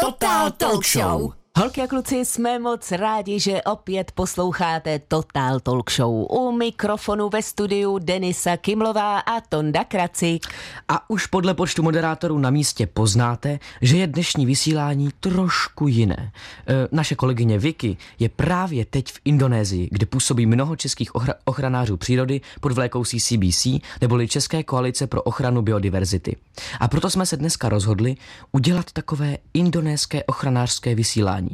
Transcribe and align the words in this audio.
Total 0.00 0.50
Talk 0.56 0.82
Show. 0.82 1.39
Holky 1.60 1.82
a 1.82 1.86
kluci, 1.86 2.24
jsme 2.24 2.58
moc 2.58 2.92
rádi, 2.92 3.40
že 3.40 3.62
opět 3.62 4.12
posloucháte 4.12 4.98
Total 4.98 5.60
Talk 5.60 5.90
Show. 5.90 6.26
U 6.30 6.52
mikrofonu 6.52 7.28
ve 7.28 7.42
studiu 7.42 7.98
Denisa 7.98 8.56
Kimlová 8.56 9.18
a 9.18 9.40
Tonda 9.40 9.84
Kracik. 9.84 10.46
A 10.88 11.10
už 11.10 11.26
podle 11.26 11.54
počtu 11.54 11.82
moderátorů 11.82 12.38
na 12.38 12.50
místě 12.50 12.86
poznáte, 12.86 13.58
že 13.82 13.96
je 13.96 14.06
dnešní 14.06 14.46
vysílání 14.46 15.10
trošku 15.20 15.88
jiné. 15.88 16.32
E, 16.66 16.88
naše 16.92 17.14
kolegyně 17.14 17.58
Vicky 17.58 17.96
je 18.18 18.28
právě 18.28 18.84
teď 18.84 19.12
v 19.12 19.20
Indonésii, 19.24 19.88
kde 19.92 20.06
působí 20.06 20.46
mnoho 20.46 20.76
českých 20.76 21.12
ochra- 21.12 21.34
ochranářů 21.44 21.96
přírody 21.96 22.40
pod 22.60 22.72
vlékou 22.72 23.04
CCBC, 23.04 23.66
neboli 24.00 24.28
České 24.28 24.62
koalice 24.62 25.06
pro 25.06 25.22
ochranu 25.22 25.62
biodiverzity. 25.62 26.36
A 26.80 26.88
proto 26.88 27.10
jsme 27.10 27.26
se 27.26 27.36
dneska 27.36 27.68
rozhodli 27.68 28.16
udělat 28.52 28.92
takové 28.92 29.36
indonéské 29.54 30.24
ochranářské 30.24 30.94
vysílání. 30.94 31.49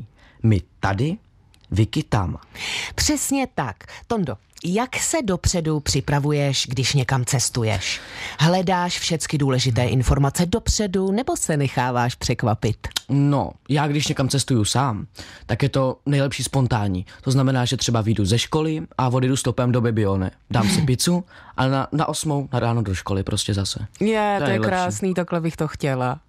My 0.47 0.63
tady, 0.81 1.17
Vicky 1.71 2.03
tam. 2.03 2.37
Přesně 2.95 3.47
tak. 3.55 3.77
Tondo, 4.07 4.37
jak 4.65 4.97
se 4.97 5.23
dopředu 5.23 5.81
připravuješ, 5.81 6.67
když 6.69 6.95
někam 6.95 7.25
cestuješ? 7.25 8.01
Hledáš 8.39 8.99
všechny 8.99 9.39
důležité 9.39 9.85
informace 9.85 10.47
dopředu 10.47 11.13
nebo 11.13 11.37
se 11.37 11.57
necháváš 11.57 12.15
překvapit? 12.15 12.89
No, 13.09 13.51
já 13.69 13.89
když 13.89 14.09
někam 14.09 14.29
cestuju 14.29 14.65
sám, 14.65 15.07
tak 15.47 15.63
je 15.63 15.69
to 15.69 15.99
nejlepší 16.07 16.43
spontánní. 16.43 17.07
To 17.23 17.31
znamená, 17.31 17.65
že 17.65 17.77
třeba 17.77 18.01
vyjdu 18.01 18.25
ze 18.25 18.39
školy 18.39 18.83
a 18.99 19.09
odjedu 19.09 19.37
stopem 19.37 19.73
do 19.73 19.81
Bebione. 19.81 20.31
Dám 20.51 20.69
si 20.69 20.83
pizzu 20.87 21.25
a 21.57 21.69
na, 21.69 21.89
na 21.93 22.09
osmou 22.09 22.49
na 22.53 22.61
ráno 22.61 22.83
do 22.83 22.95
školy 22.95 23.23
prostě 23.23 23.55
zase. 23.55 23.87
Je, 24.01 24.35
to, 24.39 24.45
to 24.45 24.51
je 24.51 24.59
nejlepší. 24.59 24.69
krásný, 24.69 25.15
takhle 25.15 25.41
bych 25.41 25.57
to 25.57 25.69
chtěla. 25.69 26.21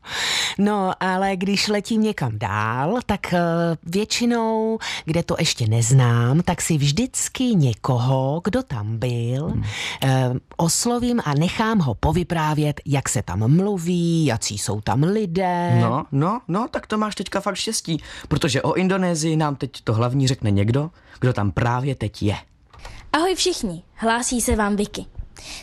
No, 0.58 0.92
ale 1.00 1.36
když 1.36 1.68
letím 1.68 2.04
někam 2.04 2.32
dál, 2.40 3.00
tak 3.06 3.20
uh, 3.34 3.40
většinou, 3.84 4.80
kde 5.06 5.24
to 5.24 5.36
ještě 5.40 5.68
neznám, 5.68 6.42
tak 6.42 6.62
si 6.62 6.78
vždycky 6.78 7.44
někoho, 7.44 8.17
kdo 8.44 8.64
tam 8.64 8.98
byl, 8.98 9.48
hmm. 9.48 9.64
uh, 10.04 10.38
oslovím 10.58 11.22
a 11.26 11.34
nechám 11.34 11.80
ho 11.80 11.94
povyprávět, 11.94 12.82
jak 12.86 13.10
se 13.10 13.22
tam 13.22 13.56
mluví, 13.56 14.26
jací 14.26 14.58
jsou 14.58 14.82
tam 14.82 15.04
lidé. 15.04 15.80
No, 15.82 16.06
no, 16.12 16.42
no, 16.48 16.68
tak 16.72 16.88
to 16.88 16.98
máš 16.98 17.16
teďka 17.16 17.42
fakt 17.42 17.56
štěstí, 17.56 18.02
protože 18.28 18.62
o 18.62 18.74
Indonésii 18.74 19.38
nám 19.38 19.56
teď 19.56 19.72
to 19.84 19.94
hlavní 19.94 20.28
řekne 20.28 20.52
někdo, 20.52 20.90
kdo 21.20 21.34
tam 21.34 21.52
právě 21.52 21.96
teď 21.96 22.24
je. 22.24 22.36
Ahoj 23.14 23.36
všichni, 23.36 23.84
hlásí 23.94 24.42
se 24.42 24.56
vám 24.56 24.76
Vicky. 24.76 25.06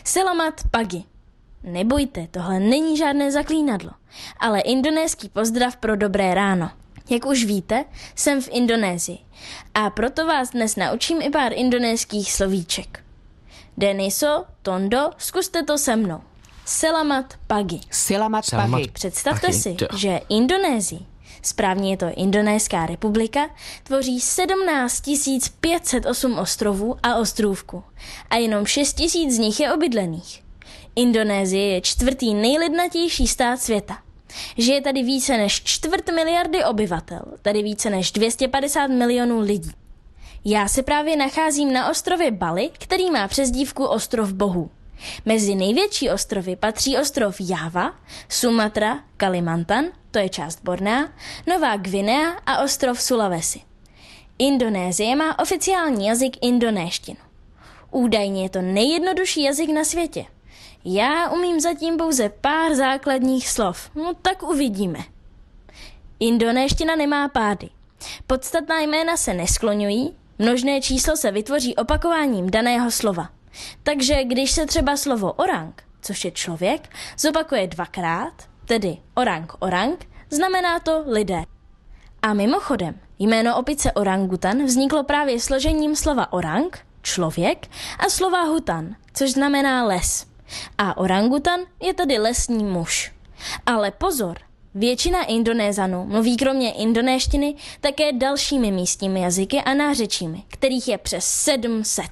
Selamat 0.03 0.53
pagi. 0.71 1.03
Nebojte, 1.63 2.27
tohle 2.31 2.59
není 2.59 2.97
žádné 2.97 3.31
zaklínadlo, 3.31 3.91
ale 4.39 4.59
indonéský 4.59 5.29
pozdrav 5.29 5.75
pro 5.77 5.95
dobré 5.95 6.33
ráno. 6.33 6.69
Jak 7.09 7.25
už 7.25 7.45
víte, 7.45 7.85
jsem 8.15 8.41
v 8.41 8.49
Indonésii 8.51 9.17
a 9.73 9.89
proto 9.89 10.25
vás 10.25 10.49
dnes 10.49 10.75
naučím 10.75 11.21
i 11.21 11.29
pár 11.29 11.53
indonéských 11.53 12.33
slovíček. 12.33 13.03
Deniso, 13.77 14.45
Tondo, 14.61 15.09
zkuste 15.17 15.63
to 15.63 15.77
se 15.77 15.95
mnou. 15.95 16.21
Selamat 16.65 17.33
pagi. 17.47 17.79
Silamat 17.91 18.45
Selamat. 18.45 18.71
pahy. 18.71 18.87
Představte 18.93 19.47
Pagi, 19.47 19.59
si, 19.59 19.75
že 19.95 20.19
Indonésii, 20.29 20.99
správně 21.41 21.91
je 21.91 21.97
to 21.97 22.05
Indonéská 22.15 22.85
republika, 22.85 23.49
tvoří 23.83 24.21
17 24.21 25.03
508 25.59 26.39
ostrovů 26.39 26.97
a 27.03 27.15
ostrůvků 27.15 27.83
a 28.29 28.35
jenom 28.35 28.65
6 28.65 28.99
000 28.99 29.31
z 29.31 29.37
nich 29.37 29.59
je 29.59 29.73
obydlených. 29.73 30.43
Indonésie 30.95 31.67
je 31.67 31.81
čtvrtý 31.81 32.33
nejlidnatější 32.33 33.27
stát 33.27 33.61
světa. 33.61 34.04
Žije 34.57 34.81
tady 34.81 35.03
více 35.03 35.37
než 35.37 35.63
čtvrt 35.63 36.09
miliardy 36.09 36.63
obyvatel, 36.63 37.21
tady 37.41 37.63
více 37.63 37.89
než 37.89 38.11
250 38.11 38.87
milionů 38.87 39.39
lidí. 39.39 39.71
Já 40.45 40.67
se 40.67 40.83
právě 40.83 41.15
nacházím 41.15 41.73
na 41.73 41.89
ostrově 41.89 42.31
Bali, 42.31 42.69
který 42.79 43.11
má 43.11 43.27
přezdívku 43.27 43.85
Ostrov 43.85 44.33
bohů. 44.33 44.69
Mezi 45.25 45.55
největší 45.55 46.09
ostrovy 46.09 46.55
patří 46.55 46.97
ostrov 46.97 47.35
Java, 47.39 47.93
Sumatra, 48.29 48.99
Kalimantan, 49.17 49.85
to 50.11 50.19
je 50.19 50.29
část 50.29 50.63
Bornea, 50.63 51.07
Nová 51.47 51.77
Gvinea 51.77 52.29
a 52.45 52.63
ostrov 52.63 53.01
Sulawesi. 53.01 53.61
Indonésie 54.39 55.15
má 55.15 55.39
oficiální 55.39 56.07
jazyk 56.07 56.37
indonéštinu. 56.41 57.17
Údajně 57.91 58.43
je 58.43 58.49
to 58.49 58.61
nejjednodušší 58.61 59.43
jazyk 59.43 59.69
na 59.69 59.83
světě. 59.83 60.25
Já 60.87 61.29
umím 61.29 61.59
zatím 61.59 61.97
pouze 61.97 62.29
pár 62.29 62.75
základních 62.75 63.49
slov, 63.49 63.89
no 63.95 64.13
tak 64.21 64.43
uvidíme. 64.43 64.99
Indonéština 66.19 66.95
nemá 66.95 67.29
pády. 67.29 67.69
Podstatná 68.27 68.79
jména 68.79 69.17
se 69.17 69.33
neskloňují, 69.33 70.15
množné 70.39 70.81
číslo 70.81 71.17
se 71.17 71.31
vytvoří 71.31 71.75
opakováním 71.75 72.49
daného 72.49 72.91
slova. 72.91 73.29
Takže 73.83 74.23
když 74.23 74.51
se 74.51 74.65
třeba 74.65 74.97
slovo 74.97 75.33
orang, 75.33 75.83
což 76.01 76.25
je 76.25 76.31
člověk, 76.31 76.89
zopakuje 77.17 77.67
dvakrát, 77.67 78.33
tedy 78.65 78.97
orang 79.15 79.53
orang, 79.59 80.05
znamená 80.29 80.79
to 80.79 81.03
lidé. 81.07 81.43
A 82.21 82.33
mimochodem, 82.33 82.99
jméno 83.19 83.57
opice 83.57 83.91
orangutan 83.91 84.65
vzniklo 84.65 85.03
právě 85.03 85.39
složením 85.39 85.95
slova 85.95 86.33
orang, 86.33 86.79
člověk, 87.01 87.67
a 87.99 88.09
slova 88.09 88.43
hutan, 88.43 88.95
což 89.13 89.31
znamená 89.31 89.83
les. 89.83 90.34
A 90.77 90.97
orangutan 90.97 91.59
je 91.81 91.93
tedy 91.93 92.17
lesní 92.17 92.63
muž. 92.63 93.11
Ale 93.65 93.91
pozor, 93.91 94.37
většina 94.75 95.23
Indonézanů 95.23 96.05
mluví 96.05 96.37
kromě 96.37 96.71
indonéštiny 96.71 97.55
také 97.81 98.13
dalšími 98.13 98.71
místními 98.71 99.21
jazyky 99.21 99.57
a 99.61 99.73
nářečími, 99.73 100.43
kterých 100.47 100.87
je 100.87 100.97
přes 100.97 101.25
700. 101.25 102.05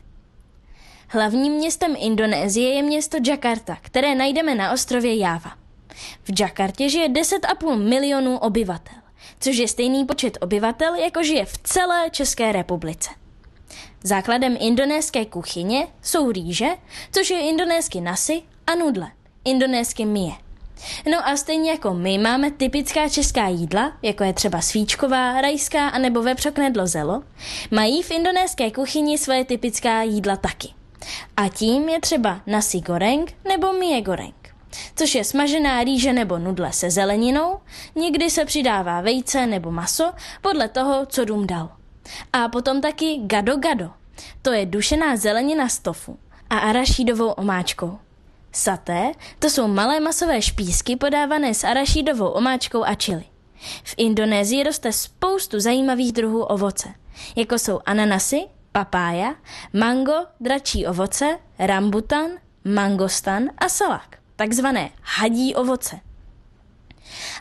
Hlavním 1.08 1.54
městem 1.54 1.96
Indonésie 2.00 2.74
je 2.74 2.84
město 2.84 3.18
Jakarta, 3.28 3.78
které 3.82 4.16
najdeme 4.16 4.56
na 4.56 4.72
ostrově 4.72 5.18
Java. 5.18 5.52
V 6.24 6.40
Jakartě 6.40 6.90
žije 6.90 7.10
10,5 7.10 7.78
milionů 7.78 8.38
obyvatel, 8.38 8.98
což 9.40 9.58
je 9.58 9.68
stejný 9.68 10.06
počet 10.06 10.38
obyvatel, 10.42 10.96
jako 10.96 11.24
žije 11.24 11.46
v 11.46 11.58
celé 11.58 12.10
České 12.10 12.52
republice. 12.52 13.10
Základem 14.04 14.58
indonéské 14.60 15.26
kuchyně 15.26 15.88
jsou 16.02 16.32
rýže, 16.32 16.68
což 17.12 17.30
je 17.30 17.40
indonésky 17.40 18.02
nasi 18.02 18.42
a 18.68 18.76
nudle, 18.76 19.12
indonésky 19.46 20.06
mie. 20.06 20.32
No 21.12 21.28
a 21.28 21.38
stejně 21.38 21.72
jako 21.72 21.94
my 21.94 22.18
máme 22.18 22.52
typická 22.52 23.10
česká 23.10 23.48
jídla, 23.48 23.98
jako 24.02 24.24
je 24.24 24.34
třeba 24.34 24.62
svíčková, 24.62 25.42
rajská 25.42 25.88
a 25.88 25.98
nebo 25.98 26.22
vepřoknedlo 26.22 26.88
zelo, 26.88 27.24
mají 27.72 28.04
v 28.04 28.12
indonéské 28.12 28.72
kuchyni 28.72 29.18
svoje 29.18 29.46
typická 29.46 30.02
jídla 30.02 30.36
taky. 30.36 30.70
A 31.38 31.48
tím 31.48 31.90
je 31.90 32.00
třeba 32.00 32.42
nasi 32.48 32.80
goreng 32.80 33.34
nebo 33.48 33.74
mie 33.74 34.02
goreng, 34.02 34.56
což 34.96 35.16
je 35.16 35.24
smažená 35.24 35.84
rýže 35.84 36.14
nebo 36.14 36.40
nudle 36.40 36.74
se 36.74 36.92
zeleninou, 36.92 37.60
někdy 37.96 38.30
se 38.30 38.46
přidává 38.46 39.02
vejce 39.02 39.48
nebo 39.48 39.72
maso 39.72 40.14
podle 40.42 40.70
toho, 40.70 41.06
co 41.06 41.26
dům 41.26 41.48
dal. 41.48 41.83
A 42.34 42.48
potom 42.48 42.82
taky 42.82 43.20
gado 43.24 43.58
gado, 43.58 43.92
to 44.42 44.52
je 44.52 44.66
dušená 44.66 45.16
zelenina 45.16 45.70
z 45.70 45.80
tofu 45.80 46.20
a 46.50 46.58
arašídovou 46.58 47.28
omáčkou. 47.28 48.00
Saté, 48.52 49.12
to 49.40 49.50
jsou 49.50 49.68
malé 49.68 50.00
masové 50.00 50.42
špísky 50.42 50.96
podávané 50.96 51.54
s 51.54 51.64
arašídovou 51.64 52.28
omáčkou 52.28 52.84
a 52.84 52.96
čili. 52.96 53.24
V 53.84 53.94
Indonésii 53.98 54.64
roste 54.64 54.92
spoustu 54.92 55.60
zajímavých 55.60 56.12
druhů 56.12 56.44
ovoce, 56.44 56.90
jako 57.36 57.60
jsou 57.60 57.80
ananasy, 57.86 58.42
papája, 58.72 59.36
mango, 59.74 60.26
dračí 60.40 60.88
ovoce, 60.88 61.40
rambutan, 61.60 62.30
mangostan 62.64 63.50
a 63.58 63.70
salak, 63.70 64.18
takzvané 64.36 64.90
hadí 65.02 65.56
ovoce. 65.56 66.00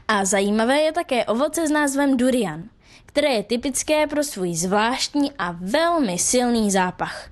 A 0.08 0.24
zajímavé 0.24 0.80
je 0.80 0.92
také 0.92 1.24
ovoce 1.24 1.66
s 1.66 1.70
názvem 1.70 2.16
durian, 2.16 2.62
které 3.12 3.28
je 3.28 3.42
typické 3.42 4.06
pro 4.06 4.24
svůj 4.24 4.54
zvláštní 4.54 5.32
a 5.38 5.56
velmi 5.60 6.18
silný 6.18 6.70
zápach. 6.70 7.30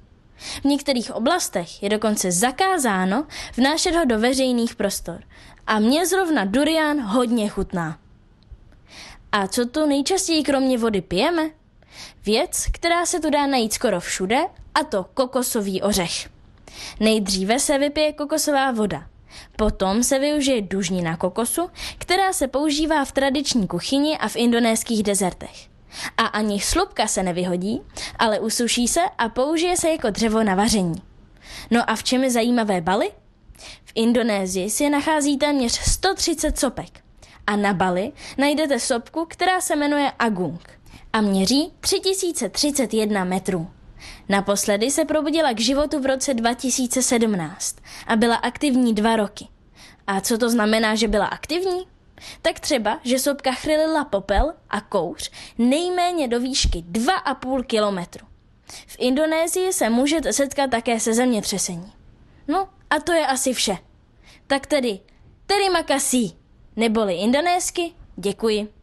V 0.61 0.65
některých 0.65 1.15
oblastech 1.15 1.83
je 1.83 1.89
dokonce 1.89 2.33
zakázáno 2.33 3.27
vnášet 3.57 3.95
ho 3.95 4.05
do 4.05 4.19
veřejných 4.19 4.75
prostor. 4.75 5.21
A 5.67 5.79
mě 5.79 6.07
zrovna 6.07 6.45
durian 6.45 7.01
hodně 7.01 7.49
chutná. 7.49 7.99
A 9.33 9.47
co 9.47 9.67
tu 9.67 9.87
nejčastěji 9.87 10.43
kromě 10.43 10.79
vody 10.79 11.01
pijeme? 11.01 11.51
Věc, 12.25 12.67
která 12.73 13.07
se 13.07 13.21
tu 13.21 13.31
dá 13.31 13.47
najít 13.47 13.73
skoro 13.73 14.01
všude, 14.01 14.39
a 14.75 14.85
to 14.85 15.05
kokosový 15.15 15.83
ořech. 15.83 16.29
Nejdříve 17.01 17.59
se 17.59 17.79
vypije 17.79 18.13
kokosová 18.13 18.71
voda. 18.73 19.07
Potom 19.57 20.03
se 20.03 20.19
využije 20.19 20.63
dužnina 20.63 21.17
kokosu, 21.17 21.71
která 21.99 22.33
se 22.33 22.49
používá 22.49 23.05
v 23.05 23.13
tradiční 23.13 23.69
kuchyni 23.69 24.19
a 24.19 24.29
v 24.29 24.37
indonéských 24.37 25.03
dezertech. 25.03 25.70
A 26.17 26.27
ani 26.27 26.61
slupka 26.61 27.07
se 27.07 27.23
nevyhodí, 27.23 27.83
ale 28.19 28.41
usuší 28.41 28.89
se 28.89 29.01
a 29.19 29.29
použije 29.29 29.77
se 29.77 29.91
jako 29.91 30.11
dřevo 30.11 30.43
na 30.43 30.55
vaření. 30.55 31.03
No 31.71 31.91
a 31.91 31.97
v 31.97 32.03
čem 32.03 32.25
je 32.25 32.31
zajímavé 32.31 32.81
Bali? 32.81 33.11
V 33.85 33.93
Indonésii 33.95 34.71
si 34.71 34.91
nachází 34.91 35.39
téměř 35.39 35.73
130 35.73 36.59
sopek. 36.59 37.01
A 37.47 37.57
na 37.57 37.75
Bali 37.75 38.13
najdete 38.39 38.81
sopku, 38.81 39.27
která 39.29 39.61
se 39.61 39.77
jmenuje 39.77 40.13
Agung 40.19 40.81
a 41.13 41.21
měří 41.21 41.73
3031 41.81 43.25
metrů. 43.25 43.71
Naposledy 44.29 44.91
se 44.91 45.05
probudila 45.05 45.53
k 45.53 45.61
životu 45.61 46.01
v 46.01 46.07
roce 46.07 46.35
2017 46.35 47.77
a 48.07 48.17
byla 48.17 48.37
aktivní 48.37 48.95
dva 48.95 49.17
roky. 49.17 49.49
A 50.07 50.21
co 50.21 50.39
to 50.39 50.51
znamená, 50.51 50.95
že 50.95 51.09
byla 51.09 51.27
aktivní? 51.27 51.87
Tak 52.43 52.61
třeba, 52.61 53.01
že 53.05 53.19
sopka 53.19 53.53
chrylila 53.53 54.05
popel 54.05 54.53
a 54.71 54.81
kouř 54.81 55.31
nejméně 55.59 56.29
do 56.29 56.41
výšky 56.41 56.79
2,5 56.79 57.65
kilometru. 57.65 58.27
V 58.87 58.97
Indonésii 58.99 59.73
se 59.73 59.91
můžete 59.91 60.33
setkat 60.33 60.71
také 60.71 61.01
se 61.01 61.15
zemětřesení. 61.15 61.93
No 62.49 62.69
a 62.91 63.01
to 63.01 63.13
je 63.13 63.27
asi 63.27 63.53
vše. 63.53 63.79
Tak 64.47 64.67
tedy, 64.67 65.01
terima 65.47 65.83
kasih, 65.83 66.33
neboli 66.77 67.15
indonésky, 67.15 67.93
děkuji. 68.17 68.80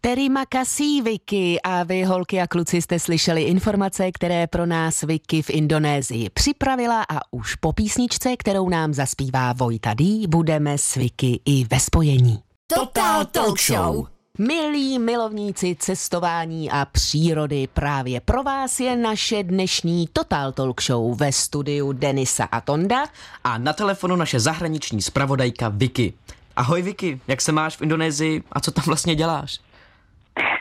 Terima 0.00 0.46
kasí 0.46 1.02
Vicky 1.02 1.60
a 1.62 1.82
vy 1.82 2.04
holky 2.04 2.40
a 2.40 2.46
kluci 2.46 2.82
jste 2.82 2.98
slyšeli 2.98 3.42
informace, 3.42 4.12
které 4.12 4.46
pro 4.46 4.66
nás 4.66 5.02
Vicky 5.02 5.42
v 5.42 5.50
Indonésii 5.50 6.30
připravila 6.30 7.02
a 7.02 7.20
už 7.30 7.54
po 7.54 7.72
písničce, 7.72 8.36
kterou 8.36 8.68
nám 8.68 8.94
zaspívá 8.94 9.52
Vojta 9.52 9.94
D, 9.94 10.26
budeme 10.28 10.78
s 10.78 10.94
Vicky 10.94 11.40
i 11.44 11.64
ve 11.64 11.80
spojení. 11.80 12.38
Total 12.66 13.24
Talk 13.24 13.60
Show. 13.60 14.06
Milí 14.38 14.98
milovníci 14.98 15.76
cestování 15.78 16.70
a 16.70 16.84
přírody, 16.84 17.68
právě 17.74 18.20
pro 18.20 18.42
vás 18.42 18.80
je 18.80 18.96
naše 18.96 19.42
dnešní 19.42 20.08
Total 20.12 20.52
Talk 20.52 20.82
Show 20.82 21.16
ve 21.16 21.32
studiu 21.32 21.92
Denisa 21.92 22.44
a 22.44 22.60
Tonda. 22.60 23.04
A 23.44 23.58
na 23.58 23.72
telefonu 23.72 24.16
naše 24.16 24.40
zahraniční 24.40 25.02
zpravodajka 25.02 25.68
Vicky. 25.68 26.14
Ahoj 26.56 26.82
Vicky, 26.82 27.20
jak 27.28 27.40
se 27.40 27.52
máš 27.52 27.76
v 27.76 27.82
Indonésii 27.82 28.42
a 28.52 28.60
co 28.60 28.70
tam 28.70 28.84
vlastně 28.86 29.14
děláš? 29.14 29.58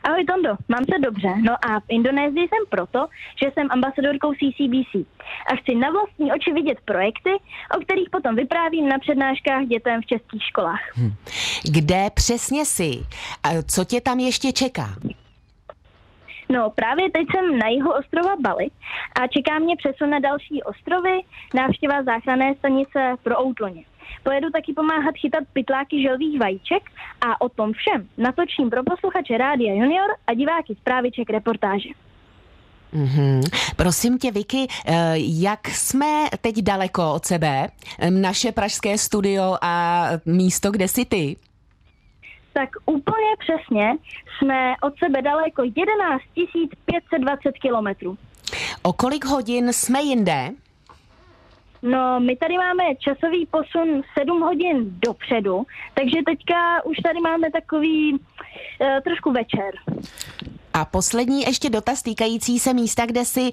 Ahoj 0.04 0.26
Tondo, 0.26 0.50
mám 0.68 0.86
se 0.94 1.00
dobře. 1.00 1.28
No 1.42 1.54
a 1.54 1.80
v 1.80 1.84
Indonésii 1.90 2.48
jsem 2.48 2.66
proto, 2.70 3.08
že 3.44 3.52
jsem 3.54 3.68
ambasadorkou 3.72 4.34
CCBC 4.34 5.08
a 5.52 5.56
chci 5.56 5.76
na 5.76 5.90
vlastní 5.90 6.34
oči 6.34 6.54
vidět 6.54 6.78
projekty, 6.86 7.30
o 7.78 7.80
kterých 7.86 8.10
potom 8.10 8.36
vyprávím 8.36 8.90
na 8.90 9.00
přednáškách 9.00 9.66
dětem 9.66 10.02
v 10.02 10.06
českých 10.06 10.44
školách. 10.44 10.82
Hm. 10.98 11.14
Kde 11.72 12.10
přesně 12.14 12.66
jsi? 12.66 12.92
A 13.44 13.50
co 13.68 13.86
tě 13.86 14.02
tam 14.02 14.20
ještě 14.20 14.52
čeká? 14.52 14.96
No 16.50 16.70
právě 16.70 17.12
teď 17.12 17.28
jsem 17.32 17.58
na 17.58 17.68
jihu 17.68 17.92
ostrova 17.92 18.36
Bali 18.40 18.68
a 19.22 19.28
čeká 19.28 19.60
mě 19.60 19.76
přesun 19.76 20.10
na 20.10 20.20
další 20.20 20.64
ostrovy, 20.64 21.22
návštěva 21.54 22.04
záchranné 22.04 22.56
stanice 22.56 23.16
pro 23.24 23.42
Outloně. 23.46 23.84
Pojedu 24.24 24.50
taky 24.50 24.74
pomáhat 24.74 25.16
chytat 25.16 25.44
pytláky 25.54 26.02
želvých 26.02 26.40
vajíček 26.40 26.84
a 27.22 27.42
o 27.42 27.50
tom 27.50 27.74
všem 27.74 28.08
natočím 28.18 28.70
pro 28.70 28.84
posluchače 28.84 29.38
Rádia 29.38 29.74
Junior 29.74 30.10
a 30.28 30.34
diváky 30.34 30.76
zpráviček 30.76 31.30
reportáže. 31.30 31.90
Mm-hmm. 32.94 33.42
Prosím 33.76 34.18
tě, 34.18 34.32
Vicky, 34.32 34.68
eh, 34.86 35.14
jak 35.18 35.68
jsme 35.68 36.26
teď 36.42 36.56
daleko 36.56 37.14
od 37.14 37.26
sebe? 37.26 37.68
Naše 38.10 38.52
pražské 38.52 38.98
studio 38.98 39.58
a 39.62 40.04
místo, 40.26 40.72
kde 40.72 40.88
jsi 40.88 41.06
ty? 41.06 41.36
Tak 42.54 42.70
úplně 42.86 43.32
přesně 43.40 43.92
jsme 44.38 44.74
od 44.82 44.94
sebe 45.00 45.22
daleko 45.22 45.64
11 45.64 46.22
520 46.86 47.52
kilometrů. 47.62 48.18
O 48.82 48.94
kolik 48.94 49.26
hodin 49.26 49.74
jsme 49.74 50.02
jinde? 50.02 50.50
No, 51.84 52.20
my 52.20 52.36
tady 52.36 52.58
máme 52.58 52.84
časový 53.00 53.46
posun 53.46 54.02
7 54.20 54.42
hodin 54.42 55.00
dopředu, 55.06 55.64
takže 55.94 56.18
teďka 56.26 56.86
už 56.86 56.98
tady 57.04 57.20
máme 57.20 57.52
takový 57.52 58.14
uh, 58.14 58.20
trošku 59.04 59.32
večer. 59.32 59.72
A 60.74 60.86
poslední 60.86 61.42
ještě 61.42 61.70
dotaz 61.70 62.02
týkající 62.02 62.60
se 62.60 62.74
místa, 62.74 63.06
kde 63.06 63.26
si, 63.26 63.52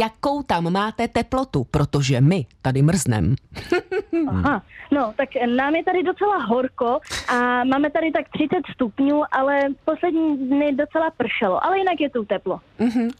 jakou 0.00 0.42
tam 0.42 0.72
máte 0.72 1.08
teplotu, 1.08 1.64
protože 1.64 2.20
my 2.20 2.46
tady 2.62 2.82
mrznem. 2.82 3.34
Aha, 4.28 4.62
no 4.90 5.14
tak 5.16 5.28
nám 5.56 5.74
je 5.74 5.84
tady 5.84 6.02
docela 6.02 6.38
horko 6.38 6.98
a 7.28 7.64
máme 7.64 7.90
tady 7.90 8.12
tak 8.12 8.28
30 8.28 8.56
stupňů, 8.74 9.22
ale 9.30 9.60
poslední 9.84 10.48
dny 10.48 10.72
docela 10.72 11.10
pršelo, 11.16 11.64
ale 11.64 11.78
jinak 11.78 12.00
je 12.00 12.10
tu 12.10 12.24
teplo. 12.24 12.60
Mm-hmm. 12.80 13.10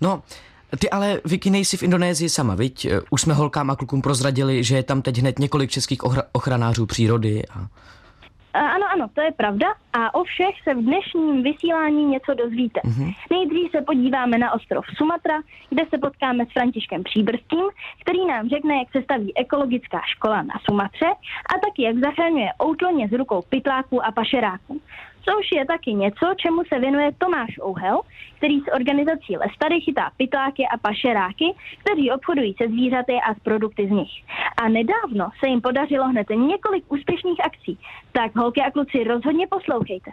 No, 0.00 0.22
ty 0.78 0.90
ale, 0.90 1.20
Vicky, 1.24 1.50
nejsi 1.50 1.76
v 1.76 1.82
Indonésii 1.82 2.28
sama, 2.28 2.54
viď? 2.54 2.88
Už 3.10 3.20
jsme 3.20 3.34
holkám 3.34 3.70
a 3.70 3.76
klukům 3.76 4.02
prozradili, 4.02 4.64
že 4.64 4.76
je 4.76 4.82
tam 4.82 5.02
teď 5.02 5.18
hned 5.18 5.38
několik 5.38 5.70
českých 5.70 6.00
ochranářů 6.32 6.86
přírody 6.86 7.42
a... 7.46 7.66
Ano, 8.54 8.86
ano, 8.92 9.08
to 9.14 9.20
je 9.20 9.32
pravda 9.32 9.66
a 9.92 10.14
o 10.14 10.24
všech 10.24 10.54
se 10.64 10.74
v 10.74 10.82
dnešním 10.82 11.42
vysílání 11.42 12.04
něco 12.04 12.34
dozvíte. 12.34 12.80
Mm-hmm. 12.84 13.14
Nejdřív 13.30 13.70
se 13.70 13.80
podíváme 13.82 14.38
na 14.38 14.52
ostrov 14.52 14.84
Sumatra, 14.96 15.40
kde 15.70 15.82
se 15.90 15.98
potkáme 15.98 16.46
s 16.46 16.52
Františkem 16.52 17.02
Příbrským, 17.02 17.64
který 18.00 18.26
nám 18.26 18.48
řekne, 18.48 18.74
jak 18.74 18.92
se 18.92 19.02
staví 19.02 19.36
ekologická 19.36 20.00
škola 20.06 20.42
na 20.42 20.54
Sumatře 20.64 21.06
a 21.52 21.54
taky 21.64 21.82
jak 21.82 21.96
zachraňuje 21.96 22.48
outloně 22.62 23.08
z 23.08 23.12
rukou 23.12 23.42
pytláků 23.48 24.04
a 24.04 24.12
pašeráků 24.12 24.80
což 25.24 25.46
je 25.52 25.66
taky 25.66 25.94
něco, 25.94 26.26
čemu 26.36 26.62
se 26.64 26.78
věnuje 26.78 27.12
Tomáš 27.18 27.58
Ouhel, 27.64 28.00
který 28.36 28.60
s 28.60 28.72
organizací 28.74 29.36
Lestary 29.36 29.80
chytá 29.80 30.10
pytláky 30.16 30.62
a 30.74 30.78
pašeráky, 30.78 31.54
kteří 31.78 32.10
obchodují 32.10 32.54
se 32.58 32.68
zvířaty 32.68 33.12
a 33.12 33.34
s 33.34 33.38
produkty 33.38 33.86
z 33.86 33.90
nich. 33.90 34.12
A 34.62 34.68
nedávno 34.68 35.30
se 35.40 35.48
jim 35.48 35.60
podařilo 35.60 36.08
hned 36.08 36.26
několik 36.30 36.84
úspěšných 36.92 37.44
akcí, 37.44 37.78
tak 38.12 38.36
holky 38.36 38.60
a 38.60 38.70
kluci 38.70 39.04
rozhodně 39.04 39.46
poslouchejte. 39.46 40.10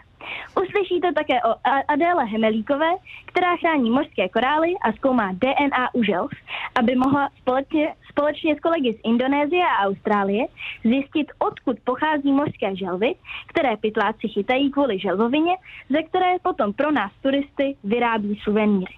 Uslyšíte 0.62 1.12
také 1.12 1.42
o 1.42 1.54
Adéle 1.88 2.24
Hemelíkové, 2.24 2.90
která 3.26 3.56
chrání 3.56 3.90
mořské 3.90 4.28
korály 4.28 4.74
a 4.82 4.92
zkoumá 4.92 5.32
DNA 5.32 5.94
u 5.94 6.02
želv, 6.02 6.30
aby 6.78 6.94
mohla 6.94 7.28
společně, 7.40 7.94
společně 8.10 8.56
s 8.56 8.60
kolegy 8.60 8.92
z 8.92 9.00
Indonésie 9.04 9.64
a 9.64 9.86
Austrálie 9.86 10.46
zjistit, 10.84 11.26
odkud 11.38 11.76
pochází 11.84 12.32
mořské 12.32 12.76
želvy, 12.76 13.14
které 13.46 13.76
pytláci 13.76 14.28
chytají 14.28 14.70
kvůli 14.70 14.98
želvovině, 15.00 15.56
ze 15.90 16.02
které 16.02 16.38
potom 16.42 16.72
pro 16.72 16.90
nás 16.90 17.12
turisty 17.22 17.76
vyrábí 17.84 18.40
suvenýry. 18.44 18.94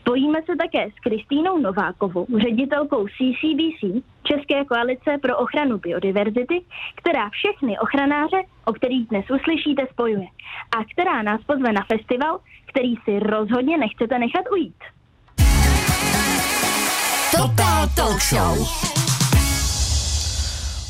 Spojíme 0.00 0.42
se 0.42 0.56
také 0.56 0.90
s 0.90 1.00
Kristýnou 1.00 1.58
Novákovou, 1.58 2.26
ředitelkou 2.38 3.06
CCBC, 3.06 4.04
České 4.22 4.64
koalice 4.64 5.18
pro 5.22 5.38
ochranu 5.38 5.78
biodiverzity, 5.78 6.62
která 6.94 7.30
všechny 7.30 7.78
ochranáře, 7.78 8.42
o 8.64 8.72
kterých 8.72 9.08
dnes 9.08 9.24
uslyšíte, 9.30 9.86
spojuje 9.92 10.26
a 10.78 10.84
která 10.92 11.22
nás 11.22 11.40
pozve 11.46 11.72
na 11.72 11.84
festival, 11.92 12.40
který 12.66 12.94
si 13.04 13.18
rozhodně 13.18 13.78
nechcete 13.78 14.18
nechat 14.18 14.44
ujít. 14.52 14.76
Total 17.36 17.88
Talk 17.96 18.20
Show. 18.20 18.99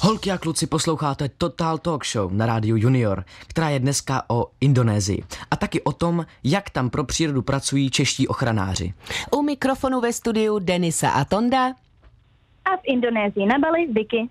Holky 0.03 0.31
a 0.31 0.39
kluci, 0.39 0.67
posloucháte 0.67 1.29
Total 1.29 1.79
Talk 1.79 2.07
Show 2.07 2.33
na 2.33 2.47
rádiu 2.47 2.77
Junior, 2.77 3.25
která 3.47 3.69
je 3.69 3.79
dneska 3.79 4.23
o 4.29 4.47
Indonésii 4.61 5.25
a 5.51 5.57
taky 5.57 5.83
o 5.83 5.93
tom, 5.93 6.27
jak 6.45 6.71
tam 6.71 6.91
pro 6.91 7.05
přírodu 7.05 7.43
pracují 7.43 7.91
čeští 7.91 8.29
ochranáři. 8.29 8.95
U 9.31 9.43
mikrofonu 9.43 10.01
ve 10.01 10.13
studiu 10.13 10.59
Denisa 10.59 11.11
a 11.11 11.25
Tonda. 11.25 11.67
A 12.65 12.77
v 12.77 12.81
Indonésii 12.85 13.47
na 13.47 13.59
Bali 13.59 13.87
Vicky. 13.87 14.29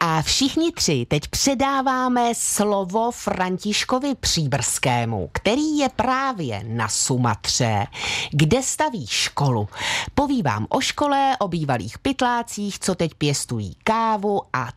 A 0.00 0.22
všichni 0.22 0.72
tři 0.72 1.06
teď 1.08 1.28
předáváme 1.28 2.32
slovo 2.34 3.10
Františkovi 3.10 4.14
Příbrskému, 4.14 5.28
který 5.32 5.78
je 5.78 5.88
právě 5.96 6.64
na 6.68 6.88
Sumatře, 6.88 7.86
kde 8.30 8.62
staví 8.62 9.06
školu. 9.06 9.68
Poví 10.14 10.42
vám 10.42 10.66
o 10.68 10.80
škole, 10.80 11.36
o 11.40 11.48
bývalých 11.48 11.98
pytlácích, 11.98 12.78
co 12.78 12.94
teď 12.94 13.14
pěstují 13.14 13.76
kávu 13.84 14.42
a 14.52 14.68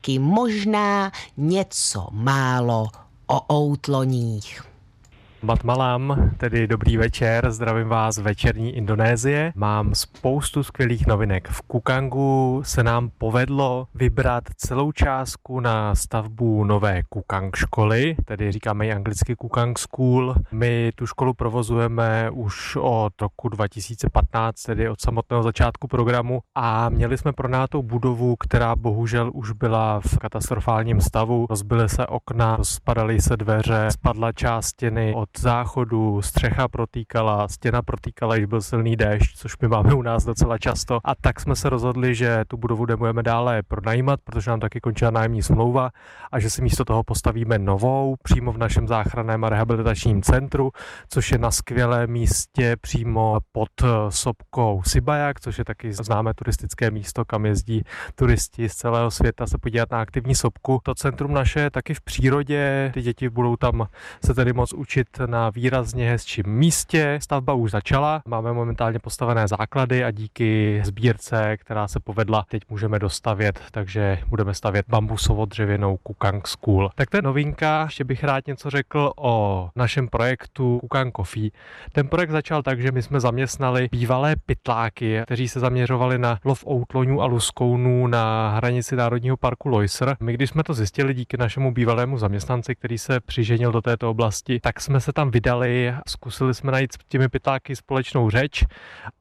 taky 0.00 0.18
možná 0.18 1.12
něco 1.36 2.06
málo 2.10 2.86
o 3.26 3.40
outloních. 3.54 4.67
Matmalam, 5.42 6.30
tedy 6.36 6.66
dobrý 6.66 6.96
večer, 6.96 7.50
zdravím 7.50 7.88
vás 7.88 8.18
večerní 8.18 8.76
Indonésie. 8.76 9.52
Mám 9.54 9.94
spoustu 9.94 10.62
skvělých 10.62 11.06
novinek. 11.06 11.48
V 11.48 11.62
Kukangu 11.62 12.62
se 12.64 12.82
nám 12.82 13.10
povedlo 13.18 13.86
vybrat 13.94 14.44
celou 14.56 14.92
částku 14.92 15.60
na 15.60 15.94
stavbu 15.94 16.64
nové 16.64 17.02
Kukang 17.08 17.56
školy, 17.56 18.16
tedy 18.24 18.52
říkáme 18.52 18.86
ji 18.86 18.92
anglicky 18.92 19.34
Kukang 19.36 19.78
School. 19.78 20.34
My 20.52 20.92
tu 20.94 21.06
školu 21.06 21.34
provozujeme 21.34 22.30
už 22.30 22.76
od 22.80 23.20
roku 23.20 23.48
2015, 23.48 24.62
tedy 24.62 24.88
od 24.88 25.00
samotného 25.00 25.42
začátku 25.42 25.88
programu 25.88 26.40
a 26.54 26.88
měli 26.88 27.18
jsme 27.18 27.32
pronátou 27.32 27.82
budovu, 27.82 28.36
která 28.36 28.76
bohužel 28.76 29.30
už 29.34 29.52
byla 29.52 30.00
v 30.00 30.18
katastrofálním 30.18 31.00
stavu. 31.00 31.46
Rozbily 31.50 31.88
se 31.88 32.06
okna, 32.06 32.56
rozpadaly 32.56 33.20
se 33.20 33.36
dveře, 33.36 33.88
spadla 33.90 34.32
část 34.32 34.66
stěny 34.66 35.14
od 35.14 35.27
od 35.36 35.42
záchodu, 35.42 36.22
střecha 36.22 36.68
protýkala, 36.68 37.48
stěna 37.48 37.82
protýkala, 37.82 38.34
když 38.34 38.46
byl 38.46 38.60
silný 38.60 38.96
déšť, 38.96 39.36
což 39.36 39.58
my 39.62 39.68
máme 39.68 39.94
u 39.94 40.02
nás 40.02 40.24
docela 40.24 40.58
často. 40.58 41.00
A 41.04 41.14
tak 41.14 41.40
jsme 41.40 41.56
se 41.56 41.70
rozhodli, 41.70 42.14
že 42.14 42.44
tu 42.48 42.56
budovu 42.56 42.86
budeme 42.86 43.22
dále 43.22 43.62
pronajímat, 43.62 44.20
protože 44.24 44.50
nám 44.50 44.60
taky 44.60 44.80
končila 44.80 45.10
nájemní 45.10 45.42
smlouva 45.42 45.90
a 46.32 46.40
že 46.40 46.50
si 46.50 46.62
místo 46.62 46.84
toho 46.84 47.02
postavíme 47.04 47.58
novou 47.58 48.16
přímo 48.22 48.52
v 48.52 48.58
našem 48.58 48.88
záchranném 48.88 49.44
a 49.44 49.48
rehabilitačním 49.48 50.22
centru, 50.22 50.70
což 51.08 51.32
je 51.32 51.38
na 51.38 51.50
skvělém 51.50 52.10
místě 52.10 52.76
přímo 52.80 53.38
pod 53.52 53.68
sopkou 54.08 54.82
Sibajak, 54.86 55.40
což 55.40 55.58
je 55.58 55.64
taky 55.64 55.92
známé 55.92 56.34
turistické 56.34 56.90
místo, 56.90 57.24
kam 57.24 57.46
jezdí 57.46 57.82
turisti 58.14 58.68
z 58.68 58.74
celého 58.74 59.10
světa 59.10 59.46
se 59.46 59.58
podívat 59.58 59.90
na 59.90 60.00
aktivní 60.00 60.34
sopku. 60.34 60.80
To 60.82 60.94
centrum 60.94 61.32
naše 61.32 61.60
je 61.60 61.70
taky 61.70 61.94
v 61.94 62.00
přírodě, 62.00 62.90
ty 62.94 63.02
děti 63.02 63.28
budou 63.28 63.56
tam 63.56 63.88
se 64.24 64.34
tedy 64.34 64.52
moc 64.52 64.72
učit 64.72 65.17
na 65.26 65.50
výrazně 65.50 66.10
hezčím 66.10 66.44
místě. 66.46 67.18
Stavba 67.22 67.52
už 67.52 67.70
začala, 67.70 68.22
máme 68.26 68.52
momentálně 68.52 68.98
postavené 68.98 69.48
základy 69.48 70.04
a 70.04 70.10
díky 70.10 70.80
sbírce, 70.84 71.56
která 71.56 71.88
se 71.88 72.00
povedla, 72.00 72.44
teď 72.48 72.62
můžeme 72.70 72.98
dostavět, 72.98 73.60
takže 73.70 74.18
budeme 74.28 74.54
stavět 74.54 74.86
bambusovo-dřevěnou 74.88 75.96
Kukang 75.96 76.48
School. 76.48 76.90
Tak 76.94 77.10
to 77.10 77.16
je 77.16 77.22
novinka, 77.22 77.82
ještě 77.84 78.04
bych 78.04 78.24
rád 78.24 78.46
něco 78.46 78.70
řekl 78.70 79.12
o 79.16 79.70
našem 79.76 80.08
projektu 80.08 80.78
Kukang 80.78 81.16
Coffee. 81.16 81.50
Ten 81.92 82.08
projekt 82.08 82.30
začal 82.30 82.62
tak, 82.62 82.80
že 82.80 82.92
my 82.92 83.02
jsme 83.02 83.20
zaměstnali 83.20 83.88
bývalé 83.92 84.36
pytláky, 84.46 85.20
kteří 85.24 85.48
se 85.48 85.60
zaměřovali 85.60 86.18
na 86.18 86.38
lov 86.44 86.64
outloňů 86.66 87.22
a 87.22 87.26
luskounů 87.26 88.06
na 88.06 88.50
hranici 88.50 88.96
Národního 88.96 89.36
parku 89.36 89.68
Loiser. 89.68 90.16
My, 90.20 90.32
když 90.32 90.50
jsme 90.50 90.62
to 90.62 90.74
zjistili 90.74 91.14
díky 91.14 91.36
našemu 91.36 91.72
bývalému 91.72 92.18
zaměstnanci, 92.18 92.74
který 92.74 92.98
se 92.98 93.20
přiženil 93.20 93.72
do 93.72 93.82
této 93.82 94.10
oblasti, 94.10 94.60
tak 94.60 94.80
jsme 94.80 95.00
se 95.00 95.07
tam 95.12 95.30
vydali, 95.30 95.94
zkusili 96.08 96.54
jsme 96.54 96.72
najít 96.72 96.92
s 96.92 96.98
těmi 97.08 97.28
pytláky 97.28 97.76
společnou 97.76 98.30
řeč 98.30 98.64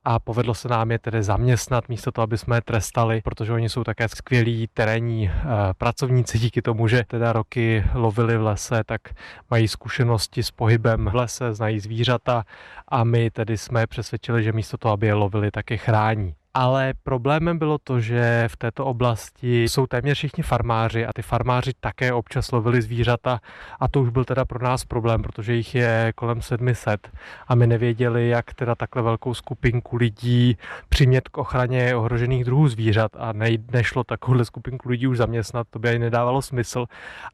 a 0.05 0.19
povedlo 0.19 0.53
se 0.53 0.67
nám 0.67 0.91
je 0.91 0.99
tedy 0.99 1.23
zaměstnat 1.23 1.89
místo 1.89 2.11
toho, 2.11 2.23
aby 2.23 2.37
jsme 2.37 2.57
je 2.57 2.61
trestali, 2.61 3.21
protože 3.21 3.53
oni 3.53 3.69
jsou 3.69 3.83
také 3.83 4.07
skvělí 4.09 4.67
terénní 4.73 5.29
uh, 5.29 5.51
pracovníci. 5.77 6.39
Díky 6.39 6.61
tomu, 6.61 6.87
že 6.87 7.03
teda 7.07 7.33
roky 7.33 7.83
lovili 7.93 8.37
v 8.37 8.41
lese, 8.41 8.83
tak 8.85 9.01
mají 9.49 9.67
zkušenosti 9.67 10.43
s 10.43 10.51
pohybem 10.51 11.05
v 11.05 11.15
lese, 11.15 11.53
znají 11.53 11.79
zvířata 11.79 12.43
a 12.87 13.03
my 13.03 13.31
tedy 13.31 13.57
jsme 13.57 13.87
přesvědčili, 13.87 14.43
že 14.43 14.51
místo 14.51 14.77
toho, 14.77 14.93
aby 14.93 15.07
je 15.07 15.13
lovili, 15.13 15.51
tak 15.51 15.71
je 15.71 15.77
chrání 15.77 16.35
ale 16.53 16.93
problémem 17.03 17.57
bylo 17.59 17.77
to, 17.83 17.99
že 17.99 18.43
v 18.47 18.57
této 18.57 18.85
oblasti 18.85 19.63
jsou 19.63 19.87
téměř 19.87 20.17
všichni 20.17 20.43
farmáři 20.43 21.05
a 21.05 21.13
ty 21.13 21.21
farmáři 21.21 21.71
také 21.79 22.13
občas 22.13 22.51
lovili 22.51 22.81
zvířata 22.81 23.39
a 23.79 23.87
to 23.87 24.01
už 24.01 24.09
byl 24.09 24.25
teda 24.25 24.45
pro 24.45 24.63
nás 24.63 24.85
problém, 24.85 25.21
protože 25.21 25.53
jich 25.53 25.75
je 25.75 26.13
kolem 26.15 26.41
700 26.41 27.11
a 27.47 27.55
my 27.55 27.67
nevěděli, 27.67 28.29
jak 28.29 28.53
teda 28.53 28.75
takhle 28.75 29.01
velkou 29.01 29.33
skupinku 29.33 29.95
lidí 29.95 30.57
přimět 30.89 31.29
k 31.29 31.37
ochraně 31.37 31.95
ohrožených 31.95 32.43
druhů 32.43 32.67
zvířat 32.67 33.11
a 33.17 33.33
ne, 33.33 33.49
nešlo 33.71 34.03
takovouhle 34.03 34.45
skupinku 34.45 34.89
lidí 34.89 35.07
už 35.07 35.17
zaměstnat, 35.17 35.67
to 35.69 35.79
by 35.79 35.89
ani 35.89 35.99
nedávalo 35.99 36.41
smysl. 36.41 36.85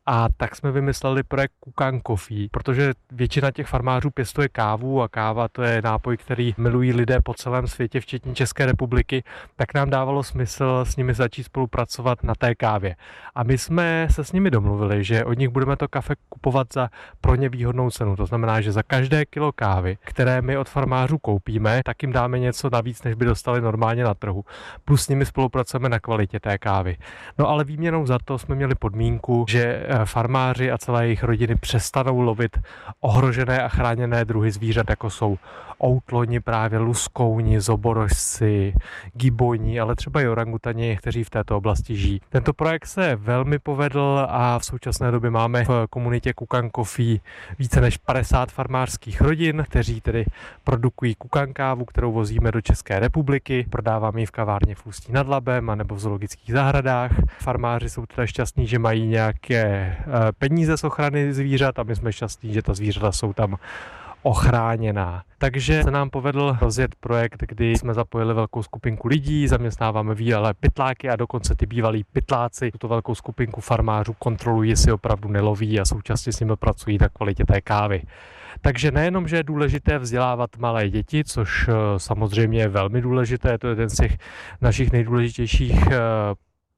A 0.06 0.28
tak 0.38 0.56
jsme 0.56 0.72
vymysleli 0.72 1.24
projekt 1.24 1.54
Kukan 1.60 2.02
Coffee, 2.08 2.48
protože 2.52 2.92
většina 3.12 3.52
těch 3.52 3.68
farmářů 3.68 4.10
pěstuje 4.12 4.50
kávu 4.50 5.02
a 5.02 5.08
káva 5.08 5.48
to 5.48 5.64
je 5.64 5.82
nápoj, 5.82 6.18
který 6.18 6.54
milují 6.58 6.94
lidé 6.94 7.18
po 7.24 7.34
celém 7.34 7.68
světě, 7.68 8.00
včetně 8.00 8.34
České 8.34 8.66
republiky 8.66 9.03
roky, 9.04 9.24
tak 9.56 9.74
nám 9.74 9.90
dávalo 9.90 10.24
smysl 10.24 10.86
s 10.86 10.96
nimi 10.96 11.14
začít 11.14 11.44
spolupracovat 11.44 12.24
na 12.24 12.36
té 12.36 12.56
kávě. 12.56 12.96
A 13.36 13.44
my 13.44 13.58
jsme 13.58 14.08
se 14.12 14.24
s 14.24 14.32
nimi 14.32 14.52
domluvili, 14.52 15.04
že 15.04 15.26
od 15.26 15.38
nich 15.38 15.50
budeme 15.50 15.76
to 15.76 15.88
kafe 15.88 16.16
kupovat 16.30 16.68
za 16.74 16.90
pro 17.22 17.36
ně 17.36 17.50
výhodnou 17.50 17.90
cenu. 17.90 18.16
To 18.16 18.26
znamená, 18.26 18.62
že 18.62 18.72
za 18.72 18.84
každé 18.84 19.26
kilo 19.26 19.52
kávy, 19.52 19.98
které 20.02 20.42
my 20.42 20.58
od 20.58 20.70
farmářů 20.70 21.18
koupíme, 21.18 21.82
tak 21.86 22.04
jim 22.04 22.12
dáme 22.12 22.40
něco 22.40 22.70
navíc, 22.70 23.04
než 23.04 23.16
by 23.16 23.26
dostali 23.26 23.62
normálně 23.62 24.04
na 24.04 24.14
trhu. 24.14 24.46
Plus 24.86 25.04
s 25.04 25.10
nimi 25.10 25.26
spolupracujeme 25.26 25.90
na 25.90 26.00
kvalitě 26.00 26.40
té 26.40 26.58
kávy. 26.58 26.98
No 27.38 27.50
ale 27.50 27.64
výměnou 27.64 28.06
za 28.06 28.18
to 28.26 28.38
jsme 28.38 28.56
měli 28.56 28.76
podmínku, 28.76 29.46
že 29.50 29.64
eh, 29.64 30.06
farmáři 30.06 30.72
a 30.72 30.78
celé 30.78 31.06
jejich 31.06 31.24
rodiny 31.24 31.56
přestanou 31.56 32.22
lovit 32.22 32.60
ohrožené 33.02 33.64
a 33.64 33.68
chráněné 33.68 34.26
druhy 34.26 34.52
zvířat, 34.52 34.90
jako 34.90 35.10
jsou 35.10 35.38
outloni, 35.84 36.40
právě 36.40 36.80
luskouni, 36.80 37.62
zoborožci, 37.62 38.74
giboni, 39.14 39.80
ale 39.80 39.96
třeba 39.96 40.22
i 40.22 40.28
orangutani, 40.28 40.98
kteří 40.98 41.24
v 41.24 41.30
této 41.30 41.58
oblasti 41.58 41.96
žijí. 41.96 42.22
Tento 42.30 42.54
projekt 42.54 42.86
se 42.86 43.16
velmi 43.16 43.60
povedl 43.60 44.26
a 44.30 44.60
v 44.60 44.66
současné 44.66 45.12
době 45.12 45.30
máme 45.30 45.66
v 45.66 45.88
komunitě 45.90 46.34
Kukan 46.34 46.70
Coffee 46.76 47.20
více 47.60 47.82
než 47.82 47.98
50 47.98 48.52
farmářských 48.52 49.22
rodin, 49.22 49.66
kteří 49.70 50.02
tedy 50.02 50.26
produkují 50.64 51.16
kukankávu, 51.16 51.86
kterou 51.86 52.12
vozíme 52.12 52.52
do 52.52 52.62
České 52.62 53.00
republiky. 53.00 53.66
Prodáváme 53.70 54.20
ji 54.20 54.26
v 54.26 54.32
kavárně 54.32 54.76
v 54.76 54.86
Ústí 54.86 55.12
nad 55.12 55.28
Labem 55.28 55.70
a 55.70 55.76
nebo 55.76 55.96
v 55.96 56.00
zoologických 56.00 56.54
zahradách. 56.54 57.12
Farmáři 57.40 57.90
jsou 57.90 58.06
teda 58.06 58.26
šťastní, 58.26 58.68
že 58.68 58.80
mají 58.80 59.08
nějaké 59.08 59.64
eh, 59.66 60.06
peníze 60.38 60.78
z 60.78 60.84
ochrany 60.84 61.34
zvířat 61.34 61.80
a 61.80 61.84
my 61.84 61.96
jsme 61.96 62.14
šťastní, 62.14 62.54
že 62.54 62.62
ta 62.62 62.74
zvířata 62.74 63.12
jsou 63.12 63.34
tam 63.34 63.58
ochráněná. 64.24 65.24
Takže 65.38 65.84
se 65.84 65.92
nám 65.92 66.10
povedl 66.10 66.58
rozjet 66.62 66.96
projekt, 66.96 67.44
kdy 67.48 67.78
jsme 67.78 67.94
zapojili 67.94 68.34
velkou 68.34 68.64
skupinku 68.64 69.08
lidí, 69.08 69.48
zaměstnáváme 69.48 70.16
výjelé 70.16 70.54
pytláky 70.54 71.10
a 71.10 71.16
dokonce 71.16 71.56
ty 71.56 71.66
bývalí 71.66 72.04
pytláci 72.04 72.72
tuto 72.72 72.88
velkou 72.88 73.16
skupinku 73.16 73.62
farmářů 73.62 74.14
kontrolují, 74.20 74.70
jestli 74.70 74.92
opravdu 74.92 75.30
neloví 75.30 75.80
a 75.80 75.86
současně 75.86 76.34
s 76.34 76.40
nimi 76.40 76.56
pracují 76.56 76.98
na 77.02 77.10
kvalitě 77.10 77.46
té 77.46 77.62
kávy. 77.62 78.02
Takže 78.62 78.92
nejenom, 78.92 79.28
že 79.28 79.36
je 79.36 79.44
důležité 79.44 79.98
vzdělávat 79.98 80.50
malé 80.58 80.90
děti, 80.90 81.24
což 81.24 81.68
eh, 81.68 81.74
samozřejmě 81.98 82.60
je 82.60 82.68
velmi 82.68 83.02
důležité, 83.02 83.58
to 83.58 83.68
je 83.68 83.72
jeden 83.72 83.90
z 83.90 83.96
těch 83.96 84.18
našich 84.62 84.92
nejdůležitějších 84.92 85.88
eh, 85.92 86.00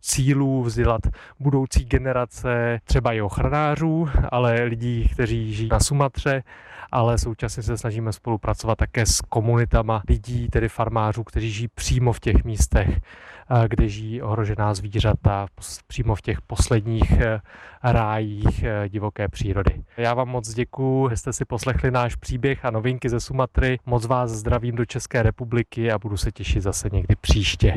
cílů 0.02 0.64
vzdělat 0.64 1.02
budoucí 1.40 1.86
generace 1.86 2.80
třeba 2.84 3.14
i 3.14 3.22
ochranářů, 3.22 4.10
ale 4.30 4.64
lidí, 4.64 5.08
kteří 5.14 5.54
žijí 5.54 5.70
na 5.70 5.80
Sumatře, 5.80 6.44
ale 6.92 7.18
současně 7.18 7.64
se 7.64 7.78
snažíme 7.78 8.14
spolupracovat 8.14 8.76
také 8.78 9.06
s 9.06 9.22
komunitama 9.22 10.04
lidí, 10.10 10.48
tedy 10.48 10.70
farmářů, 10.70 11.24
kteří 11.24 11.52
žijí 11.52 11.68
přímo 11.76 12.14
v 12.14 12.20
těch 12.20 12.44
místech, 12.44 12.90
eh, 12.90 13.68
kde 13.68 13.90
žijí 13.90 14.22
ohrožená 14.22 14.74
zvířata, 14.74 15.48
přímo 15.88 16.16
v 16.16 16.22
těch 16.22 16.42
posledních 16.42 17.12
eh, 17.12 17.40
rájích 17.84 18.64
eh, 18.64 18.90
divoké 18.90 19.28
přírody. 19.28 19.84
Já 19.98 20.14
vám 20.14 20.30
moc 20.30 20.54
děkuji, 20.54 21.10
že 21.10 21.18
jste 21.18 21.34
si 21.34 21.46
poslechli 21.46 21.92
náš 21.92 22.16
příběh 22.16 22.66
a 22.66 22.72
novinky 22.72 23.10
ze 23.10 23.20
Sumatry. 23.20 23.80
Moc 23.86 24.06
vás 24.06 24.32
zdravím 24.32 24.76
do 24.76 24.86
České 24.86 25.24
republiky 25.24 25.92
a 25.92 26.00
budu 26.00 26.18
se 26.18 26.32
těšit 26.32 26.64
zase 26.64 26.90
někdy 26.92 27.16
příště. 27.22 27.74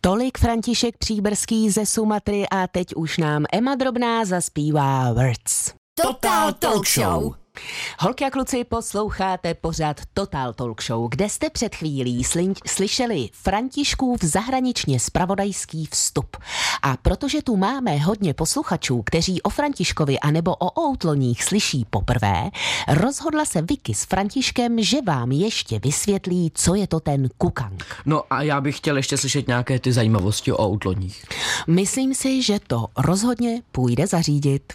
Tolik 0.00 0.38
František 0.38 0.98
Příbrský 0.98 1.70
ze 1.70 1.86
Sumatry 1.86 2.48
a 2.48 2.66
teď 2.66 2.94
už 2.94 3.18
nám 3.18 3.44
Emma 3.52 3.74
Drobná 3.74 4.24
zaspívá 4.24 5.12
Words. 5.12 5.74
Total 6.02 6.52
Talk 6.52 6.86
Show. 6.86 7.39
Holky 7.98 8.24
a 8.24 8.30
kluci, 8.30 8.64
posloucháte 8.64 9.54
pořád 9.54 10.00
Total 10.14 10.52
Talk 10.52 10.82
Show, 10.82 11.08
kde 11.10 11.28
jste 11.28 11.50
před 11.50 11.74
chvílí 11.74 12.24
slyšeli 12.66 13.28
Františkův 13.32 14.22
zahraničně 14.22 15.00
spravodajský 15.00 15.86
vstup. 15.86 16.36
A 16.82 16.96
protože 16.96 17.42
tu 17.42 17.56
máme 17.56 17.96
hodně 17.96 18.34
posluchačů, 18.34 19.02
kteří 19.02 19.42
o 19.42 19.50
Františkovi 19.50 20.18
anebo 20.18 20.54
o 20.54 20.88
outloních 20.88 21.44
slyší 21.44 21.86
poprvé, 21.90 22.50
rozhodla 22.88 23.44
se 23.44 23.62
Vicky 23.62 23.94
s 23.94 24.04
Františkem, 24.04 24.82
že 24.82 25.02
vám 25.02 25.32
ještě 25.32 25.78
vysvětlí, 25.78 26.52
co 26.54 26.74
je 26.74 26.86
to 26.86 27.00
ten 27.00 27.28
kukang. 27.38 27.84
No 28.06 28.22
a 28.30 28.42
já 28.42 28.60
bych 28.60 28.76
chtěl 28.76 28.96
ještě 28.96 29.16
slyšet 29.16 29.48
nějaké 29.48 29.78
ty 29.78 29.92
zajímavosti 29.92 30.52
o 30.52 30.70
outloních. 30.70 31.24
Myslím 31.66 32.14
si, 32.14 32.42
že 32.42 32.58
to 32.66 32.86
rozhodně 32.98 33.62
půjde 33.72 34.06
zařídit. 34.06 34.72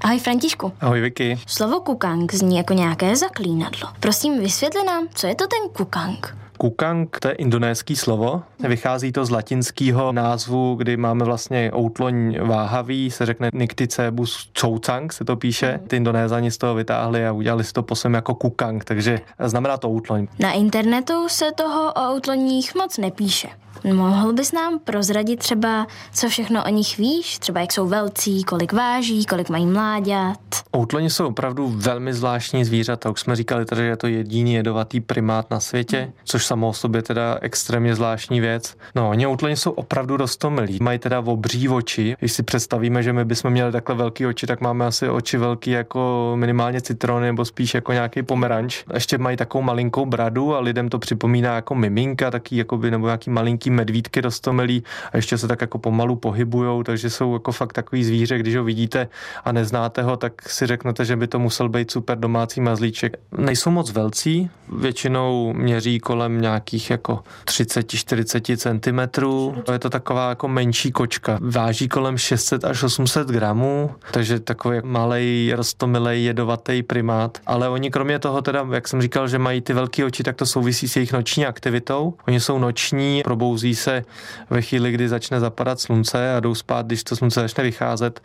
Ahoj 0.00 0.18
Františku. 0.18 0.72
Ahoj 0.80 1.00
Vicky. 1.00 1.38
Slovo 1.46 1.80
kukang 1.80 2.32
zní 2.34 2.56
jako 2.56 2.74
nějaké 2.74 3.16
zaklínadlo. 3.16 3.88
Prosím, 4.00 4.40
vysvětli 4.40 4.84
nám, 4.84 5.08
co 5.14 5.26
je 5.26 5.34
to 5.34 5.44
ten 5.46 5.68
kukang? 5.76 6.36
Kukang 6.58 7.18
to 7.20 7.28
je 7.28 7.34
indonéský 7.34 7.96
slovo, 7.96 8.42
vychází 8.58 9.12
to 9.12 9.24
z 9.24 9.30
latinského 9.30 10.12
názvu, 10.12 10.74
kdy 10.74 10.96
máme 10.96 11.24
vlastně 11.24 11.70
outloň 11.74 12.38
váhavý, 12.40 13.10
se 13.10 13.26
řekne 13.26 13.50
Nycticebus 13.52 14.50
choucang, 14.60 15.12
se 15.12 15.24
to 15.24 15.36
píše. 15.36 15.80
Ty 15.88 15.96
indonézani 15.96 16.50
z 16.50 16.58
toho 16.58 16.74
vytáhli 16.74 17.26
a 17.26 17.32
udělali 17.32 17.64
si 17.64 17.72
to 17.72 17.82
posem 17.82 18.14
jako 18.14 18.34
kukang, 18.34 18.84
takže 18.84 19.20
znamená 19.44 19.76
to 19.76 19.88
outloň. 19.88 20.26
Na 20.38 20.52
internetu 20.52 21.28
se 21.28 21.52
toho 21.52 21.92
o 21.92 22.14
outloních 22.14 22.74
moc 22.74 22.98
nepíše. 22.98 23.48
Mohl 23.92 24.32
bys 24.32 24.52
nám 24.52 24.78
prozradit 24.78 25.38
třeba, 25.38 25.86
co 26.12 26.28
všechno 26.28 26.64
o 26.64 26.68
nich 26.68 26.98
víš? 26.98 27.38
Třeba 27.38 27.60
jak 27.60 27.72
jsou 27.72 27.86
velcí, 27.86 28.44
kolik 28.44 28.72
váží, 28.72 29.24
kolik 29.24 29.48
mají 29.48 29.66
mláďat? 29.66 30.38
Outloni 30.76 31.10
jsou 31.10 31.26
opravdu 31.26 31.68
velmi 31.76 32.14
zvláštní 32.14 32.64
zvířata. 32.64 33.10
Už 33.10 33.20
jsme 33.20 33.36
říkali 33.36 33.64
že 33.76 33.82
je 33.82 33.96
to 33.96 34.06
jediný 34.06 34.54
jedovatý 34.54 35.00
primát 35.00 35.50
na 35.50 35.60
světě, 35.60 36.12
což 36.24 36.43
samo 36.44 36.68
o 36.68 36.72
sobě 36.72 37.02
teda 37.02 37.38
extrémně 37.40 37.94
zvláštní 37.94 38.40
věc. 38.40 38.76
No, 38.94 39.10
oni 39.10 39.26
outloni 39.26 39.56
jsou 39.56 39.70
opravdu 39.70 40.16
rostomilí. 40.16 40.78
Mají 40.82 40.98
teda 40.98 41.20
obří 41.20 41.68
oči. 41.68 42.16
Když 42.18 42.32
si 42.32 42.42
představíme, 42.42 43.02
že 43.02 43.12
my 43.12 43.24
bychom 43.24 43.50
měli 43.50 43.72
takhle 43.72 43.94
velký 43.94 44.26
oči, 44.26 44.46
tak 44.46 44.60
máme 44.60 44.86
asi 44.86 45.08
oči 45.08 45.38
velký 45.38 45.70
jako 45.70 46.32
minimálně 46.34 46.80
citrony 46.80 47.26
nebo 47.26 47.44
spíš 47.44 47.74
jako 47.74 47.92
nějaký 47.92 48.22
pomeranč. 48.22 48.84
Ještě 48.94 49.18
mají 49.18 49.36
takovou 49.36 49.62
malinkou 49.62 50.06
bradu 50.06 50.54
a 50.54 50.60
lidem 50.60 50.88
to 50.88 50.98
připomíná 50.98 51.54
jako 51.54 51.74
miminka, 51.74 52.30
taky 52.30 52.56
jakoby, 52.56 52.90
nebo 52.90 53.06
nějaký 53.06 53.30
malinký 53.30 53.70
medvídky 53.70 54.20
rostomilí 54.20 54.84
a 55.12 55.16
ještě 55.16 55.38
se 55.38 55.48
tak 55.48 55.60
jako 55.60 55.78
pomalu 55.78 56.16
pohybujou, 56.16 56.82
takže 56.82 57.10
jsou 57.10 57.32
jako 57.32 57.52
fakt 57.52 57.72
takový 57.72 58.04
zvíře, 58.04 58.38
když 58.38 58.56
ho 58.56 58.64
vidíte 58.64 59.08
a 59.44 59.52
neznáte 59.52 60.02
ho, 60.02 60.16
tak 60.16 60.48
si 60.48 60.66
řeknete, 60.66 61.04
že 61.04 61.16
by 61.16 61.26
to 61.26 61.38
musel 61.38 61.68
být 61.68 61.90
super 61.90 62.18
domácí 62.18 62.60
mazlíček. 62.60 63.16
Nejsou 63.38 63.70
moc 63.70 63.92
velcí, 63.92 64.50
většinou 64.68 65.52
měří 65.52 65.98
kolem 65.98 66.33
nějakých 66.40 66.90
jako 66.90 67.22
30-40 67.44 68.56
cm. 68.56 69.24
Je 69.72 69.78
to 69.78 69.90
taková 69.90 70.28
jako 70.28 70.48
menší 70.48 70.92
kočka. 70.92 71.38
Váží 71.40 71.88
kolem 71.88 72.18
600 72.18 72.64
až 72.64 72.82
800 72.82 73.28
gramů, 73.28 73.90
takže 74.10 74.40
takový 74.40 74.78
malý 74.82 75.52
rostomilej 75.56 76.24
jedovatý 76.24 76.82
primát. 76.82 77.38
Ale 77.46 77.68
oni 77.68 77.90
kromě 77.90 78.18
toho 78.18 78.42
teda, 78.42 78.66
jak 78.72 78.88
jsem 78.88 79.02
říkal, 79.02 79.28
že 79.28 79.38
mají 79.38 79.60
ty 79.60 79.72
velké 79.72 80.04
oči, 80.04 80.22
tak 80.22 80.36
to 80.36 80.46
souvisí 80.46 80.88
s 80.88 80.96
jejich 80.96 81.12
noční 81.12 81.46
aktivitou. 81.46 82.14
Oni 82.28 82.40
jsou 82.40 82.58
noční, 82.58 83.22
probouzí 83.24 83.74
se 83.74 84.04
ve 84.50 84.62
chvíli, 84.62 84.92
kdy 84.92 85.08
začne 85.08 85.40
zapadat 85.40 85.80
slunce 85.80 86.36
a 86.36 86.40
jdou 86.40 86.54
spát, 86.54 86.86
když 86.86 87.04
to 87.04 87.16
slunce 87.16 87.40
začne 87.40 87.64
vycházet 87.64 88.20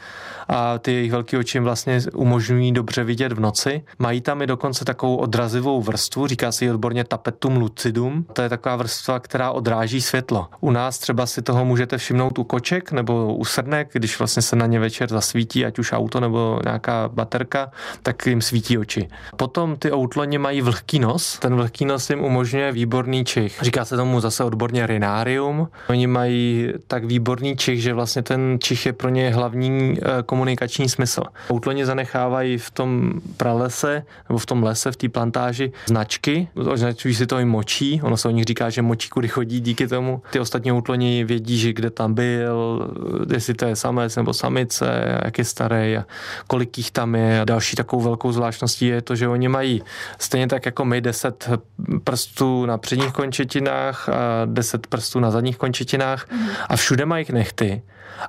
a 0.48 0.78
ty 0.78 0.94
jejich 0.94 1.12
velké 1.12 1.38
oči 1.38 1.58
jim 1.58 1.64
vlastně 1.64 2.02
umožňují 2.14 2.72
dobře 2.72 3.04
vidět 3.04 3.32
v 3.32 3.40
noci. 3.40 3.82
Mají 4.00 4.22
tam 4.22 4.42
i 4.42 4.48
dokonce 4.48 4.86
takovou 4.86 5.16
odrazivou 5.16 5.82
vrstvu, 5.82 6.28
říká 6.28 6.52
se 6.52 6.66
jí 6.66 6.72
odborně 6.72 7.04
tapetum 7.04 7.58
lucidum. 7.58 7.99
To 8.34 8.42
je 8.42 8.50
taková 8.50 8.76
vrstva, 8.76 9.20
která 9.20 9.52
odráží 9.52 10.02
světlo. 10.02 10.48
U 10.60 10.72
nás 10.72 11.00
třeba 11.00 11.26
si 11.26 11.42
toho 11.42 11.66
můžete 11.66 11.98
všimnout 11.98 12.40
u 12.40 12.44
koček 12.44 12.92
nebo 12.92 13.36
u 13.36 13.46
srnek, 13.46 13.90
když 13.94 14.20
vlastně 14.20 14.42
se 14.42 14.56
na 14.56 14.66
ně 14.66 14.80
večer 14.80 15.10
zasvítí, 15.10 15.66
ať 15.66 15.80
už 15.80 15.94
auto 15.94 16.20
nebo 16.20 16.60
nějaká 16.64 17.10
baterka, 17.14 17.72
tak 18.04 18.26
jim 18.26 18.42
svítí 18.42 18.78
oči. 18.78 19.10
Potom 19.36 19.76
ty 19.76 19.92
outloni 19.92 20.38
mají 20.38 20.62
vlhký 20.62 21.00
nos. 21.00 21.40
Ten 21.40 21.56
vlhký 21.56 21.86
nos 21.86 22.10
jim 22.10 22.24
umožňuje 22.24 22.72
výborný 22.72 23.26
čich. 23.26 23.60
Říká 23.62 23.86
se 23.86 23.98
tomu 23.98 24.20
zase 24.20 24.44
odborně 24.44 24.88
rinárium. 24.88 25.68
Oni 25.90 26.08
mají 26.08 26.74
tak 26.88 27.06
výborný 27.06 27.58
čich, 27.58 27.82
že 27.82 27.94
vlastně 27.94 28.22
ten 28.22 28.58
čich 28.62 28.86
je 28.86 28.94
pro 28.94 29.10
ně 29.10 29.34
hlavní 29.34 29.98
eh, 30.02 30.24
komunikační 30.26 30.90
smysl. 30.90 31.24
Outloni 31.52 31.86
zanechávají 31.86 32.58
v 32.58 32.72
tom 32.72 33.12
pralese 33.38 34.04
nebo 34.30 34.40
v 34.40 34.46
tom 34.46 34.64
lese, 34.64 34.92
v 34.92 34.98
té 34.98 35.10
plantáži 35.10 35.72
značky, 35.86 36.48
označují 36.56 37.16
si 37.16 37.28
to 37.28 37.40
i 37.40 37.46
močí, 37.46 37.89
ono 38.04 38.18
se 38.18 38.28
o 38.28 38.32
nich 38.32 38.46
říká, 38.46 38.70
že 38.70 38.82
močí 38.82 39.10
kudy 39.10 39.28
chodí 39.28 39.60
díky 39.60 39.88
tomu. 39.88 40.22
Ty 40.32 40.40
ostatní 40.40 40.72
outloni 40.72 41.24
vědí, 41.24 41.58
že 41.58 41.74
kde 41.74 41.90
tam 41.90 42.14
byl, 42.14 42.88
jestli 43.34 43.54
to 43.54 43.66
je 43.66 43.76
samec 43.76 44.16
nebo 44.16 44.34
samice, 44.34 45.20
jak 45.26 45.38
je 45.38 45.46
starý 45.46 45.98
a 45.98 46.06
kolik 46.48 46.78
jich 46.78 46.92
tam 46.92 47.16
je. 47.16 47.42
A 47.42 47.46
další 47.46 47.76
takovou 47.76 48.02
velkou 48.02 48.32
zvláštností 48.32 48.86
je 48.86 49.02
to, 49.02 49.16
že 49.16 49.28
oni 49.28 49.48
mají 49.48 49.84
stejně 50.18 50.48
tak 50.48 50.66
jako 50.66 50.86
my 50.86 51.02
10 51.02 51.50
prstů 52.04 52.66
na 52.66 52.78
předních 52.78 53.14
končetinách 53.14 54.10
a 54.10 54.46
10 54.46 54.88
prstů 54.88 55.20
na 55.20 55.32
zadních 55.32 55.58
končetinách 55.58 56.28
a 56.70 56.76
všude 56.76 57.06
mají 57.06 57.26
nechty 57.32 57.82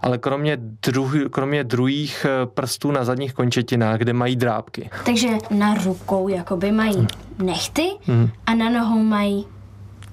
ale 0.03 0.19
kromě, 0.19 0.59
druh, 0.61 1.15
kromě 1.31 1.65
druhých 1.65 2.27
prstů 2.45 2.91
na 2.91 3.05
zadních 3.05 3.33
končetinách, 3.33 3.99
kde 3.99 4.13
mají 4.13 4.37
drábky. 4.37 4.91
Takže 5.05 5.29
na 5.51 5.75
rukou 5.75 6.29
jakoby 6.29 6.73
mají 6.73 7.07
nechty 7.41 7.91
Hmm. 8.07 8.31
a 8.47 8.55
na 8.55 8.71
nohou 8.71 8.99
mají 9.03 9.47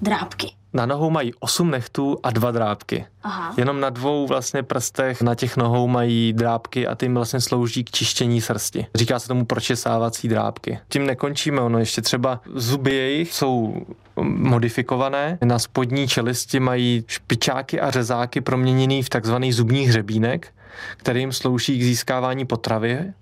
drábky. 0.02 0.52
Na 0.72 0.86
nohou 0.86 1.10
mají 1.10 1.32
8 1.40 1.70
nechtů 1.70 2.16
a 2.22 2.30
dva 2.30 2.50
drábky. 2.50 3.06
Aha. 3.22 3.54
Jenom 3.56 3.80
na 3.80 3.90
dvou 3.90 4.26
vlastně 4.26 4.62
prstech 4.62 5.22
na 5.22 5.34
těch 5.34 5.56
nohou 5.56 5.88
mají 5.88 6.32
drábky 6.32 6.86
a 6.86 6.94
tím 6.94 7.14
vlastně 7.14 7.40
slouží 7.40 7.84
k 7.84 7.90
čištění 7.90 8.40
srsti. 8.40 8.86
Říká 8.94 9.18
se 9.18 9.28
tomu 9.28 9.44
pročesávací 9.44 10.28
drábky. 10.28 10.78
Tím 10.88 11.06
nekončíme, 11.06 11.60
ono 11.60 11.78
ještě 11.78 12.02
třeba 12.02 12.40
zuby 12.54 12.94
jejich 12.94 13.34
jsou 13.34 13.82
modifikované. 14.22 15.38
Na 15.44 15.58
spodní 15.58 16.08
čelisti 16.08 16.60
mají 16.60 17.04
špičáky 17.06 17.80
a 17.80 17.90
řezáky 17.90 18.40
proměněný 18.40 19.02
v 19.02 19.08
takzvaný 19.08 19.52
zubní 19.52 19.86
hřebínek, 19.86 20.48
který 20.96 21.20
jim 21.20 21.32
slouží 21.32 21.78
k 21.78 21.82
získávání 21.82 22.44
potravy 22.44 23.12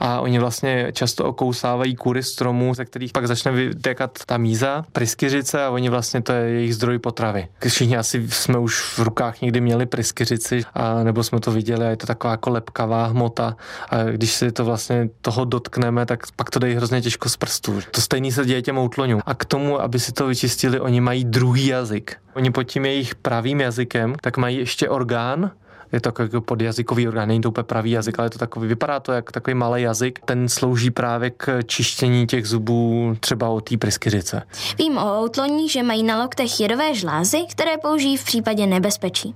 a 0.00 0.20
oni 0.20 0.38
vlastně 0.38 0.88
často 0.92 1.24
okousávají 1.24 1.96
kůry 1.96 2.22
stromů, 2.22 2.74
ze 2.74 2.84
kterých 2.84 3.12
pak 3.12 3.26
začne 3.26 3.52
vytékat 3.52 4.18
ta 4.26 4.36
míza, 4.36 4.84
pryskyřice 4.92 5.64
a 5.64 5.70
oni 5.70 5.88
vlastně 5.88 6.22
to 6.22 6.32
je 6.32 6.50
jejich 6.50 6.74
zdroj 6.74 6.98
potravy. 6.98 7.48
Všichni 7.68 7.96
asi 7.96 8.28
jsme 8.28 8.58
už 8.58 8.80
v 8.80 8.98
rukách 8.98 9.40
někdy 9.40 9.60
měli 9.60 9.86
pryskyřici, 9.86 10.62
a 10.74 11.04
nebo 11.04 11.22
jsme 11.22 11.40
to 11.40 11.52
viděli 11.52 11.86
a 11.86 11.90
je 11.90 11.96
to 11.96 12.06
taková 12.06 12.30
jako 12.30 12.50
lepkavá 12.50 13.06
hmota 13.06 13.56
a 13.88 14.04
když 14.04 14.32
si 14.32 14.52
to 14.52 14.64
vlastně 14.64 15.08
toho 15.20 15.44
dotkneme, 15.44 16.06
tak 16.06 16.20
pak 16.36 16.50
to 16.50 16.58
dají 16.58 16.74
hrozně 16.74 17.00
těžko 17.00 17.28
z 17.28 17.36
prstů. 17.36 17.80
To 17.90 18.00
stejný 18.00 18.32
se 18.32 18.44
děje 18.44 18.62
těm 18.62 18.78
outloňům. 18.78 19.20
A 19.26 19.34
k 19.34 19.44
tomu, 19.44 19.80
aby 19.80 20.00
si 20.00 20.12
to 20.12 20.26
vyčistili, 20.26 20.80
oni 20.80 21.00
mají 21.00 21.24
druhý 21.24 21.66
jazyk. 21.66 22.16
Oni 22.34 22.50
pod 22.50 22.62
tím 22.62 22.84
jejich 22.84 23.14
pravým 23.14 23.60
jazykem, 23.60 24.14
tak 24.20 24.36
mají 24.36 24.56
ještě 24.56 24.88
orgán, 24.88 25.50
je 25.94 26.00
to 26.00 26.12
jako 26.22 26.40
podjazykový 26.40 27.08
orgán, 27.08 27.28
není 27.28 27.40
to 27.40 27.48
úplně 27.48 27.64
pravý 27.64 27.90
jazyk, 27.90 28.18
ale 28.18 28.26
je 28.26 28.30
to 28.30 28.38
takový, 28.38 28.68
vypadá 28.68 29.00
to 29.00 29.12
jak 29.12 29.32
takový 29.32 29.54
malý 29.54 29.82
jazyk. 29.82 30.18
Ten 30.24 30.48
slouží 30.48 30.90
právě 30.90 31.30
k 31.30 31.62
čištění 31.62 32.26
těch 32.26 32.46
zubů 32.46 33.16
třeba 33.20 33.48
o 33.48 33.60
té 33.60 33.76
pryskyřice. 33.76 34.42
Vím 34.78 34.98
o 34.98 35.22
outloní, 35.22 35.68
že 35.68 35.82
mají 35.82 36.02
na 36.02 36.22
loktech 36.22 36.60
jedové 36.60 36.94
žlázy, 36.94 37.38
které 37.50 37.78
použijí 37.78 38.16
v 38.16 38.24
případě 38.24 38.66
nebezpečí. 38.66 39.34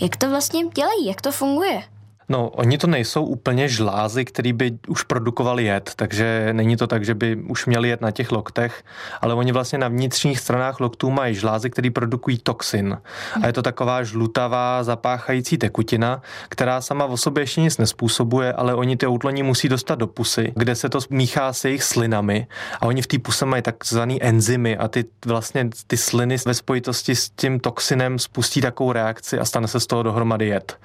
Jak 0.00 0.16
to 0.16 0.30
vlastně 0.30 0.64
dělají? 0.74 1.06
Jak 1.06 1.20
to 1.20 1.32
funguje? 1.32 1.82
No, 2.28 2.48
oni 2.48 2.78
to 2.78 2.86
nejsou 2.86 3.24
úplně 3.24 3.68
žlázy, 3.68 4.24
který 4.24 4.52
by 4.52 4.78
už 4.88 5.02
produkovali 5.02 5.64
jed, 5.64 5.92
takže 5.96 6.48
není 6.52 6.76
to 6.76 6.86
tak, 6.86 7.04
že 7.04 7.14
by 7.14 7.36
už 7.36 7.66
měli 7.66 7.88
jed 7.88 8.00
na 8.00 8.10
těch 8.10 8.32
loktech, 8.32 8.84
ale 9.20 9.34
oni 9.34 9.52
vlastně 9.52 9.78
na 9.78 9.88
vnitřních 9.88 10.40
stranách 10.40 10.80
loktů 10.80 11.10
mají 11.10 11.34
žlázy, 11.34 11.70
které 11.70 11.90
produkují 11.90 12.38
toxin. 12.38 12.98
A 13.42 13.46
je 13.46 13.52
to 13.52 13.62
taková 13.62 14.02
žlutavá, 14.02 14.84
zapáchající 14.84 15.58
tekutina, 15.58 16.22
která 16.48 16.80
sama 16.80 17.04
o 17.04 17.16
sobě 17.16 17.42
ještě 17.42 17.60
nic 17.60 17.78
nespůsobuje, 17.78 18.52
ale 18.52 18.74
oni 18.74 18.96
ty 18.96 19.06
outloní 19.06 19.42
musí 19.42 19.68
dostat 19.68 19.94
do 19.94 20.06
pusy, 20.06 20.52
kde 20.56 20.74
se 20.74 20.88
to 20.88 20.98
míchá 21.10 21.52
s 21.52 21.64
jejich 21.64 21.82
slinami 21.82 22.46
a 22.80 22.86
oni 22.86 23.02
v 23.02 23.06
té 23.06 23.18
puse 23.18 23.44
mají 23.44 23.62
takzvané 23.62 24.16
enzymy 24.20 24.76
a 24.76 24.88
ty 24.88 25.04
vlastně 25.26 25.70
ty 25.86 25.96
sliny 25.96 26.36
ve 26.46 26.54
spojitosti 26.54 27.16
s 27.16 27.30
tím 27.30 27.60
toxinem 27.60 28.18
spustí 28.18 28.60
takovou 28.60 28.92
reakci 28.92 29.38
a 29.38 29.44
stane 29.44 29.68
se 29.68 29.80
z 29.80 29.86
toho 29.86 30.02
dohromady 30.02 30.46
jed. 30.46 30.78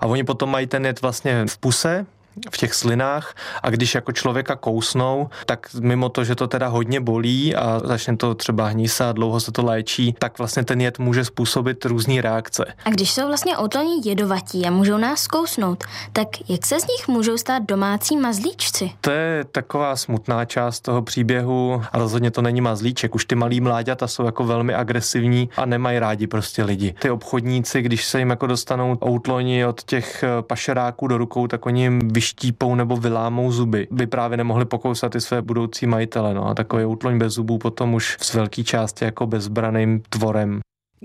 A 0.00 0.06
oni 0.06 0.24
potom 0.24 0.50
mají 0.50 0.66
ten 0.66 0.85
jed 0.86 1.02
vlastně 1.02 1.46
v 1.46 1.58
puse, 1.58 2.06
v 2.50 2.56
těch 2.56 2.74
slinách 2.74 3.34
a 3.62 3.70
když 3.70 3.94
jako 3.94 4.12
člověka 4.12 4.56
kousnou, 4.56 5.28
tak 5.46 5.68
mimo 5.80 6.08
to, 6.08 6.24
že 6.24 6.34
to 6.34 6.46
teda 6.46 6.68
hodně 6.68 7.00
bolí 7.00 7.54
a 7.54 7.80
začne 7.84 8.16
to 8.16 8.34
třeba 8.34 8.66
hnisat, 8.66 9.16
dlouho 9.16 9.40
se 9.40 9.52
to 9.52 9.64
léčí, 9.64 10.14
tak 10.18 10.38
vlastně 10.38 10.64
ten 10.64 10.80
jed 10.80 10.98
může 10.98 11.24
způsobit 11.24 11.84
různé 11.84 12.20
reakce. 12.22 12.64
A 12.84 12.90
když 12.90 13.10
jsou 13.10 13.26
vlastně 13.26 13.58
outloní 13.58 14.00
jedovatí 14.04 14.66
a 14.66 14.70
můžou 14.70 14.98
nás 14.98 15.20
zkousnout, 15.20 15.84
tak 16.12 16.28
jak 16.48 16.66
se 16.66 16.80
z 16.80 16.86
nich 16.86 17.08
můžou 17.08 17.36
stát 17.38 17.62
domácí 17.62 18.16
mazlíčci? 18.16 18.90
To 19.00 19.10
je 19.10 19.44
taková 19.44 19.96
smutná 19.96 20.44
část 20.44 20.80
toho 20.80 21.02
příběhu 21.02 21.82
a 21.92 21.98
rozhodně 21.98 22.30
to 22.30 22.42
není 22.42 22.60
mazlíček. 22.60 23.14
Už 23.14 23.24
ty 23.24 23.34
malí 23.34 23.60
mláďata 23.60 24.06
jsou 24.06 24.24
jako 24.24 24.44
velmi 24.44 24.74
agresivní 24.74 25.48
a 25.56 25.66
nemají 25.66 25.98
rádi 25.98 26.26
prostě 26.26 26.64
lidi. 26.64 26.94
Ty 26.98 27.10
obchodníci, 27.10 27.82
když 27.82 28.04
se 28.04 28.18
jim 28.18 28.30
jako 28.30 28.46
dostanou 28.46 28.98
outloni 29.06 29.66
od 29.66 29.82
těch 29.82 30.24
pašeráků 30.40 31.06
do 31.06 31.18
rukou, 31.18 31.46
tak 31.46 31.66
oni 31.66 31.82
jim 31.82 31.98
vyštípou 32.26 32.74
nebo 32.74 32.96
vylámou 32.96 33.52
zuby. 33.52 33.88
By 33.90 34.06
právě 34.06 34.36
nemohli 34.36 34.64
pokousat 34.64 35.14
i 35.14 35.20
své 35.20 35.42
budoucí 35.42 35.86
majitele. 35.86 36.34
No 36.34 36.48
a 36.48 36.54
takový 36.54 36.84
outloň 36.84 37.18
bez 37.18 37.32
zubů 37.32 37.58
potom 37.58 37.94
už 37.94 38.16
z 38.20 38.34
velké 38.34 38.64
části 38.64 39.04
jako 39.04 39.26
bezbraným 39.26 40.02
tvorem. 40.08 40.60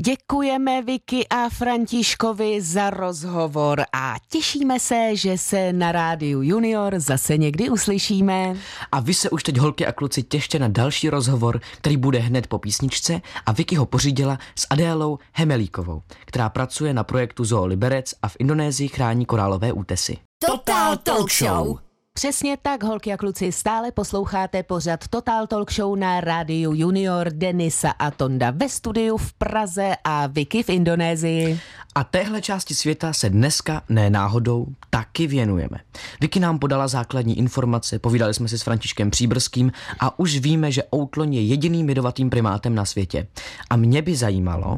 Děkujeme 0.06 0.82
Vicky 0.82 1.28
a 1.28 1.50
Františkovi 1.50 2.62
za 2.62 2.90
rozhovor 2.90 3.84
a 3.94 4.16
těšíme 4.30 4.80
se, 4.80 5.16
že 5.16 5.38
se 5.38 5.74
na 5.74 5.92
rádiu 5.92 6.42
Junior 6.42 7.00
zase 7.00 7.38
někdy 7.38 7.70
uslyšíme. 7.70 8.56
A 8.92 9.00
vy 9.00 9.14
se 9.14 9.30
už 9.30 9.44
teď 9.44 9.58
holky 9.58 9.86
a 9.86 9.92
kluci 9.92 10.24
těšte 10.24 10.60
na 10.60 10.68
další 10.68 11.10
rozhovor, 11.10 11.62
který 11.78 11.98
bude 11.98 12.20
hned 12.20 12.48
po 12.48 12.60
písničce 12.60 13.22
a 13.46 13.52
Vicky 13.52 13.76
ho 13.76 13.86
pořídila 13.86 14.40
s 14.56 14.68
Adélou 14.70 15.18
Hemelíkovou, 15.34 16.02
která 16.26 16.50
pracuje 16.50 16.94
na 16.94 17.04
projektu 17.04 17.46
Zoo 17.46 17.66
Liberec 17.66 18.14
a 18.22 18.28
v 18.28 18.36
Indonésii 18.40 18.90
chrání 18.90 19.26
korálové 19.26 19.74
útesy. 19.74 20.18
Total 20.48 20.98
Talk 20.98 21.32
Show. 21.32 21.91
Přesně 22.14 22.58
tak, 22.62 22.84
holky 22.84 23.14
a 23.14 23.18
kluci, 23.18 23.52
stále 23.52 23.92
posloucháte 23.92 24.64
pořad 24.64 25.08
Total 25.08 25.48
Talk 25.48 25.72
Show 25.72 25.96
na 25.96 26.22
rádiu 26.22 26.74
Junior 26.74 27.30
Denisa 27.30 27.92
a 27.92 28.12
Tonda 28.12 28.52
ve 28.52 28.70
studiu 28.70 29.18
v 29.18 29.34
Praze 29.34 29.96
a 30.04 30.28
Vicky 30.28 30.64
v 30.64 30.70
Indonésii. 30.70 31.60
A 31.96 32.04
téhle 32.04 32.42
části 32.42 32.76
světa 32.76 33.14
se 33.14 33.30
dneska, 33.30 33.84
ne 33.90 34.10
náhodou, 34.10 34.68
taky 34.90 35.28
věnujeme. 35.28 35.78
Vicky 36.22 36.40
nám 36.40 36.60
podala 36.60 36.88
základní 36.88 37.38
informace, 37.38 38.00
povídali 38.00 38.34
jsme 38.34 38.48
si 38.48 38.60
s 38.60 38.64
Františkem 38.64 39.12
Příbrským 39.12 39.72
a 40.00 40.20
už 40.20 40.38
víme, 40.38 40.72
že 40.72 40.84
outloň 40.96 41.34
je 41.34 41.42
jediným 41.42 41.90
jedovatým 41.90 42.30
primátem 42.30 42.76
na 42.76 42.86
světě. 42.86 43.28
A 43.70 43.76
mě 43.76 44.02
by 44.02 44.16
zajímalo... 44.16 44.78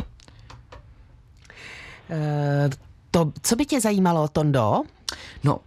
E, 2.09 2.69
to, 3.11 3.31
co 3.41 3.55
by 3.55 3.65
tě 3.65 3.81
zajímalo, 3.81 4.27
Tondo? 4.27 4.81
No, 5.43 5.59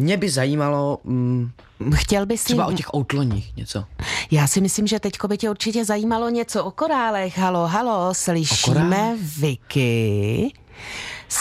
mě 0.00 0.16
by 0.16 0.28
zajímalo... 0.30 0.98
Mm, 1.04 1.50
Chtěl 1.94 2.26
bys 2.26 2.44
Třeba 2.44 2.66
o 2.66 2.72
těch 2.72 2.94
outloních 2.94 3.56
něco. 3.56 3.84
Já 4.30 4.46
si 4.46 4.60
myslím, 4.60 4.86
že 4.86 5.00
teďko 5.00 5.28
by 5.28 5.38
tě 5.38 5.50
určitě 5.50 5.84
zajímalo 5.84 6.28
něco 6.28 6.64
o 6.64 6.70
korálech. 6.70 7.38
Halo, 7.38 7.66
halo, 7.66 8.14
slyšíme 8.14 9.16
Vicky? 9.40 10.52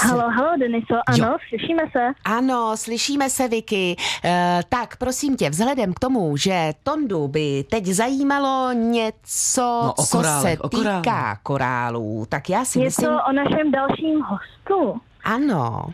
Halo, 0.01 0.29
halo, 0.29 0.57
Deniso, 0.59 0.95
ano, 1.07 1.27
jo. 1.27 1.37
slyšíme 1.49 1.83
se. 1.91 2.07
Ano, 2.25 2.77
slyšíme 2.77 3.29
se, 3.29 3.47
Vicky. 3.47 3.95
E, 4.23 4.59
tak, 4.69 4.97
prosím 4.97 5.35
tě, 5.37 5.49
vzhledem 5.49 5.93
k 5.93 5.99
tomu, 5.99 6.37
že 6.37 6.71
Tondu 6.83 7.27
by 7.27 7.65
teď 7.69 7.85
zajímalo 7.85 8.71
něco, 8.73 9.81
no, 9.85 9.93
co 10.05 10.17
korálech, 10.17 10.59
se 10.59 10.69
týká 10.69 11.39
korálů, 11.43 12.25
tak 12.29 12.49
já 12.49 12.65
si 12.65 12.79
něco 12.79 12.85
myslím... 12.85 13.09
Něco 13.09 13.23
o 13.29 13.31
našem 13.31 13.71
dalším 13.71 14.21
hostu. 14.21 15.01
Ano. 15.29 15.85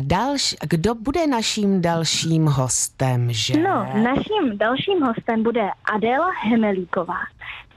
Dalš, 0.00 0.56
kdo 0.70 0.94
bude 0.94 1.26
naším 1.26 1.82
dalším 1.82 2.46
hostem, 2.46 3.32
že? 3.32 3.60
No, 3.60 3.86
naším 3.94 4.58
dalším 4.58 5.02
hostem 5.02 5.42
bude 5.42 5.68
Adéla 5.94 6.30
Hemelíková, 6.50 7.18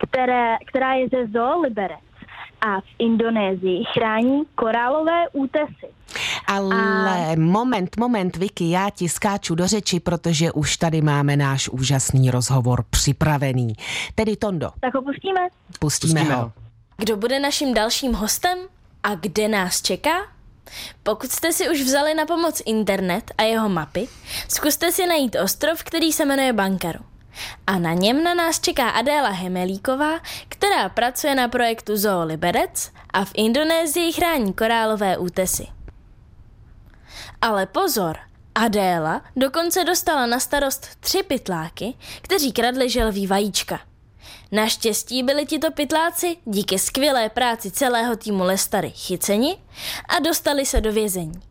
které, 0.08 0.58
která 0.68 0.94
je 0.94 1.10
ze 1.10 1.28
Zoo 1.28 1.62
Liberec 1.62 2.00
a 2.62 2.82
v 2.82 2.86
Indonésii 3.00 3.84
chrání 3.94 4.44
korálové 4.56 5.30
útesy. 5.34 5.88
Ale 6.48 6.76
a... 6.76 7.36
moment, 7.38 7.98
moment, 7.98 8.36
Vicky, 8.38 8.70
já 8.70 8.90
ti 8.90 9.10
skáču 9.10 9.56
do 9.56 9.68
řeči, 9.68 10.00
protože 10.00 10.52
už 10.52 10.78
tady 10.78 11.02
máme 11.02 11.38
náš 11.38 11.70
úžasný 11.70 12.32
rozhovor 12.32 12.84
připravený. 12.90 13.74
Tedy 14.16 14.36
Tondo. 14.36 14.70
Tak 14.80 14.94
ho 14.94 15.02
pustíme? 15.02 15.42
Pustíme, 15.80 16.22
pustíme 16.22 16.36
ho. 16.36 16.52
Kdo 16.98 17.18
bude 17.18 17.40
naším 17.40 17.74
dalším 17.74 18.14
hostem 18.14 18.58
a 19.04 19.16
kde 19.16 19.48
nás 19.48 19.82
čeká? 19.82 20.12
Pokud 21.04 21.32
jste 21.32 21.54
si 21.54 21.70
už 21.70 21.82
vzali 21.82 22.14
na 22.14 22.26
pomoc 22.26 22.62
internet 22.66 23.32
a 23.38 23.44
jeho 23.44 23.70
mapy, 23.70 24.08
zkuste 24.48 24.92
si 24.92 25.06
najít 25.08 25.36
ostrov, 25.44 25.84
který 25.84 26.14
se 26.14 26.26
jmenuje 26.26 26.54
Bankaru. 26.54 27.00
A 27.68 27.80
na 27.80 27.94
něm 27.94 28.24
na 28.24 28.34
nás 28.34 28.60
čeká 28.60 28.90
Adéla 28.90 29.30
Hemelíková, 29.30 30.20
která 30.50 30.90
pracuje 30.90 31.36
na 31.36 31.48
projektu 31.48 31.98
Zoo 31.98 32.26
Liberec 32.26 32.92
a 33.14 33.26
v 33.26 33.32
Indonésii 33.34 34.14
chrání 34.14 34.54
korálové 34.54 35.18
útesy. 35.18 35.68
Ale 37.42 37.66
pozor, 37.66 38.18
Adéla 38.56 39.22
dokonce 39.36 39.84
dostala 39.84 40.26
na 40.26 40.40
starost 40.40 40.88
tři 41.00 41.24
pytláky, 41.24 41.94
kteří 42.22 42.52
kradli 42.52 42.90
želví 42.90 43.28
vajíčka– 43.28 43.80
Naštěstí 44.54 45.24
byli 45.24 45.46
tito 45.46 45.72
pytláci 45.72 46.38
díky 46.46 46.80
skvělé 46.80 47.30
práci 47.30 47.72
celého 47.72 48.16
týmu 48.16 48.44
Lestary 48.44 48.90
chyceni 48.90 49.58
a 50.10 50.20
dostali 50.20 50.66
se 50.66 50.82
do 50.82 50.94
vězení. 50.94 51.42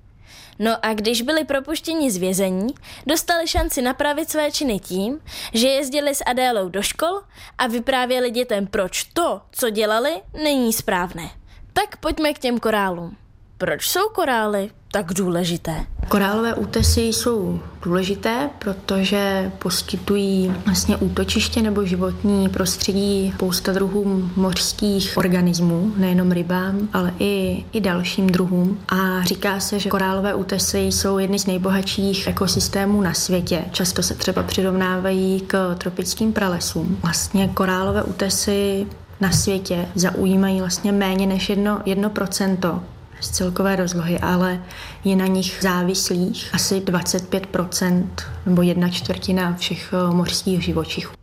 No 0.58 0.76
a 0.82 0.94
když 0.94 1.22
byli 1.22 1.44
propuštěni 1.44 2.10
z 2.10 2.16
vězení, 2.16 2.74
dostali 3.06 3.48
šanci 3.48 3.82
napravit 3.82 4.30
své 4.30 4.50
činy 4.50 4.78
tím, 4.78 5.20
že 5.54 5.68
jezdili 5.68 6.14
s 6.14 6.24
Adélou 6.26 6.68
do 6.68 6.82
škol 6.82 7.20
a 7.58 7.66
vyprávěli 7.66 8.30
dětem, 8.30 8.66
proč 8.66 9.04
to, 9.04 9.40
co 9.50 9.70
dělali, 9.70 10.22
není 10.42 10.72
správné. 10.72 11.30
Tak 11.72 11.96
pojďme 11.96 12.32
k 12.32 12.38
těm 12.38 12.58
korálům. 12.58 13.16
Proč 13.60 13.88
jsou 13.88 14.08
korály 14.08 14.70
tak 14.92 15.14
důležité? 15.14 15.86
Korálové 16.08 16.54
útesy 16.54 17.00
jsou 17.00 17.60
důležité, 17.82 18.50
protože 18.58 19.52
poskytují 19.58 20.54
vlastně 20.66 20.96
útočiště 20.96 21.62
nebo 21.62 21.84
životní 21.84 22.48
prostředí 22.48 23.32
spousta 23.34 23.72
druhům 23.72 24.32
mořských 24.36 25.16
organismů, 25.16 25.92
nejenom 25.96 26.32
rybám, 26.32 26.88
ale 26.92 27.14
i, 27.18 27.64
i 27.72 27.80
dalším 27.80 28.26
druhům. 28.26 28.80
A 28.88 29.22
říká 29.22 29.60
se, 29.60 29.78
že 29.78 29.88
korálové 29.88 30.34
útesy 30.34 30.78
jsou 30.78 31.18
jedny 31.18 31.38
z 31.38 31.46
nejbohatších 31.46 32.26
ekosystémů 32.26 33.00
na 33.00 33.14
světě. 33.14 33.64
Často 33.70 34.02
se 34.02 34.14
třeba 34.14 34.42
přirovnávají 34.42 35.40
k 35.40 35.74
tropickým 35.74 36.32
pralesům. 36.32 36.98
Vlastně 37.02 37.48
korálové 37.48 38.02
útesy 38.02 38.86
na 39.20 39.32
světě 39.32 39.88
zaujímají 39.94 40.60
vlastně 40.60 40.92
méně 40.92 41.26
než 41.26 41.48
jedno, 41.48 41.80
jedno 41.86 42.10
procento 42.10 42.82
z 43.20 43.30
celkové 43.30 43.76
rozlohy, 43.76 44.18
ale 44.18 44.62
je 45.04 45.16
na 45.16 45.26
nich 45.26 45.58
závislých 45.60 46.50
asi 46.54 46.80
25% 46.80 48.06
nebo 48.46 48.62
jedna 48.62 48.88
čtvrtina 48.88 49.54
všech 49.54 49.92
eh, 49.92 50.14
mořských 50.14 50.64
živočichů. 50.64 51.14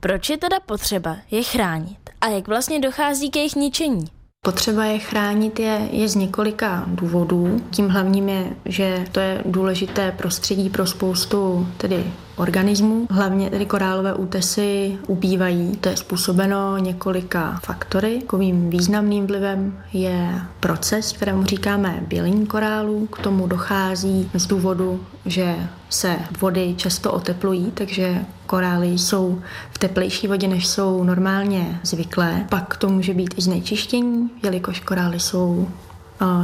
Proč 0.00 0.30
je 0.30 0.36
teda 0.36 0.56
potřeba 0.66 1.16
je 1.30 1.42
chránit 1.42 1.98
a 2.20 2.28
jak 2.28 2.48
vlastně 2.48 2.80
dochází 2.80 3.30
ke 3.30 3.38
jejich 3.38 3.56
ničení? 3.56 4.04
Potřeba 4.44 4.84
je 4.84 4.98
chránit 4.98 5.60
je, 5.60 5.88
je 5.90 6.08
z 6.08 6.14
několika 6.14 6.84
důvodů. 6.86 7.60
Tím 7.70 7.88
hlavním 7.88 8.28
je, 8.28 8.46
že 8.64 9.04
to 9.12 9.20
je 9.20 9.42
důležité 9.44 10.12
prostředí 10.12 10.70
pro 10.70 10.86
spoustu 10.86 11.68
tedy 11.76 12.04
organismů. 12.36 13.06
Hlavně 13.10 13.50
tedy 13.50 13.66
korálové 13.66 14.14
útesy 14.14 14.98
ubývají. 15.06 15.76
To 15.76 15.88
je 15.88 15.96
způsobeno 15.96 16.78
několika 16.78 17.60
faktory. 17.64 18.18
Takovým 18.20 18.70
významným 18.70 19.26
vlivem 19.26 19.78
je 19.92 20.40
proces, 20.60 21.12
kterému 21.12 21.44
říkáme 21.44 22.02
bělení 22.08 22.46
korálů. 22.46 23.06
K 23.06 23.18
tomu 23.18 23.46
dochází 23.46 24.30
z 24.34 24.46
důvodu, 24.46 25.00
že 25.26 25.56
se 25.88 26.16
vody 26.40 26.74
často 26.76 27.12
oteplují, 27.12 27.70
takže 27.74 28.24
korály 28.46 28.88
jsou 28.88 29.40
v 29.70 29.78
teplejší 29.78 30.28
vodě, 30.28 30.48
než 30.48 30.66
jsou 30.66 31.04
normálně 31.04 31.80
zvyklé. 31.82 32.46
Pak 32.48 32.76
to 32.76 32.88
může 32.88 33.14
být 33.14 33.34
i 33.36 33.42
znečištění, 33.42 34.30
jelikož 34.42 34.80
korály 34.80 35.20
jsou 35.20 35.68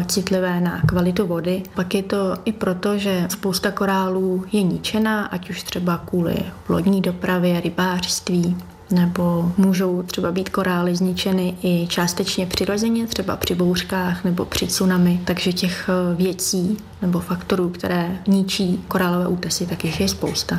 citlivé 0.06 0.60
na 0.60 0.80
kvalitu 0.80 1.26
vody. 1.26 1.62
Pak 1.74 1.94
je 1.94 2.02
to 2.02 2.34
i 2.44 2.52
proto, 2.52 2.98
že 2.98 3.26
spousta 3.30 3.70
korálů 3.70 4.44
je 4.52 4.62
ničena, 4.62 5.24
ať 5.26 5.50
už 5.50 5.62
třeba 5.62 5.98
kvůli 5.98 6.36
lodní 6.68 7.00
dopravě, 7.00 7.60
rybářství, 7.60 8.56
nebo 8.90 9.52
můžou 9.56 10.02
třeba 10.02 10.32
být 10.32 10.48
korály 10.48 10.96
zničeny 10.96 11.56
i 11.62 11.86
částečně 11.86 12.46
přirozeně, 12.46 13.06
třeba 13.06 13.36
při 13.36 13.54
bouřkách 13.54 14.24
nebo 14.24 14.44
při 14.44 14.66
tsunami, 14.66 15.20
takže 15.24 15.52
těch 15.52 15.88
eh, 15.88 16.14
věcí 16.14 16.76
nebo 17.02 17.20
faktorů, 17.20 17.68
které 17.68 18.18
ničí 18.26 18.84
korálové 18.88 19.28
útesy, 19.28 19.66
tak 19.66 19.84
jich 19.84 20.00
je 20.00 20.08
spousta. 20.08 20.58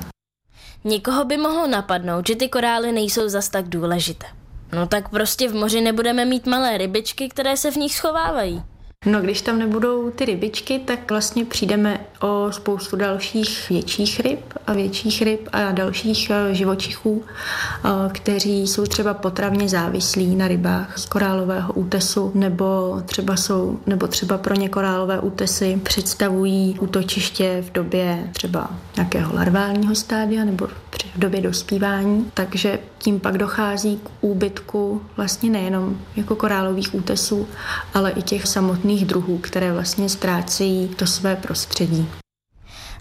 Nikoho 0.83 1.25
by 1.25 1.37
mohlo 1.37 1.67
napadnout, 1.67 2.27
že 2.27 2.35
ty 2.35 2.49
korály 2.49 2.91
nejsou 2.91 3.29
zas 3.29 3.49
tak 3.49 3.69
důležité. 3.69 4.25
No 4.73 4.87
tak 4.87 5.09
prostě 5.09 5.49
v 5.49 5.53
moři 5.53 5.81
nebudeme 5.81 6.25
mít 6.25 6.47
malé 6.47 6.77
rybičky, 6.77 7.29
které 7.29 7.57
se 7.57 7.71
v 7.71 7.75
nich 7.75 7.95
schovávají. 7.95 8.63
No, 9.05 9.21
když 9.21 9.41
tam 9.41 9.59
nebudou 9.59 10.09
ty 10.11 10.25
rybičky, 10.25 10.79
tak 10.79 11.11
vlastně 11.11 11.45
přijdeme 11.45 12.05
o 12.21 12.47
spoustu 12.51 12.95
dalších 12.95 13.69
větších 13.69 14.19
ryb 14.19 14.39
a 14.67 14.73
větších 14.73 15.21
ryb 15.21 15.49
a 15.51 15.71
dalších 15.71 16.29
eh, 16.29 16.53
živočichů, 16.55 17.23
eh, 17.25 17.89
kteří 18.11 18.67
jsou 18.67 18.85
třeba 18.85 19.13
potravně 19.13 19.69
závislí 19.69 20.35
na 20.35 20.47
rybách 20.47 20.97
z 20.97 21.05
korálového 21.05 21.73
útesu, 21.73 22.31
nebo 22.35 23.01
třeba 23.05 23.35
jsou, 23.37 23.79
nebo 23.87 24.07
třeba 24.07 24.37
pro 24.37 24.55
ně 24.55 24.69
korálové 24.69 25.19
útesy 25.19 25.79
představují 25.83 26.79
útočiště 26.79 27.63
v 27.67 27.71
době 27.71 28.29
třeba 28.33 28.69
nějakého 28.95 29.35
larválního 29.35 29.95
stádia 29.95 30.45
nebo 30.45 30.67
v 31.15 31.19
době 31.19 31.41
dospívání, 31.41 32.31
takže 32.33 32.79
tím 32.97 33.19
pak 33.19 33.37
dochází 33.37 33.99
k 34.03 34.09
úbytku 34.21 35.01
vlastně 35.17 35.49
nejenom 35.49 35.97
jako 36.15 36.35
korálových 36.35 36.95
útesů, 36.95 37.47
ale 37.93 38.11
i 38.11 38.21
těch 38.21 38.47
samotných 38.47 38.90
druhů, 38.99 39.37
které 39.37 39.73
vlastně 39.73 40.09
ztrácejí 40.09 40.87
to 40.87 41.07
své 41.07 41.35
prostředí. 41.35 42.09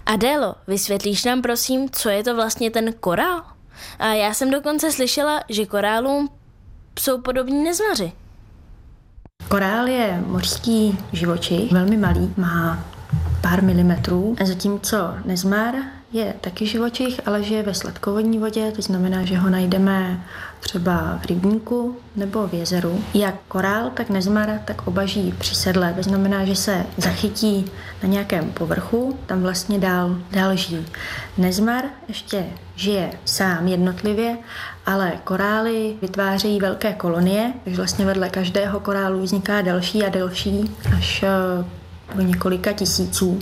Adélo, 0.05 0.55
vysvětlíš 0.67 1.23
nám 1.23 1.41
prosím, 1.41 1.89
co 1.89 2.09
je 2.09 2.23
to 2.23 2.35
vlastně 2.35 2.71
ten 2.71 2.93
korál? 2.99 3.43
A 3.99 4.07
já 4.07 4.33
jsem 4.33 4.51
dokonce 4.51 4.91
slyšela, 4.91 5.43
že 5.49 5.65
korálům 5.65 6.29
jsou 6.99 7.21
podobní 7.21 7.63
nezmaři. 7.63 8.11
Korál 9.47 9.87
je 9.87 10.23
mořský 10.27 10.97
živočich, 11.13 11.71
velmi 11.71 11.97
malý, 11.97 12.33
má 12.37 12.83
pár 13.41 13.63
milimetrů, 13.63 14.35
zatímco 14.45 14.97
nezmar 15.25 15.75
je 16.13 16.33
taky 16.41 16.65
živočich, 16.65 17.19
ale 17.25 17.43
žije 17.43 17.63
ve 17.63 17.73
sladkovodní 17.73 18.39
vodě, 18.39 18.71
to 18.71 18.81
znamená, 18.81 19.25
že 19.25 19.37
ho 19.37 19.49
najdeme 19.49 20.23
třeba 20.59 21.19
v 21.21 21.25
rybníku 21.25 21.97
nebo 22.15 22.47
v 22.47 22.53
jezeru. 22.53 23.03
Jak 23.13 23.35
korál, 23.47 23.89
tak 23.93 24.09
nezmar, 24.09 24.61
tak 24.65 24.87
oba 24.87 25.05
žijí 25.05 25.31
při 25.31 25.55
sedle. 25.55 25.93
To 25.93 26.03
znamená, 26.03 26.45
že 26.45 26.55
se 26.55 26.85
zachytí 26.97 27.65
na 28.03 28.09
nějakém 28.09 28.51
povrchu, 28.51 29.19
tam 29.25 29.41
vlastně 29.41 29.79
dál, 29.79 30.17
dál 30.31 30.55
žijí. 30.55 30.85
Nezmar 31.37 31.83
ještě 32.07 32.45
žije 32.75 33.11
sám 33.25 33.67
jednotlivě, 33.67 34.37
ale 34.85 35.11
korály 35.23 35.95
vytvářejí 36.01 36.59
velké 36.59 36.93
kolonie, 36.93 37.53
takže 37.63 37.77
vlastně 37.77 38.05
vedle 38.05 38.29
každého 38.29 38.79
korálu 38.79 39.21
vzniká 39.21 39.61
další 39.61 40.03
a 40.03 40.09
další, 40.09 40.71
až 40.97 41.23
o 42.15 42.19
eh, 42.19 42.23
několika 42.23 42.73
tisíců 42.73 43.39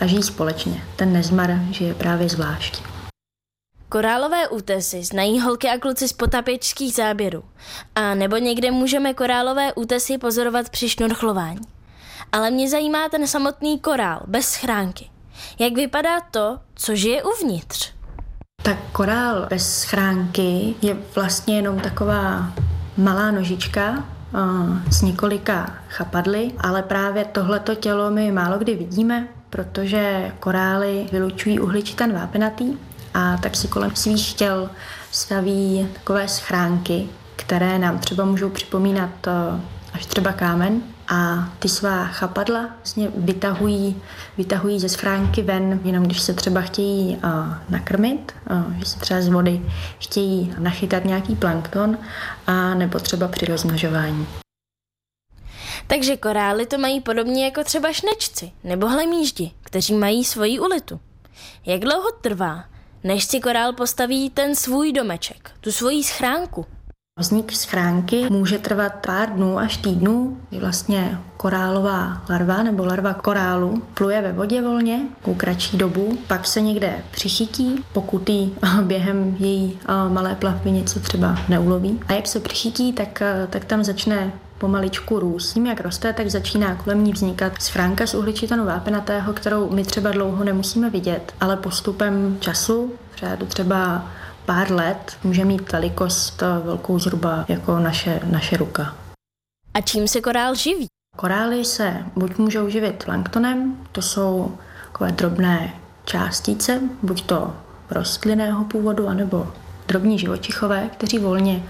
a 0.00 0.06
žijí 0.06 0.22
společně. 0.22 0.84
Ten 0.96 1.12
nezmar 1.12 1.50
žije 1.70 1.94
právě 1.94 2.28
zvlášť. 2.28 2.82
Korálové 3.88 4.48
útesy 4.48 5.04
znají 5.04 5.40
holky 5.40 5.68
a 5.68 5.78
kluci 5.78 6.08
z 6.08 6.12
potapěčských 6.12 6.94
záběrů. 6.94 7.44
A 7.94 8.14
nebo 8.14 8.36
někde 8.36 8.70
můžeme 8.70 9.14
korálové 9.14 9.72
útesy 9.72 10.18
pozorovat 10.18 10.70
při 10.70 10.88
šnorchlování. 10.88 11.60
Ale 12.32 12.50
mě 12.50 12.68
zajímá 12.68 13.08
ten 13.08 13.26
samotný 13.26 13.78
korál, 13.78 14.20
bez 14.26 14.46
schránky. 14.46 15.10
Jak 15.58 15.72
vypadá 15.72 16.20
to, 16.20 16.58
co 16.74 16.96
žije 16.96 17.22
uvnitř? 17.22 17.92
Tak 18.62 18.76
korál 18.92 19.46
bez 19.50 19.80
schránky 19.80 20.74
je 20.82 20.96
vlastně 21.14 21.56
jenom 21.56 21.80
taková 21.80 22.52
malá 22.96 23.30
nožička 23.30 24.04
s 24.90 25.02
několika 25.02 25.74
chapadly, 25.88 26.52
ale 26.58 26.82
právě 26.82 27.24
tohleto 27.24 27.74
tělo 27.74 28.10
my 28.10 28.32
málo 28.32 28.58
kdy 28.58 28.74
vidíme, 28.74 29.28
protože 29.50 30.32
korály 30.40 31.06
vylučují 31.12 31.60
uhličitan 31.60 32.12
vápenatý 32.12 32.72
a 33.14 33.36
tak 33.36 33.56
si 33.56 33.68
kolem 33.68 33.96
svých 33.96 34.34
těl 34.34 34.70
staví 35.10 35.88
takové 35.92 36.28
schránky, 36.28 37.08
které 37.36 37.78
nám 37.78 37.98
třeba 37.98 38.24
můžou 38.24 38.48
připomínat 38.50 39.10
eh, 39.26 39.60
až 39.92 40.06
třeba 40.06 40.32
kámen 40.32 40.82
a 41.12 41.48
ty 41.58 41.68
svá 41.68 42.04
chapadla 42.06 42.68
vlastně 42.76 43.08
vytahují, 43.16 44.02
vytahují 44.36 44.80
ze 44.80 44.88
schránky 44.88 45.42
ven, 45.42 45.80
jenom 45.84 46.04
když 46.04 46.20
se 46.20 46.34
třeba 46.34 46.60
chtějí 46.60 47.18
nakrmit, 47.68 48.32
že 48.78 48.84
se 48.84 48.98
třeba 48.98 49.22
z 49.22 49.28
vody 49.28 49.62
chtějí 49.98 50.54
nachytat 50.58 51.04
nějaký 51.04 51.36
plankton 51.36 51.98
a 52.46 52.74
nebo 52.74 52.98
třeba 52.98 53.28
při 53.28 53.46
rozmnožování. 53.46 54.26
Takže 55.86 56.16
korály 56.16 56.66
to 56.66 56.78
mají 56.78 57.00
podobně 57.00 57.44
jako 57.44 57.64
třeba 57.64 57.92
šnečci 57.92 58.52
nebo 58.64 58.88
hlemíždi, 58.88 59.52
kteří 59.62 59.94
mají 59.94 60.24
svoji 60.24 60.60
ulitu. 60.60 61.00
Jak 61.66 61.80
dlouho 61.80 62.12
trvá, 62.20 62.64
než 63.04 63.24
si 63.24 63.40
korál 63.40 63.72
postaví 63.72 64.30
ten 64.30 64.54
svůj 64.54 64.92
domeček, 64.92 65.50
tu 65.60 65.72
svoji 65.72 66.04
schránku. 66.04 66.66
Vznik 67.22 67.52
schránky 67.52 68.26
může 68.30 68.58
trvat 68.58 68.92
pár 69.06 69.30
dnů 69.30 69.58
až 69.58 69.76
týdnů. 69.76 70.36
Vlastně 70.60 71.18
korálová 71.36 72.22
larva 72.28 72.62
nebo 72.62 72.86
larva 72.86 73.14
korálu 73.14 73.82
pluje 73.94 74.22
ve 74.22 74.32
vodě 74.32 74.62
volně 74.62 75.00
ku 75.22 75.34
kratší 75.34 75.76
dobu, 75.78 76.18
pak 76.26 76.46
se 76.46 76.60
někde 76.60 76.94
přichytí, 77.10 77.84
pokud 77.92 78.28
jí 78.28 78.54
během 78.82 79.36
její 79.38 79.78
malé 80.08 80.34
plavby 80.34 80.70
něco 80.70 81.00
třeba 81.00 81.38
neuloví. 81.48 82.00
A 82.08 82.12
jak 82.12 82.26
se 82.26 82.40
přichytí, 82.40 82.92
tak, 82.92 83.22
tak 83.50 83.64
tam 83.64 83.84
začne 83.84 84.32
pomaličku 84.58 85.18
růst. 85.18 85.52
Tím, 85.52 85.66
jak 85.66 85.80
roste, 85.80 86.12
tak 86.12 86.30
začíná 86.30 86.74
kolem 86.74 87.04
ní 87.04 87.12
vznikat 87.12 87.62
schránka 87.62 88.06
z 88.06 88.14
uhličitanu 88.14 88.66
vápenatého, 88.66 89.32
kterou 89.32 89.70
my 89.70 89.84
třeba 89.84 90.10
dlouho 90.10 90.44
nemusíme 90.44 90.90
vidět, 90.90 91.34
ale 91.40 91.56
postupem 91.56 92.36
času, 92.40 92.92
řádu 93.16 93.46
třeba 93.46 94.08
pár 94.46 94.72
let, 94.72 95.16
může 95.24 95.44
mít 95.44 95.72
velikost 95.72 96.42
velkou 96.64 96.98
zhruba 96.98 97.44
jako 97.48 97.78
naše, 97.78 98.20
naše 98.30 98.56
ruka. 98.56 98.96
A 99.74 99.80
čím 99.80 100.08
se 100.08 100.20
korál 100.20 100.54
živí? 100.54 100.86
Korály 101.16 101.64
se 101.64 101.96
buď 102.16 102.38
můžou 102.38 102.68
živit 102.68 103.04
planktonem, 103.04 103.76
to 103.92 104.02
jsou 104.02 104.58
takové 104.86 105.12
drobné 105.12 105.74
částice, 106.04 106.80
buď 107.02 107.22
to 107.22 107.56
rostlinného 107.90 108.64
původu, 108.64 109.08
anebo 109.08 109.52
drobní 109.88 110.18
živočichové, 110.18 110.88
kteří 110.92 111.18
volně 111.18 111.62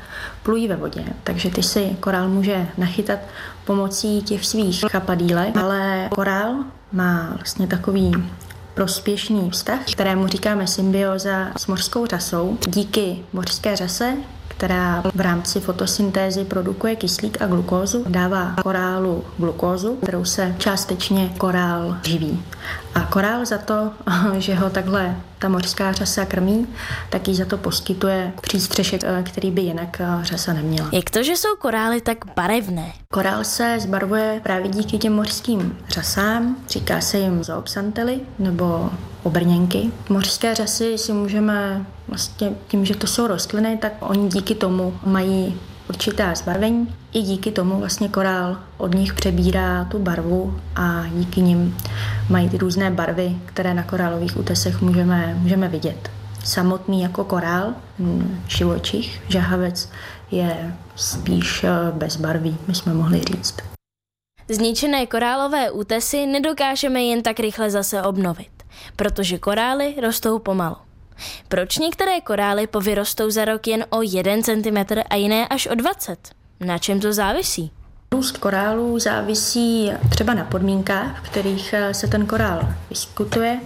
plují 0.42 0.68
ve 0.68 0.76
vodě. 0.76 1.04
Takže 1.24 1.50
ty 1.50 1.62
si 1.62 1.96
korál 2.00 2.28
může 2.28 2.68
nachytat 2.78 3.18
pomocí 3.64 4.22
těch 4.22 4.46
svých 4.46 4.85
chapadílek, 4.90 5.56
ale 5.56 6.08
korál 6.11 6.54
má 6.92 7.32
vlastně 7.35 7.66
takový 7.66 8.12
prospěšný 8.74 9.50
vztah, 9.50 9.80
kterému 9.92 10.26
říkáme 10.26 10.66
symbioza 10.66 11.48
s 11.56 11.66
mořskou 11.66 12.06
řasou. 12.06 12.58
Díky 12.68 13.18
mořské 13.32 13.76
řase 13.76 14.16
která 14.48 15.02
v 15.14 15.20
rámci 15.20 15.61
fotosyntézy 15.61 16.44
produkuje 16.44 16.96
kyslík 16.96 17.42
a 17.42 17.46
glukózu, 17.46 18.04
dává 18.08 18.54
korálu 18.62 19.24
glukózu, 19.38 19.96
kterou 19.96 20.24
se 20.24 20.54
částečně 20.58 21.32
korál 21.38 21.96
živí. 22.02 22.42
A 22.94 23.00
korál 23.00 23.44
za 23.44 23.58
to, 23.58 23.90
že 24.38 24.54
ho 24.54 24.70
takhle 24.70 25.16
ta 25.42 25.48
mořská 25.48 25.92
řasa 25.92 26.24
krmí, 26.24 26.66
tak 27.11 27.28
jí 27.28 27.35
za 27.35 27.44
to 27.44 27.59
poskytuje 27.59 28.33
přístřešek, 28.40 29.00
eh, 29.05 29.22
který 29.22 29.50
by 29.50 29.61
jinak 29.62 30.00
eh, 30.00 30.24
řasa 30.24 30.52
neměla. 30.52 30.88
Jak 30.92 31.11
to, 31.11 31.22
že 31.22 31.37
jsou 31.37 31.57
korály 31.59 32.00
tak 32.00 32.18
barevné? 32.37 32.92
Korál 33.11 33.44
se 33.44 33.76
zbarvuje 33.81 34.40
právě 34.42 34.68
díky 34.68 34.98
těm 34.98 35.12
mořským 35.12 35.78
řasám, 35.88 36.57
říká 36.68 37.00
se 37.00 37.18
jim 37.18 37.44
zoopsantely 37.44 38.20
nebo 38.38 38.90
obrněnky. 39.22 39.90
Mořské 40.09 40.55
řasy 40.55 40.98
si 40.98 41.12
můžeme 41.12 41.87
vlastně 42.09 42.52
tím, 42.68 42.85
že 42.85 42.96
to 42.96 43.07
jsou 43.07 43.26
rostliny, 43.26 43.78
tak 43.81 43.92
oni 44.00 44.28
díky 44.28 44.55
tomu 44.55 44.98
mají 45.07 45.61
určitá 45.88 46.35
zbarvení. 46.35 46.94
I 47.12 47.22
díky 47.22 47.53
tomu 47.53 47.79
vlastně 47.79 48.09
korál 48.09 48.57
od 48.79 48.94
nich 48.94 49.14
přebírá 49.14 49.85
tu 49.85 49.98
barvu 49.98 50.61
a 50.77 51.05
díky 51.14 51.40
nim 51.40 51.77
mají 52.31 52.48
ty 52.48 52.59
různé 52.59 52.90
barvy, 52.90 53.37
které 53.44 53.75
na 53.75 53.83
korálových 53.83 54.37
útesech 54.37 54.81
můžeme, 54.81 55.35
můžeme 55.38 55.68
vidět. 55.68 56.11
Samotný 56.44 57.03
jako 57.03 57.25
korál, 57.25 57.75
živočich, 58.48 59.22
žahavec, 59.29 59.90
je 60.31 60.75
spíš 60.96 61.64
eh, 61.64 61.70
bezbarvý, 61.92 62.57
my 62.68 62.75
jsme 62.75 62.94
mohli 62.94 63.20
říct. 63.20 63.55
Zničené 64.51 65.07
korálové 65.07 65.70
útesy 65.70 66.27
nedokážeme 66.27 67.03
jen 67.03 67.22
tak 67.22 67.40
rychle 67.40 67.70
zase 67.70 68.03
obnovit, 68.03 68.62
protože 68.96 69.38
korály 69.38 69.94
rostou 70.03 70.38
pomalu. 70.38 70.77
Proč 71.48 71.79
některé 71.79 72.20
korály 72.20 72.66
povyrostou 72.66 73.31
za 73.31 73.44
rok 73.44 73.66
jen 73.66 73.85
o 73.90 74.03
1 74.03 74.33
cm 74.42 74.98
a 75.11 75.16
jiné 75.16 75.48
až 75.48 75.66
o 75.66 75.75
20? 75.75 76.41
Na 76.64 76.79
čem 76.79 77.01
to 77.01 77.12
závisí? 77.12 77.70
Růst 78.12 78.38
korálů 78.38 78.98
závisí 78.98 79.92
třeba 80.09 80.35
na 80.35 80.44
podmínkách, 80.44 81.20
v 81.25 81.29
kterých 81.29 81.75
se 81.92 82.07
ten 82.07 82.27
korál 82.27 82.68
vyskutuje 82.90 83.61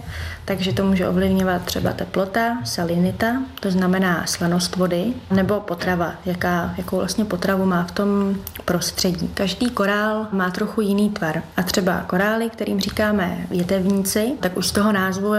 takže 0.47 0.73
to 0.73 0.83
může 0.83 1.07
ovlivňovat 1.07 1.61
třeba 1.61 1.93
teplota, 1.93 2.57
salinita, 2.63 3.41
to 3.59 3.71
znamená 3.71 4.25
slanost 4.25 4.75
vody, 4.75 5.13
nebo 5.31 5.59
potrava, 5.59 6.13
jaká, 6.25 6.73
jakou 6.77 6.97
vlastně 6.97 7.25
potravu 7.25 7.65
má 7.65 7.83
v 7.83 7.91
tom 7.91 8.35
prostředí. 8.65 9.27
Každý 9.33 9.69
korál 9.69 10.27
má 10.31 10.51
trochu 10.51 10.81
jiný 10.81 11.09
tvar 11.09 11.43
a 11.57 11.63
třeba 11.63 12.01
korály, 12.07 12.49
kterým 12.49 12.79
říkáme 12.79 13.47
větevníci, 13.49 14.31
tak 14.39 14.57
už 14.57 14.67
z 14.67 14.71
toho 14.71 14.91
názvu 14.91 15.33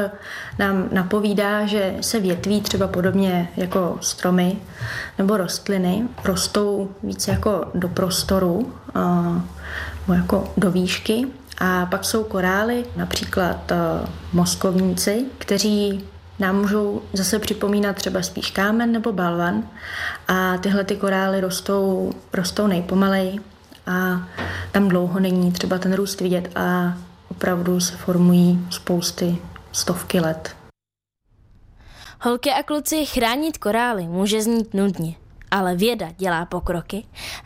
nám 0.58 0.88
napovídá, 0.92 1.66
že 1.66 1.94
se 2.00 2.20
větví 2.20 2.60
třeba 2.60 2.86
podobně 2.86 3.48
jako 3.56 3.98
stromy 4.00 4.56
nebo 5.18 5.36
rostliny, 5.36 6.02
rostou 6.24 6.88
více 7.02 7.30
jako 7.30 7.64
do 7.74 7.88
prostoru, 7.88 8.72
jako 10.08 10.52
do 10.56 10.70
výšky 10.70 11.26
a 11.58 11.86
pak 11.86 12.04
jsou 12.04 12.24
korály, 12.24 12.84
například 12.96 13.70
uh, 13.70 14.08
moskovníci, 14.32 15.24
kteří 15.38 16.04
nám 16.38 16.56
můžou 16.56 17.02
zase 17.12 17.38
připomínat 17.38 17.96
třeba 17.96 18.22
spíš 18.22 18.50
kámen 18.50 18.92
nebo 18.92 19.12
balvan 19.12 19.62
a 20.28 20.56
tyhle 20.58 20.84
ty 20.84 20.96
korály 20.96 21.40
rostou, 21.40 22.12
rostou 22.32 22.66
nejpomalej 22.66 23.40
a 23.86 24.28
tam 24.72 24.88
dlouho 24.88 25.20
není 25.20 25.52
třeba 25.52 25.78
ten 25.78 25.94
růst 25.94 26.20
vidět 26.20 26.50
a 26.56 26.94
opravdu 27.30 27.80
se 27.80 27.96
formují 27.96 28.66
spousty, 28.70 29.38
stovky 29.72 30.20
let. 30.20 30.56
Holky 32.20 32.50
a 32.50 32.62
kluci 32.62 33.06
chránit 33.06 33.58
korály 33.58 34.02
může 34.06 34.42
znít 34.42 34.74
nudně, 34.74 35.14
ale 35.50 35.76
věda 35.76 36.08
dělá 36.16 36.44
pokroky 36.44 37.04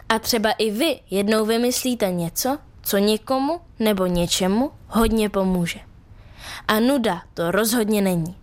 a 0.08 0.18
třeba 0.18 0.50
i 0.50 0.70
vy 0.70 1.00
jednou 1.10 1.46
vymyslíte 1.46 2.10
něco, 2.10 2.58
co 2.82 2.98
někomu 2.98 3.60
nebo 3.78 4.06
něčemu 4.06 4.70
hodně 4.88 5.28
pomůže. 5.28 5.80
A 6.68 6.80
nuda 6.80 7.22
to 7.34 7.50
rozhodně 7.50 8.02
není. 8.02 8.36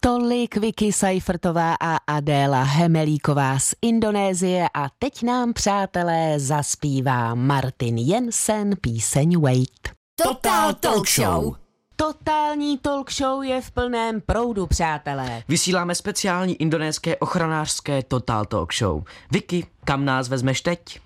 Tolik 0.00 0.56
Vicky 0.56 0.92
Seifertová 0.92 1.76
a 1.80 1.96
Adéla 2.06 2.62
Hemelíková 2.62 3.58
z 3.58 3.74
Indonésie 3.82 4.68
a 4.74 4.88
teď 4.98 5.22
nám, 5.22 5.52
přátelé, 5.52 6.40
zaspívá 6.40 7.34
Martin 7.34 7.98
Jensen 7.98 8.76
píseň 8.80 9.40
Wait. 9.40 9.88
Total 10.22 10.74
Talk 10.74 11.08
Show. 11.08 11.54
Totální 11.96 12.78
talk 12.78 13.12
show 13.12 13.42
je 13.42 13.60
v 13.60 13.70
plném 13.70 14.20
proudu, 14.20 14.66
přátelé. 14.66 15.42
Vysíláme 15.48 15.94
speciální 15.94 16.54
indonéské 16.54 17.16
ochranářské 17.16 18.02
Total 18.02 18.44
Talk 18.44 18.74
Show. 18.74 19.02
Vicky, 19.30 19.66
kam 19.84 20.04
nás 20.04 20.28
vezmeš 20.28 20.60
teď? 20.60 21.00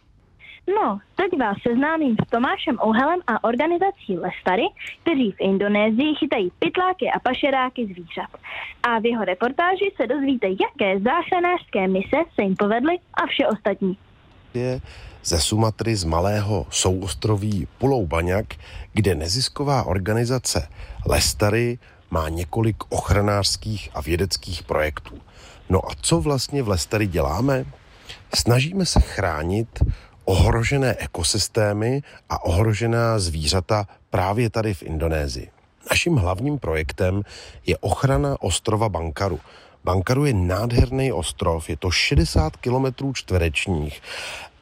No, 0.68 0.98
teď 1.16 1.38
vás 1.40 1.56
seznámím 1.68 2.16
s 2.26 2.30
Tomášem 2.30 2.78
Ouhelem 2.86 3.20
a 3.26 3.44
organizací 3.44 4.18
Lestary, 4.18 4.62
kteří 5.02 5.32
v 5.32 5.40
Indonésii 5.40 6.14
chytají 6.14 6.52
pytláky 6.58 7.10
a 7.10 7.18
pašeráky 7.18 7.86
zvířat. 7.86 8.30
A 8.82 8.98
v 8.98 9.06
jeho 9.06 9.24
reportáži 9.24 9.92
se 9.96 10.06
dozvíte, 10.06 10.46
jaké 10.48 11.00
záchranářské 11.00 11.88
mise 11.88 12.16
se 12.34 12.42
jim 12.42 12.56
povedly 12.56 12.98
a 13.14 13.26
vše 13.26 13.46
ostatní. 13.46 13.98
Je 14.54 14.80
ze 15.24 15.40
Sumatry 15.40 15.96
z 15.96 16.04
malého 16.04 16.66
souostroví 16.70 17.68
Pulou 17.78 18.06
Baňak, 18.06 18.46
kde 18.92 19.14
nezisková 19.14 19.82
organizace 19.82 20.68
Lestary 21.08 21.78
má 22.10 22.28
několik 22.28 22.76
ochranářských 22.88 23.90
a 23.94 24.00
vědeckých 24.00 24.62
projektů. 24.62 25.18
No 25.70 25.90
a 25.90 25.94
co 26.00 26.20
vlastně 26.20 26.62
v 26.62 26.68
Lestary 26.68 27.06
děláme? 27.06 27.64
Snažíme 28.34 28.86
se 28.86 29.00
chránit 29.00 29.68
ohrožené 30.26 30.96
ekosystémy 30.98 32.02
a 32.30 32.44
ohrožená 32.44 33.18
zvířata 33.18 33.86
právě 34.10 34.50
tady 34.50 34.74
v 34.74 34.82
Indonésii. 34.82 35.50
Naším 35.90 36.16
hlavním 36.16 36.58
projektem 36.58 37.22
je 37.66 37.78
ochrana 37.78 38.36
ostrova 38.42 38.88
Bankaru. 38.88 39.40
Bankaru 39.84 40.24
je 40.24 40.34
nádherný 40.34 41.12
ostrov, 41.12 41.68
je 41.70 41.76
to 41.76 41.90
60 41.90 42.56
kilometrů 42.56 43.12
čtverečních 43.12 44.02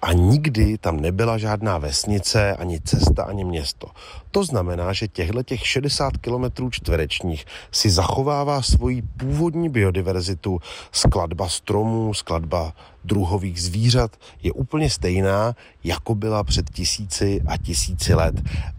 a 0.04 0.12
nikdy 0.12 0.78
tam 0.78 1.00
nebyla 1.00 1.38
žádná 1.38 1.78
vesnice, 1.78 2.56
ani 2.56 2.80
cesta, 2.80 3.22
ani 3.22 3.44
město. 3.44 3.88
To 4.30 4.44
znamená, 4.44 4.92
že 4.92 5.08
těchto 5.08 5.42
těch 5.42 5.66
60 5.66 6.16
km 6.16 6.70
čtverečních 6.70 7.44
si 7.72 7.90
zachovává 7.90 8.62
svoji 8.62 9.02
původní 9.02 9.68
biodiverzitu, 9.68 10.60
skladba 10.92 11.48
stromů, 11.48 12.14
skladba 12.14 12.72
druhových 13.04 13.62
zvířat 13.62 14.16
je 14.42 14.52
úplně 14.52 14.90
stejná, 14.90 15.56
jako 15.84 16.14
byla 16.14 16.44
před 16.44 16.70
tisíci 16.70 17.40
a 17.46 17.56
tisíci 17.56 18.14
let. 18.14 18.34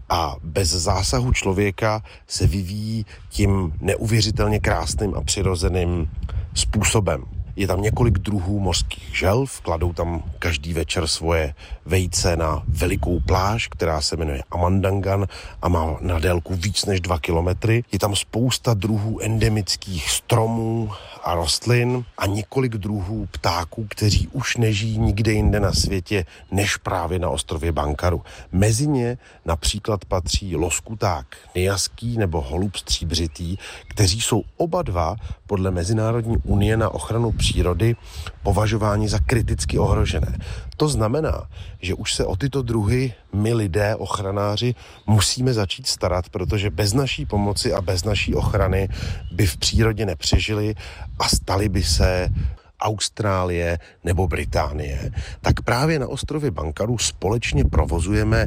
A 0.08 0.36
bez 0.42 0.68
zásahu 0.68 1.32
člověka 1.32 2.02
se 2.26 2.46
vyvíjí 2.46 3.06
tím 3.28 3.72
neuvěřitelně 3.80 4.60
krásným 4.60 5.14
a 5.14 5.20
přirozeným 5.20 6.10
způsobem. 6.54 7.35
Je 7.56 7.66
tam 7.66 7.82
několik 7.82 8.18
druhů 8.18 8.60
mořských 8.60 9.18
želv, 9.18 9.60
kladou 9.60 9.92
tam 9.92 10.22
každý 10.38 10.72
večer 10.72 11.06
svoje 11.06 11.54
vejce 11.86 12.36
na 12.36 12.62
velikou 12.68 13.20
pláž, 13.20 13.68
která 13.68 14.00
se 14.00 14.16
jmenuje 14.16 14.42
Amandangan 14.50 15.26
a 15.62 15.68
má 15.68 15.96
na 16.00 16.18
délku 16.18 16.54
víc 16.54 16.84
než 16.84 17.00
dva 17.00 17.18
kilometry. 17.18 17.84
Je 17.92 17.98
tam 17.98 18.16
spousta 18.16 18.74
druhů 18.74 19.20
endemických 19.20 20.10
stromů 20.10 20.90
a 21.26 21.34
rostlin 21.34 22.04
a 22.18 22.26
několik 22.26 22.72
druhů 22.72 23.26
ptáků, 23.30 23.86
kteří 23.90 24.28
už 24.28 24.56
nežijí 24.56 24.98
nikde 24.98 25.32
jinde 25.32 25.60
na 25.60 25.72
světě, 25.72 26.24
než 26.50 26.76
právě 26.76 27.18
na 27.18 27.28
ostrově 27.28 27.72
Bankaru. 27.72 28.22
Mezi 28.52 28.86
ně 28.86 29.18
například 29.44 30.04
patří 30.04 30.56
loskuták 30.56 31.26
nejaský 31.54 32.18
nebo 32.18 32.40
holub 32.40 32.76
stříbřitý, 32.76 33.56
kteří 33.88 34.20
jsou 34.20 34.42
oba 34.56 34.82
dva 34.82 35.16
podle 35.46 35.70
Mezinárodní 35.70 36.36
unie 36.36 36.76
na 36.76 36.88
ochranu 36.88 37.32
přírody 37.32 37.96
považováni 38.42 39.08
za 39.08 39.18
kriticky 39.18 39.78
ohrožené. 39.78 40.38
To 40.76 40.88
znamená, 40.88 41.48
že 41.82 41.94
už 41.94 42.14
se 42.14 42.24
o 42.24 42.36
tyto 42.36 42.62
druhy 42.62 43.14
my 43.32 43.54
lidé, 43.54 43.96
ochranáři, 43.96 44.74
musíme 45.06 45.52
začít 45.52 45.86
starat, 45.86 46.28
protože 46.28 46.70
bez 46.70 46.92
naší 46.92 47.26
pomoci 47.26 47.72
a 47.72 47.80
bez 47.80 48.04
naší 48.04 48.34
ochrany 48.34 48.88
by 49.32 49.46
v 49.46 49.56
přírodě 49.56 50.06
nepřežili 50.06 50.74
a 51.18 51.28
stali 51.28 51.68
by 51.68 51.82
se 51.82 52.28
Austrálie 52.80 53.78
nebo 54.04 54.26
Británie, 54.28 55.10
tak 55.40 55.60
právě 55.60 55.98
na 55.98 56.08
ostrově 56.08 56.50
Bankaru 56.50 56.98
společně 56.98 57.64
provozujeme 57.64 58.46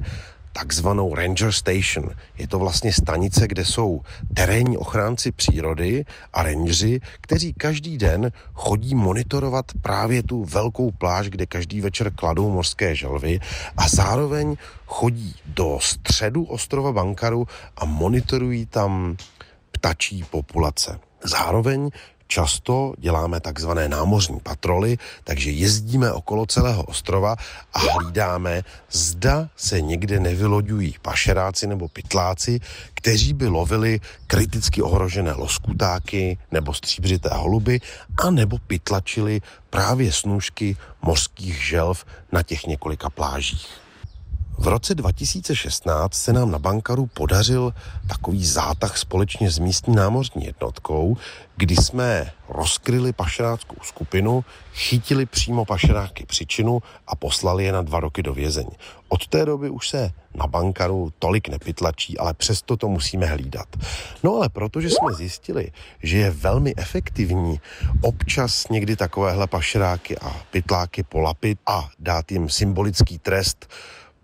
takzvanou 0.59 1.15
Ranger 1.15 1.51
Station. 1.51 2.09
Je 2.37 2.47
to 2.47 2.59
vlastně 2.59 2.93
stanice, 2.93 3.47
kde 3.47 3.65
jsou 3.65 4.01
terénní 4.33 4.77
ochránci 4.77 5.31
přírody 5.31 6.05
a 6.33 6.43
rangeri, 6.43 6.99
kteří 7.21 7.53
každý 7.53 7.97
den 7.97 8.31
chodí 8.53 8.95
monitorovat 8.95 9.65
právě 9.81 10.23
tu 10.23 10.43
velkou 10.43 10.91
pláž, 10.91 11.29
kde 11.29 11.45
každý 11.45 11.81
večer 11.81 12.11
kladou 12.11 12.51
mořské 12.51 12.95
želvy 12.95 13.39
a 13.77 13.89
zároveň 13.89 14.55
chodí 14.85 15.35
do 15.45 15.79
středu 15.81 16.43
ostrova 16.43 16.91
Bankaru 16.91 17.47
a 17.77 17.85
monitorují 17.85 18.65
tam 18.65 19.17
ptačí 19.71 20.23
populace. 20.23 20.99
Zároveň 21.23 21.89
Často 22.31 22.93
děláme 22.97 23.39
takzvané 23.39 23.89
námořní 23.89 24.39
patroly, 24.39 24.97
takže 25.23 25.51
jezdíme 25.51 26.11
okolo 26.11 26.45
celého 26.45 26.83
ostrova 26.83 27.35
a 27.73 27.79
hlídáme, 27.79 28.61
zda 28.91 29.49
se 29.55 29.81
někde 29.81 30.19
nevyloďují 30.19 30.95
pašeráci 31.01 31.67
nebo 31.67 31.87
pytláci, 31.87 32.59
kteří 32.93 33.33
by 33.33 33.47
lovili 33.47 33.99
kriticky 34.27 34.81
ohrožené 34.81 35.33
loskutáky 35.33 36.37
nebo 36.51 36.73
stříbřité 36.73 37.29
holuby 37.33 37.81
a 38.23 38.29
nebo 38.29 38.57
pytlačili 38.57 39.41
právě 39.69 40.13
snůžky 40.13 40.77
mořských 41.01 41.65
želv 41.65 42.05
na 42.31 42.43
těch 42.43 42.65
několika 42.65 43.09
plážích. 43.09 43.88
V 44.59 44.67
roce 44.67 44.95
2016 44.95 46.13
se 46.13 46.33
nám 46.33 46.51
na 46.51 46.59
Bankaru 46.59 47.05
podařil 47.05 47.73
takový 48.07 48.45
zátah 48.45 48.97
společně 48.97 49.51
s 49.51 49.59
místní 49.59 49.95
námořní 49.95 50.45
jednotkou, 50.45 51.17
kdy 51.57 51.75
jsme 51.75 52.31
rozkryli 52.49 53.13
pašeráckou 53.13 53.75
skupinu, 53.83 54.45
chytili 54.73 55.25
přímo 55.25 55.65
pašeráky 55.65 56.25
příčinu 56.25 56.81
a 57.07 57.15
poslali 57.15 57.63
je 57.65 57.71
na 57.71 57.81
dva 57.81 57.99
roky 57.99 58.23
do 58.23 58.33
vězení. 58.33 58.71
Od 59.09 59.27
té 59.27 59.45
doby 59.45 59.69
už 59.69 59.89
se 59.89 60.11
na 60.35 60.47
bankaru 60.47 61.13
tolik 61.19 61.49
nepytlačí, 61.49 62.17
ale 62.17 62.33
přesto 62.33 62.77
to 62.77 62.87
musíme 62.87 63.25
hlídat. 63.25 63.67
No 64.23 64.35
ale 64.35 64.49
protože 64.49 64.89
jsme 64.89 65.13
zjistili, 65.13 65.71
že 66.03 66.17
je 66.17 66.31
velmi 66.31 66.73
efektivní 66.77 67.59
občas 68.01 68.67
někdy 68.69 68.95
takovéhle 68.95 69.47
pašeráky 69.47 70.17
a 70.17 70.35
pytláky 70.51 71.03
polapit 71.03 71.59
a 71.65 71.89
dát 71.99 72.31
jim 72.31 72.49
symbolický 72.49 73.19
trest, 73.19 73.67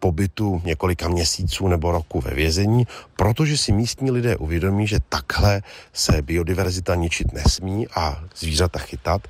pobytu 0.06 0.62
několika 0.66 1.08
měsíců 1.08 1.68
nebo 1.68 1.92
roku 1.92 2.22
ve 2.22 2.34
vězení, 2.34 2.88
protože 3.16 3.58
si 3.58 3.72
místní 3.72 4.12
lidé 4.12 4.38
uvědomí, 4.38 4.88
že 4.88 5.00
takhle 5.10 5.62
se 5.94 6.22
biodiverzita 6.22 6.96
ničit 6.96 7.34
nesmí 7.34 7.88
a 7.88 8.22
zvířata 8.38 8.80
chytat, 8.80 9.22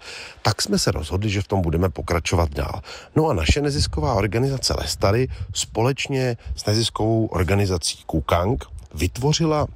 tak 0.42 0.62
jsme 0.62 0.80
se 0.80 0.92
rozhodli, 0.92 1.30
že 1.30 1.42
v 1.42 1.48
tom 1.48 1.62
budeme 1.62 1.90
pokračovat 1.90 2.52
dál. 2.52 2.82
No 3.16 3.28
a 3.28 3.34
naše 3.34 3.62
nezisková 3.62 4.14
organizace 4.14 4.74
Lestary 4.74 5.28
společně 5.54 6.38
s 6.56 6.66
neziskovou 6.66 7.26
organizací 7.26 8.04
Kukang 8.06 8.64
vytvořila 8.94 9.68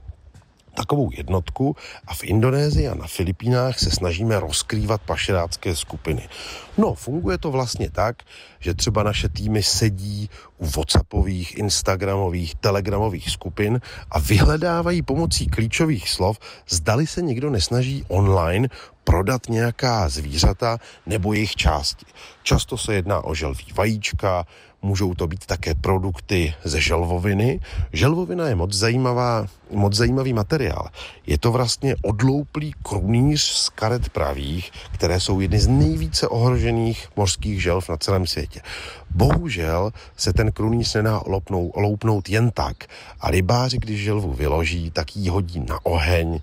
takovou 0.80 1.10
jednotku 1.12 1.76
a 2.08 2.14
v 2.14 2.24
Indonésii 2.24 2.88
a 2.88 2.96
na 2.96 3.08
Filipínách 3.08 3.80
se 3.80 3.92
snažíme 3.92 4.40
rozkrývat 4.40 5.02
pašerácké 5.02 5.76
skupiny. 5.76 6.30
No, 6.78 6.94
funguje 6.94 7.38
to 7.38 7.52
vlastně 7.52 7.92
tak, 7.92 8.24
že 8.60 8.74
třeba 8.74 9.04
naše 9.04 9.30
týmy 9.30 9.64
sedí 9.64 10.30
u 10.58 10.66
WhatsAppových, 10.66 11.58
Instagramových, 11.58 12.56
Telegramových 12.56 13.30
skupin 13.30 13.82
a 14.12 14.20
vyhledávají 14.20 15.02
pomocí 15.02 15.48
klíčových 15.48 16.10
slov, 16.10 16.40
zdali 16.70 17.08
se 17.08 17.22
někdo 17.22 17.50
nesnaží 17.50 18.06
online 18.08 18.68
prodat 19.04 19.50
nějaká 19.50 20.10
zvířata 20.10 20.78
nebo 21.06 21.34
jejich 21.34 21.56
části. 21.56 22.06
Často 22.44 22.78
se 22.78 22.94
jedná 22.94 23.22
o 23.22 23.36
želví 23.36 23.66
vajíčka, 23.76 24.46
můžou 24.82 25.14
to 25.14 25.28
být 25.28 25.46
také 25.46 25.76
produkty 25.76 26.54
ze 26.64 26.82
želvoviny. 26.82 27.60
Želvovina 27.94 28.48
je 28.48 28.56
moc, 28.56 28.74
zajímavá, 28.74 29.48
moc 29.72 29.94
zajímavý 29.94 30.34
materiál. 30.34 30.90
Je 31.28 31.38
to 31.38 31.52
vlastně 31.52 31.96
odlouplý 32.02 32.74
krunýř 32.84 33.42
z 33.42 33.70
karet 33.70 34.10
pravých, 34.10 34.72
které 34.94 35.20
jsou 35.20 35.40
jedny 35.40 35.60
z 35.60 35.68
nejvíce 35.68 36.28
ohrožených 36.28 37.08
mořských 37.16 37.64
želv 37.64 37.90
na 37.90 37.98
celém 37.98 38.28
světě. 38.28 38.62
Bohužel 39.10 39.92
se 40.18 40.34
ten 40.34 40.52
krunýř 40.52 40.94
nedá 40.94 41.22
loupnout, 41.26 41.72
loupnout 41.76 42.30
jen 42.30 42.52
tak 42.52 42.78
a 43.20 43.32
rybáři, 43.32 43.78
když 43.78 44.04
želvu 44.04 44.34
vyloží, 44.34 44.92
tak 44.92 45.16
ji 45.16 45.30
hodí 45.30 45.60
na 45.60 45.86
oheň, 45.86 46.40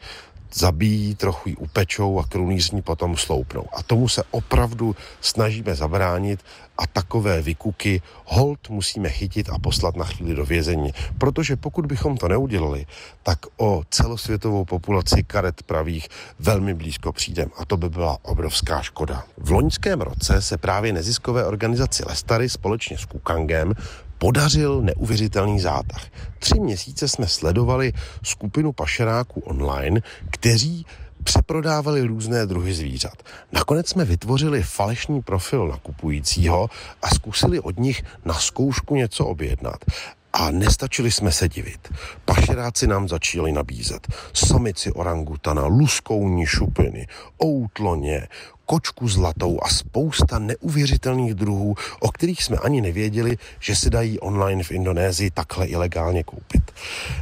zabijí, 0.52 1.14
trochu 1.14 1.48
ji 1.48 1.56
upečou 1.56 2.18
a 2.18 2.26
krunýřní 2.26 2.82
potom 2.82 3.16
sloupnou. 3.16 3.64
A 3.76 3.82
tomu 3.82 4.08
se 4.08 4.22
opravdu 4.30 4.96
snažíme 5.20 5.74
zabránit 5.74 6.40
a 6.78 6.86
takové 6.86 7.42
vykuky 7.42 8.02
hold 8.24 8.70
musíme 8.70 9.10
chytit 9.10 9.50
a 9.50 9.58
poslat 9.58 9.96
na 9.96 10.04
chvíli 10.04 10.34
do 10.34 10.44
vězení. 10.44 10.92
Protože 11.18 11.56
pokud 11.56 11.86
bychom 11.86 12.16
to 12.16 12.28
neudělali, 12.28 12.86
tak 13.22 13.38
o 13.56 13.82
celosvětovou 13.90 14.64
populaci 14.64 15.22
karet 15.22 15.62
pravých 15.62 16.08
velmi 16.38 16.74
blízko 16.74 17.12
přijdem 17.12 17.50
a 17.56 17.64
to 17.64 17.76
by 17.76 17.88
byla 17.88 18.18
obrovská 18.22 18.82
škoda. 18.82 19.24
V 19.36 19.50
loňském 19.50 20.00
roce 20.00 20.42
se 20.42 20.58
právě 20.58 20.92
neziskové 20.92 21.44
organizaci 21.44 22.02
Lestary 22.06 22.48
společně 22.48 22.98
s 22.98 23.04
Kukangem 23.04 23.74
podařil 24.18 24.82
neuvěřitelný 24.82 25.60
zátah. 25.60 26.02
Tři 26.38 26.60
měsíce 26.60 27.08
jsme 27.08 27.28
sledovali 27.28 27.92
skupinu 28.22 28.72
pašeráků 28.72 29.40
online, 29.40 30.00
kteří 30.30 30.86
přeprodávali 31.24 32.02
různé 32.02 32.46
druhy 32.46 32.74
zvířat. 32.74 33.22
Nakonec 33.52 33.88
jsme 33.88 34.04
vytvořili 34.04 34.62
falešný 34.62 35.22
profil 35.22 35.68
nakupujícího 35.68 36.70
a 37.02 37.08
zkusili 37.14 37.60
od 37.60 37.78
nich 37.78 38.02
na 38.24 38.34
zkoušku 38.34 38.96
něco 38.96 39.26
objednat. 39.26 39.84
A 40.32 40.50
nestačili 40.50 41.10
jsme 41.10 41.32
se 41.32 41.48
divit. 41.48 41.92
Pašeráci 42.24 42.86
nám 42.86 43.08
začali 43.08 43.52
nabízet 43.52 44.06
samici 44.32 44.92
orangutana, 44.92 45.66
luskouní 45.66 46.46
šupiny, 46.46 47.06
outloně, 47.44 48.28
kočku 48.66 49.08
zlatou 49.08 49.58
a 49.62 49.68
spousta 49.68 50.38
neuvěřitelných 50.38 51.34
druhů, 51.34 51.74
o 52.00 52.12
kterých 52.12 52.42
jsme 52.42 52.56
ani 52.56 52.80
nevěděli, 52.80 53.38
že 53.60 53.76
se 53.76 53.90
dají 53.90 54.20
online 54.20 54.62
v 54.62 54.70
Indonésii 54.70 55.30
takhle 55.30 55.66
ilegálně 55.66 56.24
koupit. 56.24 56.62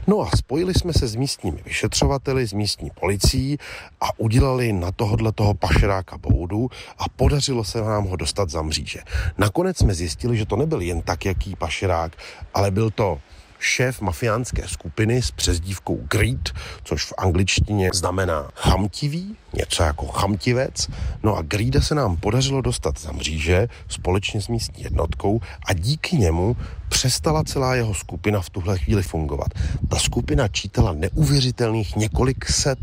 No 0.07 0.21
a 0.21 0.31
spojili 0.37 0.75
jsme 0.75 0.93
se 0.93 1.09
s 1.09 1.17
místními 1.17 1.63
vyšetřovateli, 1.65 2.47
s 2.47 2.53
místní 2.53 2.91
policií 2.91 3.59
a 4.01 4.19
udělali 4.19 4.73
na 4.73 4.93
tohodle 4.93 5.33
toho 5.33 5.55
pašeráka 5.55 6.19
boudu 6.19 6.71
a 6.99 7.09
podařilo 7.09 7.65
se 7.65 7.81
nám 7.81 8.05
ho 8.05 8.17
dostat 8.17 8.51
za 8.51 8.63
mříže. 8.63 9.01
Nakonec 9.39 9.79
jsme 9.79 9.95
zjistili, 9.95 10.37
že 10.37 10.47
to 10.47 10.57
nebyl 10.57 10.81
jen 10.81 11.03
tak 11.03 11.25
jaký 11.25 11.57
pašerák, 11.57 12.13
ale 12.55 12.71
byl 12.71 12.91
to 12.91 13.21
šéf 13.65 14.01
mafiánské 14.01 14.69
skupiny 14.69 15.23
s 15.23 15.31
přezdívkou 15.31 16.07
Greed, 16.11 16.53
což 16.85 17.05
v 17.05 17.13
angličtině 17.19 17.91
znamená 17.95 18.51
chamtivý, 18.55 19.37
něco 19.53 19.83
jako 19.83 20.07
chamtivec. 20.07 20.89
No 21.23 21.37
a 21.37 21.43
Greeda 21.43 21.81
se 21.81 21.95
nám 21.95 22.17
podařilo 22.17 22.61
dostat 22.61 23.01
za 23.01 23.13
mříže 23.13 23.69
společně 23.89 24.41
s 24.43 24.49
místní 24.49 24.83
jednotkou 24.83 25.41
a 25.67 25.73
díky 25.73 26.17
němu 26.17 26.57
přestala 26.95 27.45
celá 27.45 27.75
jeho 27.75 27.95
skupina 27.95 28.41
v 28.41 28.51
tuhle 28.51 28.79
chvíli 28.79 29.03
fungovat. 29.03 29.49
Ta 29.89 29.99
skupina 29.99 30.49
čítala 30.49 30.93
neuvěřitelných 30.93 31.97
několik 31.97 32.49
set 32.49 32.79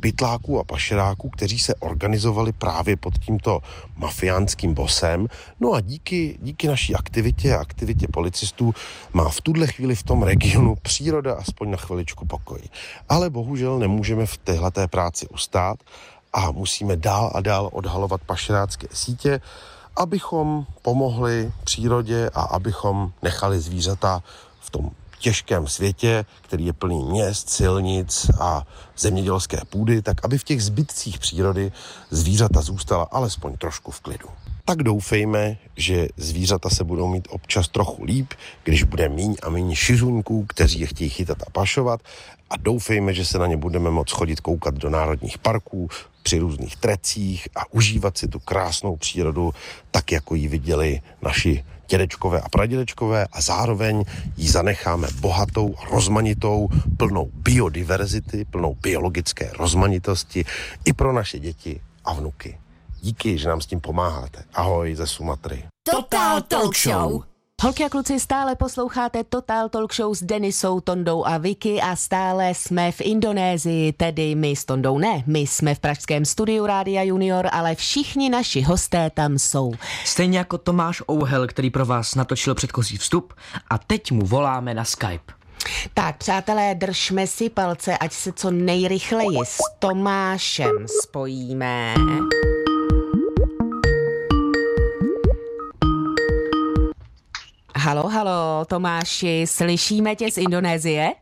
pytláků 0.00 0.58
a 0.58 0.64
pašeráků, 0.64 1.30
kteří 1.30 1.58
se 1.58 1.74
organizovali 1.74 2.52
právě 2.52 2.96
pod 2.96 3.18
tímto 3.18 3.60
mafiánským 3.96 4.74
bosem. 4.74 5.26
No 5.60 5.72
a 5.72 5.80
díky, 5.80 6.38
díky 6.42 6.68
naší 6.68 6.94
aktivitě 6.94 7.54
a 7.54 7.60
aktivitě 7.60 8.06
policistů 8.08 8.74
má 9.12 9.28
v 9.28 9.40
tuhle 9.40 9.66
chvíli 9.66 9.94
v 9.94 10.02
tom 10.02 10.22
regionu 10.22 10.74
příroda 10.82 11.34
aspoň 11.34 11.70
na 11.70 11.76
chviličku 11.76 12.26
pokoj. 12.26 12.60
Ale 13.08 13.30
bohužel 13.30 13.78
nemůžeme 13.78 14.26
v 14.26 14.36
téhleté 14.36 14.88
práci 14.88 15.28
ustát 15.28 15.78
a 16.32 16.50
musíme 16.50 16.96
dál 16.96 17.30
a 17.34 17.40
dál 17.40 17.70
odhalovat 17.72 18.20
pašerácké 18.26 18.86
sítě, 18.92 19.40
abychom 19.96 20.66
pomohli 20.82 21.52
přírodě 21.64 22.30
a 22.34 22.42
abychom 22.42 23.12
nechali 23.22 23.60
zvířata 23.60 24.22
v 24.60 24.70
tom 24.70 24.90
těžkém 25.22 25.66
světě, 25.66 26.24
který 26.42 26.66
je 26.66 26.72
plný 26.72 27.04
měst, 27.04 27.50
silnic 27.50 28.30
a 28.40 28.66
zemědělské 28.98 29.58
půdy, 29.70 30.02
tak 30.02 30.24
aby 30.24 30.38
v 30.38 30.44
těch 30.44 30.62
zbytcích 30.62 31.18
přírody 31.18 31.72
zvířata 32.10 32.60
zůstala 32.60 33.08
alespoň 33.10 33.56
trošku 33.56 33.90
v 33.90 34.00
klidu. 34.00 34.28
Tak 34.64 34.82
doufejme, 34.82 35.56
že 35.76 36.08
zvířata 36.16 36.70
se 36.70 36.84
budou 36.84 37.08
mít 37.08 37.28
občas 37.30 37.68
trochu 37.68 38.04
líp, 38.04 38.34
když 38.64 38.82
bude 38.82 39.08
míň 39.08 39.36
a 39.42 39.50
míň 39.50 39.74
šiřuňků, 39.74 40.44
kteří 40.48 40.80
je 40.80 40.86
chtějí 40.86 41.10
chytat 41.10 41.42
a 41.46 41.50
pašovat 41.50 42.00
a 42.50 42.56
doufejme, 42.56 43.14
že 43.14 43.24
se 43.24 43.38
na 43.38 43.46
ně 43.46 43.56
budeme 43.56 43.90
moct 43.90 44.12
chodit 44.12 44.40
koukat 44.40 44.74
do 44.74 44.90
národních 44.90 45.38
parků, 45.38 45.88
při 46.22 46.38
různých 46.38 46.76
trecích 46.76 47.48
a 47.56 47.72
užívat 47.72 48.18
si 48.18 48.28
tu 48.28 48.38
krásnou 48.38 48.96
přírodu 48.96 49.54
tak, 49.90 50.12
jako 50.12 50.34
ji 50.34 50.48
viděli 50.48 51.00
naši 51.22 51.64
dědečkové 51.92 52.40
a 52.40 52.48
pradědečkové 52.48 53.26
a 53.32 53.40
zároveň 53.40 54.04
ji 54.36 54.48
zanecháme 54.48 55.08
bohatou, 55.20 55.74
rozmanitou, 55.90 56.68
plnou 56.96 57.30
biodiverzity, 57.34 58.44
plnou 58.44 58.74
biologické 58.74 59.52
rozmanitosti 59.58 60.44
i 60.84 60.92
pro 60.92 61.12
naše 61.12 61.38
děti 61.38 61.80
a 62.04 62.12
vnuky. 62.12 62.58
Díky, 63.02 63.38
že 63.38 63.48
nám 63.48 63.60
s 63.60 63.66
tím 63.66 63.80
pomáháte. 63.80 64.44
Ahoj 64.54 64.94
ze 64.94 65.06
Sumatry. 65.06 65.64
Total 65.84 66.40
Talk 66.42 66.76
Show. 66.76 67.31
Holky 67.62 67.84
a 67.84 67.88
kluci, 67.88 68.20
stále 68.20 68.56
posloucháte 68.56 69.24
Total 69.24 69.68
Talk 69.68 69.94
Show 69.94 70.14
s 70.14 70.22
Denisou, 70.22 70.80
Tondou 70.80 71.24
a 71.26 71.38
Vicky 71.38 71.80
a 71.80 71.96
stále 71.96 72.54
jsme 72.54 72.92
v 72.92 73.00
Indonésii, 73.00 73.92
tedy 73.92 74.34
my 74.34 74.56
s 74.56 74.64
Tondou 74.64 74.98
ne, 74.98 75.22
my 75.26 75.38
jsme 75.38 75.74
v 75.74 75.78
pražském 75.78 76.24
studiu 76.24 76.66
Rádia 76.66 77.02
Junior, 77.02 77.48
ale 77.52 77.74
všichni 77.74 78.30
naši 78.30 78.60
hosté 78.60 79.10
tam 79.10 79.38
jsou. 79.38 79.72
Stejně 80.04 80.38
jako 80.38 80.58
Tomáš 80.58 81.02
Ouhel, 81.10 81.46
který 81.46 81.70
pro 81.70 81.86
vás 81.86 82.14
natočil 82.14 82.54
předchozí 82.54 82.96
vstup 82.96 83.34
a 83.70 83.78
teď 83.78 84.12
mu 84.12 84.26
voláme 84.26 84.74
na 84.74 84.84
Skype. 84.84 85.32
Tak, 85.94 86.16
přátelé, 86.16 86.74
držme 86.74 87.26
si 87.26 87.50
palce, 87.50 87.98
ať 87.98 88.12
se 88.12 88.32
co 88.32 88.50
nejrychleji 88.50 89.38
s 89.44 89.58
Tomášem 89.78 90.86
spojíme. 91.02 91.94
Halo, 97.84 98.08
halo, 98.08 98.64
Tomáši, 98.64 99.44
slyšíme 99.46 100.16
tě 100.16 100.30
z 100.30 100.38
Indonésie? 100.38 101.12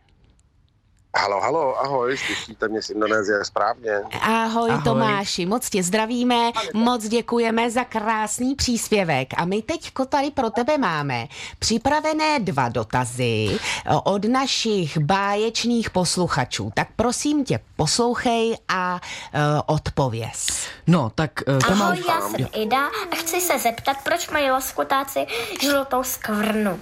Halo, 1.16 1.40
halo, 1.40 1.78
ahoj, 1.80 2.16
slyšíte 2.16 2.68
mě 2.68 2.82
z 2.82 2.90
Indonésie 2.90 3.44
správně? 3.44 3.92
Ahoj, 4.20 4.70
Ahoj 4.70 4.82
Tomáši, 4.84 5.46
moc 5.46 5.70
tě 5.70 5.82
zdravíme, 5.82 6.50
moc 6.74 7.08
děkujeme 7.08 7.70
za 7.70 7.84
krásný 7.84 8.54
příspěvek 8.54 9.28
a 9.36 9.44
my 9.44 9.62
teď 9.62 9.92
tady 10.08 10.30
pro 10.30 10.50
tebe 10.50 10.78
máme 10.78 11.26
připravené 11.58 12.38
dva 12.38 12.68
dotazy 12.68 13.58
od 14.04 14.24
našich 14.24 14.98
báječných 14.98 15.90
posluchačů. 15.90 16.72
Tak 16.74 16.88
prosím 16.96 17.44
tě, 17.44 17.60
poslouchej 17.76 18.56
a 18.68 19.00
uh, 19.34 19.40
odpověz. 19.66 20.46
No, 20.86 21.10
tak 21.14 21.30
uh, 21.48 21.58
Tomáš... 21.58 21.98
Ahoj, 21.98 22.04
já 22.08 22.20
jsem 22.20 22.48
Ida 22.62 22.86
a 23.12 23.16
chci 23.16 23.40
se 23.40 23.58
zeptat, 23.58 23.96
proč 24.04 24.28
mají 24.28 24.50
laskutáci 24.50 25.26
žlutou 25.60 26.02
skvrnu. 26.02 26.80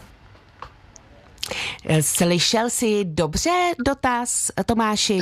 Slyšel 2.01 2.71
jsi 2.71 3.05
dobře 3.05 3.73
dotaz, 3.87 4.51
Tomáši? 4.67 5.21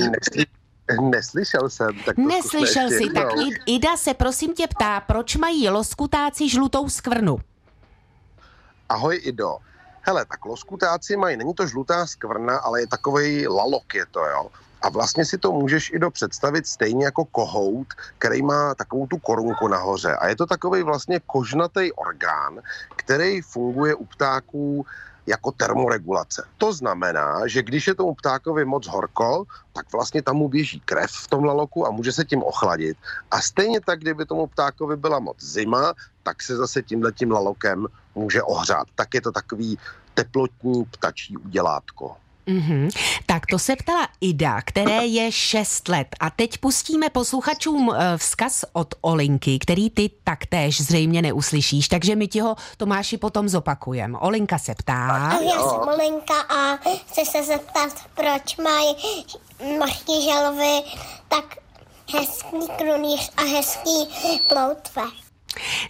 Neslyšel 1.00 1.70
jsem. 1.70 1.98
Tak 2.06 2.16
Neslyšel 2.16 2.90
jsi, 2.90 3.10
tak 3.14 3.28
Ida 3.66 3.96
se 3.96 4.14
prosím 4.14 4.54
tě 4.54 4.66
ptá, 4.66 5.00
proč 5.00 5.36
mají 5.36 5.68
loskutáci 5.68 6.48
žlutou 6.48 6.88
skvrnu? 6.88 7.38
Ahoj 8.88 9.20
Ido. 9.22 9.56
Hele, 10.00 10.24
tak 10.24 10.44
loskutáci 10.44 11.16
mají, 11.16 11.36
není 11.36 11.54
to 11.54 11.66
žlutá 11.66 12.06
skvrna, 12.06 12.58
ale 12.58 12.80
je 12.80 12.86
takový 12.86 13.48
lalok 13.48 13.94
je 13.94 14.06
to, 14.10 14.20
jo. 14.20 14.50
A 14.82 14.88
vlastně 14.88 15.24
si 15.24 15.38
to 15.38 15.52
můžeš 15.52 15.90
i 15.94 15.98
do 15.98 16.10
představit 16.10 16.66
stejně 16.66 17.04
jako 17.04 17.24
kohout, 17.24 17.86
který 18.18 18.42
má 18.42 18.74
takovou 18.74 19.06
tu 19.06 19.18
korunku 19.18 19.68
nahoře. 19.68 20.16
A 20.16 20.28
je 20.28 20.36
to 20.36 20.46
takový 20.46 20.82
vlastně 20.82 21.20
kožnatý 21.26 21.92
orgán, 21.92 22.60
který 22.96 23.42
funguje 23.42 23.94
u 23.94 24.04
ptáků 24.04 24.86
jako 25.26 25.52
termoregulace. 25.52 26.46
To 26.58 26.72
znamená, 26.72 27.46
že 27.46 27.62
když 27.62 27.86
je 27.86 27.94
tomu 27.94 28.14
ptákovi 28.14 28.64
moc 28.64 28.86
horko, 28.86 29.44
tak 29.72 29.92
vlastně 29.92 30.22
tam 30.22 30.36
mu 30.36 30.48
běží 30.48 30.80
krev 30.80 31.10
v 31.10 31.28
tom 31.28 31.44
laloku 31.44 31.86
a 31.86 31.90
může 31.90 32.12
se 32.12 32.24
tím 32.24 32.42
ochladit. 32.42 32.96
A 33.30 33.40
stejně 33.40 33.80
tak, 33.80 34.00
kdyby 34.00 34.26
tomu 34.26 34.46
ptákovi 34.46 34.96
byla 34.96 35.18
moc 35.18 35.36
zima, 35.42 35.94
tak 36.22 36.42
se 36.42 36.56
zase 36.56 36.82
tímhletím 36.82 37.30
lalokem 37.30 37.86
může 38.14 38.42
ohřát. 38.42 38.86
Tak 38.94 39.14
je 39.14 39.20
to 39.20 39.32
takový 39.32 39.78
teplotní 40.14 40.84
ptačí 40.84 41.36
udělátko. 41.36 42.16
Mm-hmm. 42.48 42.90
Tak 43.26 43.46
to 43.46 43.58
se 43.58 43.76
ptala 43.76 44.08
Ida, 44.20 44.62
které 44.62 45.06
je 45.06 45.32
6 45.32 45.88
let. 45.88 46.08
A 46.20 46.30
teď 46.30 46.58
pustíme 46.58 47.10
posluchačům 47.10 47.94
eh, 47.94 48.18
vzkaz 48.18 48.64
od 48.72 48.94
Olinky, 49.00 49.58
který 49.58 49.90
ty 49.90 50.10
taktéž 50.24 50.80
zřejmě 50.80 51.22
neuslyšíš, 51.22 51.88
takže 51.88 52.16
my 52.16 52.28
ti 52.28 52.40
ho, 52.40 52.56
Tomáši, 52.76 53.18
potom 53.18 53.48
zopakujem. 53.48 54.16
Olinka 54.20 54.58
se 54.58 54.74
ptá. 54.74 55.28
A 55.28 55.40
já 55.40 55.50
jsem 55.50 55.88
Olinka 55.94 56.40
a 56.40 56.76
chci 56.76 57.24
se 57.24 57.42
zeptat, 57.42 57.92
proč 58.14 58.56
mají 58.56 58.96
mořní 59.78 60.22
želvy 60.24 60.82
tak 61.28 61.56
hezký 62.14 62.68
krunýř 62.78 63.30
a 63.36 63.42
hezký 63.42 64.08
ploutve. 64.48 65.02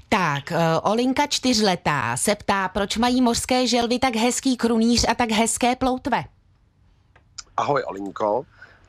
Tak, 0.08 0.50
uh, 0.50 0.90
Olinka 0.92 1.26
čtyřletá 1.26 2.16
se 2.16 2.34
ptá, 2.34 2.68
proč 2.68 2.96
mají 2.96 3.22
mořské 3.22 3.66
želvy 3.66 3.98
tak 3.98 4.16
hezký 4.16 4.56
krunýř 4.56 5.06
a 5.08 5.14
tak 5.14 5.30
hezké 5.30 5.76
ploutve. 5.76 6.24
Ahoj 7.56 7.82
Olinko. 7.86 8.42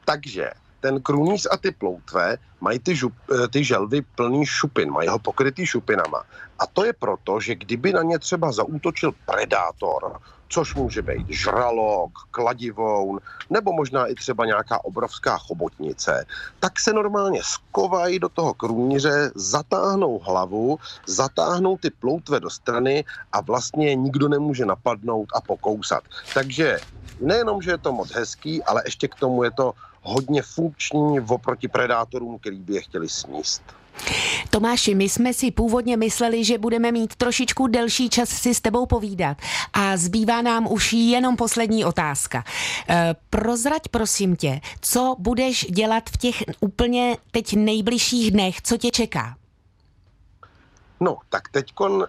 Takže 0.06 0.52
ten 0.80 1.02
krunýř 1.02 1.48
a 1.52 1.58
ty 1.58 1.72
ploutve 1.72 2.38
mají 2.62 2.80
ty, 2.80 2.96
žup, 2.96 3.14
eh, 3.34 3.48
ty 3.48 3.64
želvy 3.64 4.02
plný 4.02 4.46
šupin, 4.46 4.92
mají 4.92 5.10
ho 5.10 5.20
pokrytý 5.20 5.66
šupinama. 5.66 6.24
A 6.60 6.68
to 6.68 6.86
je 6.86 6.94
proto, 6.94 7.40
že 7.40 7.56
kdyby 7.56 7.94
na 7.94 8.02
ně 8.04 8.20
třeba 8.20 8.52
zaútočil 8.52 9.12
predátor, 9.26 10.20
což 10.50 10.76
může 10.76 11.02
být 11.02 11.30
žralok, 11.30 12.12
kladivoun, 12.32 13.20
nebo 13.50 13.74
možná 13.74 14.08
i 14.08 14.16
třeba 14.16 14.46
nějaká 14.46 14.86
obrovská 14.86 15.38
chobotnice, 15.38 16.26
tak 16.60 16.80
se 16.80 16.94
normálně 16.94 17.42
skovají 17.44 18.20
do 18.20 18.30
toho 18.30 18.54
krůníře, 18.54 19.32
zatáhnou 19.36 20.20
hlavu, 20.20 20.80
zatáhnou 21.06 21.78
ty 21.78 21.90
ploutve 21.90 22.40
do 22.40 22.50
strany 22.50 23.06
a 23.34 23.42
vlastně 23.42 23.96
nikdo 23.96 24.28
nemůže 24.28 24.66
napadnout 24.66 25.30
a 25.36 25.42
pokousat. 25.42 26.04
Takže 26.34 26.80
nejenom, 27.20 27.62
že 27.62 27.72
je 27.72 27.78
to 27.78 27.94
moc 27.94 28.12
hezký, 28.12 28.64
ale 28.64 28.82
ještě 28.86 29.08
k 29.08 29.16
tomu 29.16 29.44
je 29.44 29.52
to 29.52 29.74
hodně 30.02 30.42
funkční 30.42 31.20
oproti 31.20 31.68
predátorům, 31.68 32.40
který 32.40 32.58
by 32.58 32.74
je 32.74 32.82
chtěli 32.82 33.10
sníst. 33.10 33.62
Tomáši, 34.50 34.96
my 34.96 35.10
jsme 35.10 35.34
si 35.34 35.52
původně 35.52 35.98
mysleli, 35.98 36.44
že 36.44 36.58
budeme 36.58 36.92
mít 36.92 37.16
trošičku 37.16 37.68
delší 37.68 38.10
čas 38.10 38.30
si 38.30 38.54
s 38.54 38.62
tebou 38.62 38.86
povídat 38.86 39.38
a 39.74 39.98
zbývá 39.98 40.42
nám 40.42 40.72
už 40.72 40.94
jenom 40.94 41.36
poslední 41.36 41.86
otázka. 41.86 42.44
E, 42.90 43.16
prozrať 43.30 43.82
prosím 43.92 44.36
tě, 44.36 44.62
co 44.82 45.16
budeš 45.20 45.66
dělat 45.70 46.04
v 46.10 46.18
těch 46.18 46.44
úplně 46.60 47.18
teď 47.32 47.54
nejbližších 47.54 48.32
dnech, 48.32 48.62
co 48.62 48.78
tě 48.78 48.92
čeká? 48.92 49.36
No, 51.00 51.18
tak 51.30 51.50
teď 51.52 51.74
uh, 51.80 52.06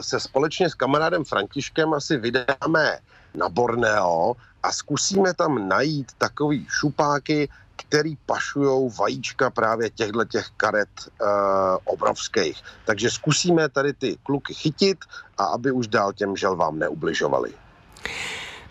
se 0.00 0.20
společně 0.20 0.70
s 0.70 0.74
kamarádem 0.74 1.24
Františkem 1.24 1.94
asi 1.94 2.16
vydáme 2.16 2.98
na 3.34 3.48
Borneo 3.48 4.34
a 4.62 4.72
zkusíme 4.72 5.34
tam 5.34 5.68
najít 5.68 6.12
takový 6.18 6.66
šupáky, 6.70 7.48
který 7.76 8.16
pašují 8.26 8.90
vajíčka 8.98 9.50
právě 9.50 9.90
těchto 9.90 10.24
těch 10.24 10.48
karet 10.56 10.88
uh, 11.20 11.28
obrovských. 11.84 12.62
Takže 12.86 13.10
zkusíme 13.10 13.68
tady 13.68 13.92
ty 13.92 14.16
kluky 14.22 14.54
chytit 14.54 14.98
a 15.38 15.44
aby 15.44 15.70
už 15.70 15.86
dál 15.86 16.12
těm 16.12 16.36
želvám 16.36 16.78
neubližovali. 16.78 17.52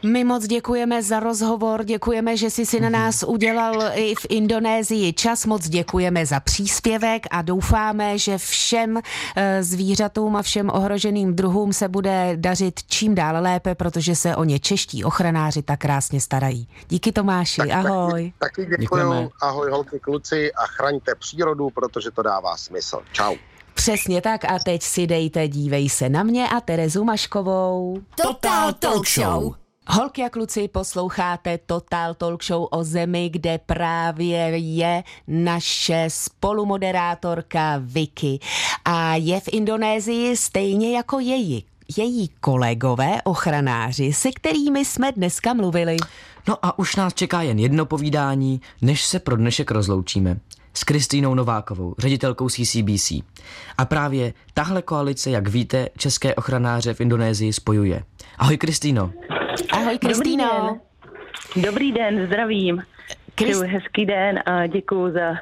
My 0.05 0.23
moc 0.23 0.47
děkujeme 0.47 1.03
za 1.03 1.19
rozhovor, 1.19 1.83
děkujeme, 1.83 2.37
že 2.37 2.49
jsi 2.49 2.65
si 2.65 2.79
na 2.79 2.89
nás 2.89 3.23
udělal 3.27 3.81
i 3.93 4.15
v 4.15 4.25
Indonésii 4.29 5.13
čas, 5.13 5.45
moc 5.45 5.69
děkujeme 5.69 6.25
za 6.25 6.39
příspěvek 6.39 7.25
a 7.31 7.41
doufáme, 7.41 8.17
že 8.17 8.37
všem 8.37 8.99
eh, 9.35 9.63
zvířatům 9.63 10.35
a 10.35 10.41
všem 10.41 10.69
ohroženým 10.69 11.35
druhům 11.35 11.73
se 11.73 11.87
bude 11.87 12.33
dařit 12.35 12.83
čím 12.83 13.15
dál 13.15 13.43
lépe, 13.43 13.75
protože 13.75 14.15
se 14.15 14.35
o 14.35 14.43
ně 14.43 14.59
čeští 14.59 15.03
ochranáři 15.03 15.61
tak 15.61 15.79
krásně 15.79 16.21
starají. 16.21 16.67
Díky 16.89 17.11
Tomáši, 17.11 17.57
tak, 17.57 17.71
ahoj. 17.71 18.33
Taky, 18.39 18.65
taky 18.65 18.81
děkuji, 18.81 19.29
ahoj 19.41 19.71
holky 19.71 19.99
kluci 19.99 20.53
a 20.53 20.67
chraňte 20.67 21.15
přírodu, 21.15 21.69
protože 21.69 22.11
to 22.11 22.21
dává 22.21 22.57
smysl. 22.57 22.99
Čau. 23.11 23.35
Přesně 23.73 24.21
tak 24.21 24.45
a 24.45 24.59
teď 24.59 24.83
si 24.83 25.07
dejte, 25.07 25.47
dívej 25.47 25.89
se 25.89 26.09
na 26.09 26.23
mě 26.23 26.49
a 26.49 26.61
Terezu 26.61 27.03
Maškovou. 27.03 28.01
Total 28.15 28.73
Talk 28.73 29.07
Show. 29.07 29.62
Holky 29.87 30.23
a 30.23 30.29
kluci, 30.29 30.67
posloucháte 30.67 31.57
Total 31.65 32.13
Talk 32.13 32.43
Show 32.43 32.67
o 32.71 32.83
zemi, 32.83 33.29
kde 33.29 33.57
právě 33.57 34.37
je 34.57 35.03
naše 35.27 36.05
spolumoderátorka 36.07 37.75
Vicky. 37.79 38.39
A 38.85 39.15
je 39.15 39.39
v 39.39 39.49
Indonésii 39.51 40.37
stejně 40.37 40.97
jako 40.97 41.19
její 41.19 41.65
její 41.97 42.29
kolegové 42.39 43.21
ochranáři, 43.23 44.13
se 44.13 44.31
kterými 44.31 44.85
jsme 44.85 45.11
dneska 45.11 45.53
mluvili. 45.53 45.97
No 46.47 46.65
a 46.65 46.79
už 46.79 46.95
nás 46.95 47.13
čeká 47.13 47.41
jen 47.41 47.59
jedno 47.59 47.85
povídání, 47.85 48.61
než 48.81 49.03
se 49.03 49.19
pro 49.19 49.37
dnešek 49.37 49.71
rozloučíme. 49.71 50.37
S 50.73 50.83
Kristýnou 50.83 51.35
Novákovou, 51.35 51.95
ředitelkou 51.97 52.49
CCBC. 52.49 53.11
A 53.77 53.85
právě 53.85 54.33
tahle 54.53 54.81
koalice, 54.81 55.29
jak 55.29 55.47
víte, 55.47 55.89
české 55.97 56.35
ochranáře 56.35 56.93
v 56.93 57.01
Indonésii 57.01 57.53
spojuje. 57.53 58.03
Ahoj 58.37 58.57
Kristýno. 58.57 59.11
Ahoj 59.71 59.97
Kristýno. 59.99 60.79
Dobrý 61.55 61.61
den, 61.61 61.65
Dobrý 61.71 61.91
den 61.91 62.27
zdravím. 62.27 62.83
Krist... 63.35 63.61
Přeju 63.61 63.73
hezký 63.73 64.05
den 64.05 64.39
a 64.45 64.67
děkuji 64.67 65.11
za, 65.11 65.33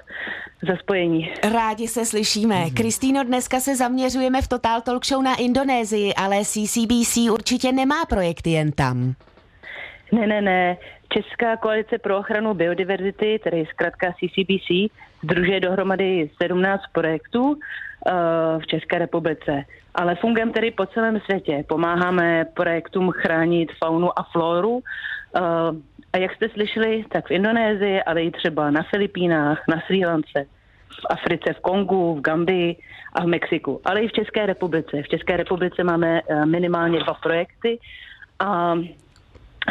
za 0.67 0.75
spojení. 0.79 1.33
Rádi 1.53 1.87
se 1.87 2.05
slyšíme. 2.05 2.55
Mm-hmm. 2.55 2.73
Kristýno, 2.73 3.23
dneska 3.23 3.59
se 3.59 3.75
zaměřujeme 3.75 4.41
v 4.41 4.47
Total 4.47 4.81
Talk 4.81 5.05
Show 5.05 5.23
na 5.23 5.35
Indonésii, 5.35 6.13
ale 6.13 6.45
CCBC 6.45 7.17
určitě 7.17 7.71
nemá 7.71 8.05
projekty 8.05 8.49
jen 8.49 8.71
tam. 8.71 9.13
Ne, 10.11 10.27
ne, 10.27 10.41
ne. 10.41 10.77
Česká 11.13 11.57
koalice 11.57 11.97
pro 11.97 12.17
ochranu 12.17 12.53
biodiverzity, 12.53 13.39
tedy 13.43 13.65
zkrátka 13.69 14.11
CCBC, 14.11 14.91
združuje 15.23 15.59
dohromady 15.59 16.29
17 16.43 16.81
projektů 16.91 17.59
v 18.59 18.67
České 18.67 18.99
republice. 18.99 19.63
Ale 19.95 20.15
fungujeme 20.15 20.51
tedy 20.51 20.71
po 20.71 20.85
celém 20.85 21.19
světě. 21.19 21.63
Pomáháme 21.67 22.45
projektům 22.53 23.11
chránit 23.11 23.69
faunu 23.83 24.19
a 24.19 24.23
floru. 24.23 24.69
Uh, 24.71 24.81
a 26.13 26.17
jak 26.17 26.35
jste 26.35 26.49
slyšeli, 26.49 27.05
tak 27.09 27.27
v 27.27 27.31
Indonésii, 27.31 28.03
ale 28.03 28.23
i 28.23 28.31
třeba 28.31 28.71
na 28.71 28.83
Filipínách, 28.83 29.63
na 29.67 29.81
Sri 29.85 30.05
Lance, 30.05 30.45
v 30.89 31.05
Africe, 31.09 31.53
v 31.53 31.59
Kongu, 31.59 32.15
v 32.15 32.21
Gambii 32.21 32.75
a 33.13 33.23
v 33.23 33.27
Mexiku, 33.27 33.81
ale 33.85 34.01
i 34.01 34.07
v 34.07 34.11
České 34.11 34.45
republice. 34.45 35.03
V 35.03 35.07
České 35.07 35.37
republice 35.37 35.83
máme 35.83 36.21
uh, 36.21 36.45
minimálně 36.45 36.99
dva 36.99 37.13
projekty 37.13 37.79
a 38.39 38.75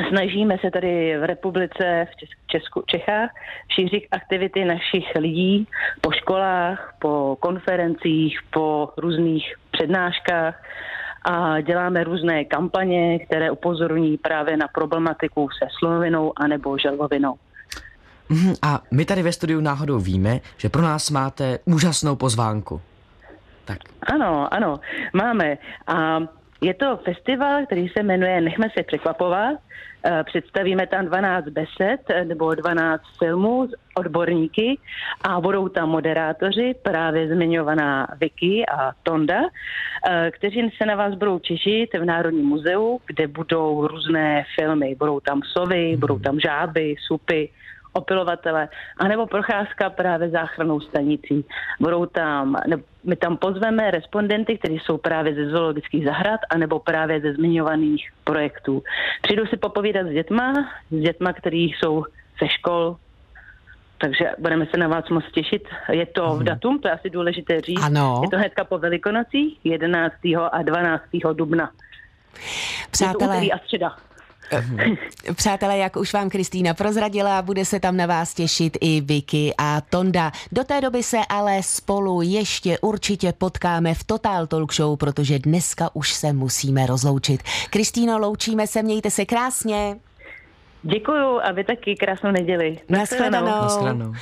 Snažíme 0.09 0.59
se 0.59 0.71
tady 0.71 1.19
v 1.19 1.27
republice, 1.27 2.07
v 2.11 2.27
Česku, 2.47 2.83
Čechách, 2.87 3.31
šířit 3.69 4.05
aktivity 4.11 4.65
našich 4.65 5.05
lidí 5.19 5.69
po 6.01 6.13
školách, 6.13 6.95
po 6.99 7.37
konferencích, 7.41 8.39
po 8.51 8.89
různých 8.97 9.55
přednáškách 9.71 10.63
a 11.25 11.61
děláme 11.61 12.05
různé 12.05 12.45
kampaně, 12.45 13.19
které 13.19 13.51
upozorní 13.51 14.19
právě 14.19 14.57
na 14.57 14.69
problematiku 14.69 15.49
se 15.59 15.69
slonovinou 15.79 16.33
anebo 16.37 16.79
želvovinou. 16.79 17.35
Mhm, 18.29 18.55
a 18.63 18.83
my 18.91 19.05
tady 19.05 19.23
ve 19.23 19.33
studiu 19.33 19.61
náhodou 19.61 19.99
víme, 19.99 20.41
že 20.57 20.69
pro 20.69 20.83
nás 20.83 21.11
máte 21.11 21.59
úžasnou 21.65 22.17
pozvánku. 22.17 22.81
Tak. 23.65 23.79
Ano, 24.03 24.55
ano, 24.55 24.81
máme. 25.13 25.59
A 25.87 26.21
je 26.61 26.75
to 26.75 26.97
festival, 26.97 27.67
který 27.67 27.89
se 27.89 28.03
jmenuje 28.03 28.41
Nechme 28.41 28.69
se 28.77 28.83
překvapovat. 28.83 29.59
Eh, 30.05 30.25
představíme 30.25 30.87
tam 30.87 31.07
12 31.07 31.45
besed 31.49 32.01
eh, 32.09 32.25
nebo 32.25 32.55
12 32.55 33.03
filmů 33.19 33.69
s 33.69 33.75
odborníky 33.97 34.79
a 35.25 35.41
budou 35.41 35.69
tam 35.69 35.89
moderátoři, 35.89 36.75
právě 36.83 37.29
zmiňovaná 37.35 38.09
Vicky 38.21 38.67
a 38.67 38.93
Tonda, 39.03 39.41
eh, 40.09 40.31
kteří 40.31 40.71
se 40.77 40.87
na 40.87 40.97
vás 40.97 41.15
budou 41.15 41.39
těšit 41.39 41.95
v 41.95 42.05
Národním 42.05 42.47
muzeu, 42.47 43.01
kde 43.07 43.27
budou 43.27 43.87
různé 43.87 44.45
filmy. 44.59 44.95
Budou 44.99 45.21
tam 45.21 45.41
sovy, 45.43 45.97
budou 45.97 46.19
tam 46.19 46.41
žáby, 46.41 46.95
supy, 47.07 47.49
opilovatele, 47.93 48.69
anebo 48.97 49.27
procházka 49.27 49.91
právě 49.91 50.31
záchranou 50.31 50.81
stanicí. 50.81 51.45
Budou 51.81 52.07
tam, 52.07 52.57
ne, 52.67 52.77
my 53.05 53.17
tam 53.17 53.37
pozveme 53.37 53.91
respondenty, 53.91 54.59
kteří 54.59 54.79
jsou 54.79 54.99
právě 54.99 55.35
ze 55.35 55.51
zoologických 55.51 56.05
zahrad, 56.05 56.41
anebo 56.51 56.79
právě 56.79 57.21
ze 57.21 57.33
zmiňovaných 57.33 58.11
projektů. 58.25 58.83
Přijdou 59.23 59.47
si 59.47 59.57
popovídat 59.57 60.07
s 60.07 60.11
dětma, 60.11 60.53
s 60.91 61.01
dětma, 61.01 61.33
kteří 61.33 61.75
jsou 61.79 62.05
ze 62.41 62.49
škol, 62.49 62.97
takže 63.99 64.31
budeme 64.39 64.67
se 64.67 64.77
na 64.77 64.89
vás 64.89 65.09
moc 65.09 65.25
těšit. 65.33 65.69
Je 65.93 66.07
to 66.07 66.35
v 66.35 66.37
mhm. 66.37 66.45
datum, 66.45 66.79
to 66.79 66.89
je 66.89 66.95
asi 66.95 67.11
důležité 67.11 67.61
říct. 67.61 67.83
Ano. 67.83 68.21
Je 68.23 68.29
to 68.29 68.37
hnedka 68.37 68.65
po 68.65 68.79
Velikonocích, 68.79 69.59
11. 69.65 70.15
a 70.53 70.63
12. 70.63 71.05
dubna. 71.33 71.71
Přátelé, 72.91 73.37
a 73.37 73.59
středa. 73.59 73.97
Mhm. 74.53 74.97
Přátelé, 75.35 75.79
jak 75.79 75.97
už 75.97 76.13
vám 76.13 76.31
Kristýna 76.31 76.75
prozradila, 76.75 77.43
bude 77.43 77.65
se 77.65 77.81
tam 77.81 77.97
na 77.97 78.07
vás 78.07 78.35
těšit 78.35 78.79
i 78.81 79.01
Vicky 79.01 79.55
a 79.59 79.81
Tonda. 79.81 80.33
Do 80.53 80.65
té 80.65 80.81
doby 80.81 81.03
se 81.03 81.19
ale 81.29 81.63
spolu 81.63 82.23
ještě 82.23 82.79
určitě 82.79 83.33
potkáme 83.33 83.95
v 83.95 84.05
Total 84.05 84.47
Talk 84.47 84.75
Show, 84.75 84.97
protože 84.97 85.39
dneska 85.39 85.91
už 85.95 86.13
se 86.13 86.33
musíme 86.33 86.87
rozloučit. 86.87 87.43
Kristýno, 87.71 88.19
loučíme 88.19 88.67
se, 88.67 88.83
mějte 88.83 89.11
se 89.11 89.25
krásně. 89.25 89.97
Děkuju 90.83 91.41
a 91.43 91.53
vy 91.53 91.65
taky 91.65 91.97
krásnou 91.97 92.31
neděli. 92.31 92.79
Naschledanou. 92.89 93.47
Naschledanou. 93.47 94.13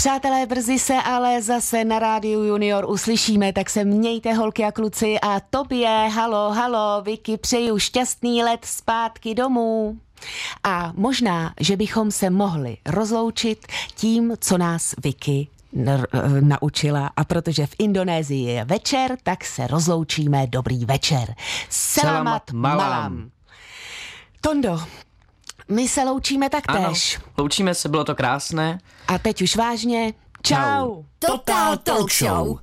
Přátelé, 0.00 0.46
brzy 0.46 0.78
se 0.78 0.94
ale 0.94 1.42
zase 1.42 1.84
na 1.84 1.98
rádiu 1.98 2.42
Junior 2.42 2.90
uslyšíme, 2.90 3.52
tak 3.52 3.70
se 3.70 3.84
mějte 3.84 4.32
holky 4.32 4.64
a 4.64 4.72
kluci 4.72 5.20
a 5.22 5.40
tobě, 5.40 6.08
halo, 6.14 6.50
halo, 6.52 7.02
Vicky, 7.02 7.36
přeju 7.36 7.78
šťastný 7.78 8.42
let 8.42 8.64
zpátky 8.64 9.34
domů. 9.34 9.98
A 10.64 10.92
možná, 10.96 11.54
že 11.60 11.76
bychom 11.76 12.10
se 12.10 12.30
mohli 12.30 12.76
rozloučit 12.86 13.66
tím, 13.94 14.32
co 14.40 14.58
nás 14.58 14.94
Vicky 15.04 15.48
naučila 16.40 17.10
a 17.16 17.24
protože 17.24 17.66
v 17.66 17.74
Indonésii 17.78 18.44
je 18.44 18.64
večer, 18.64 19.16
tak 19.22 19.44
se 19.44 19.66
rozloučíme 19.66 20.46
dobrý 20.46 20.84
večer. 20.84 21.34
Selamat, 21.68 22.52
malam. 22.52 23.30
Tondo, 24.40 24.80
my 25.70 25.88
se 25.88 26.04
loučíme 26.04 26.50
taktéž. 26.50 27.16
Ano, 27.16 27.32
loučíme 27.38 27.74
se, 27.74 27.88
bylo 27.88 28.04
to 28.04 28.14
krásné. 28.14 28.78
A 29.08 29.18
teď 29.18 29.42
už 29.42 29.56
vážně. 29.56 30.12
Čau. 30.42 31.02
Total 31.18 31.76
Talk 31.76 32.12
Show. 32.12 32.58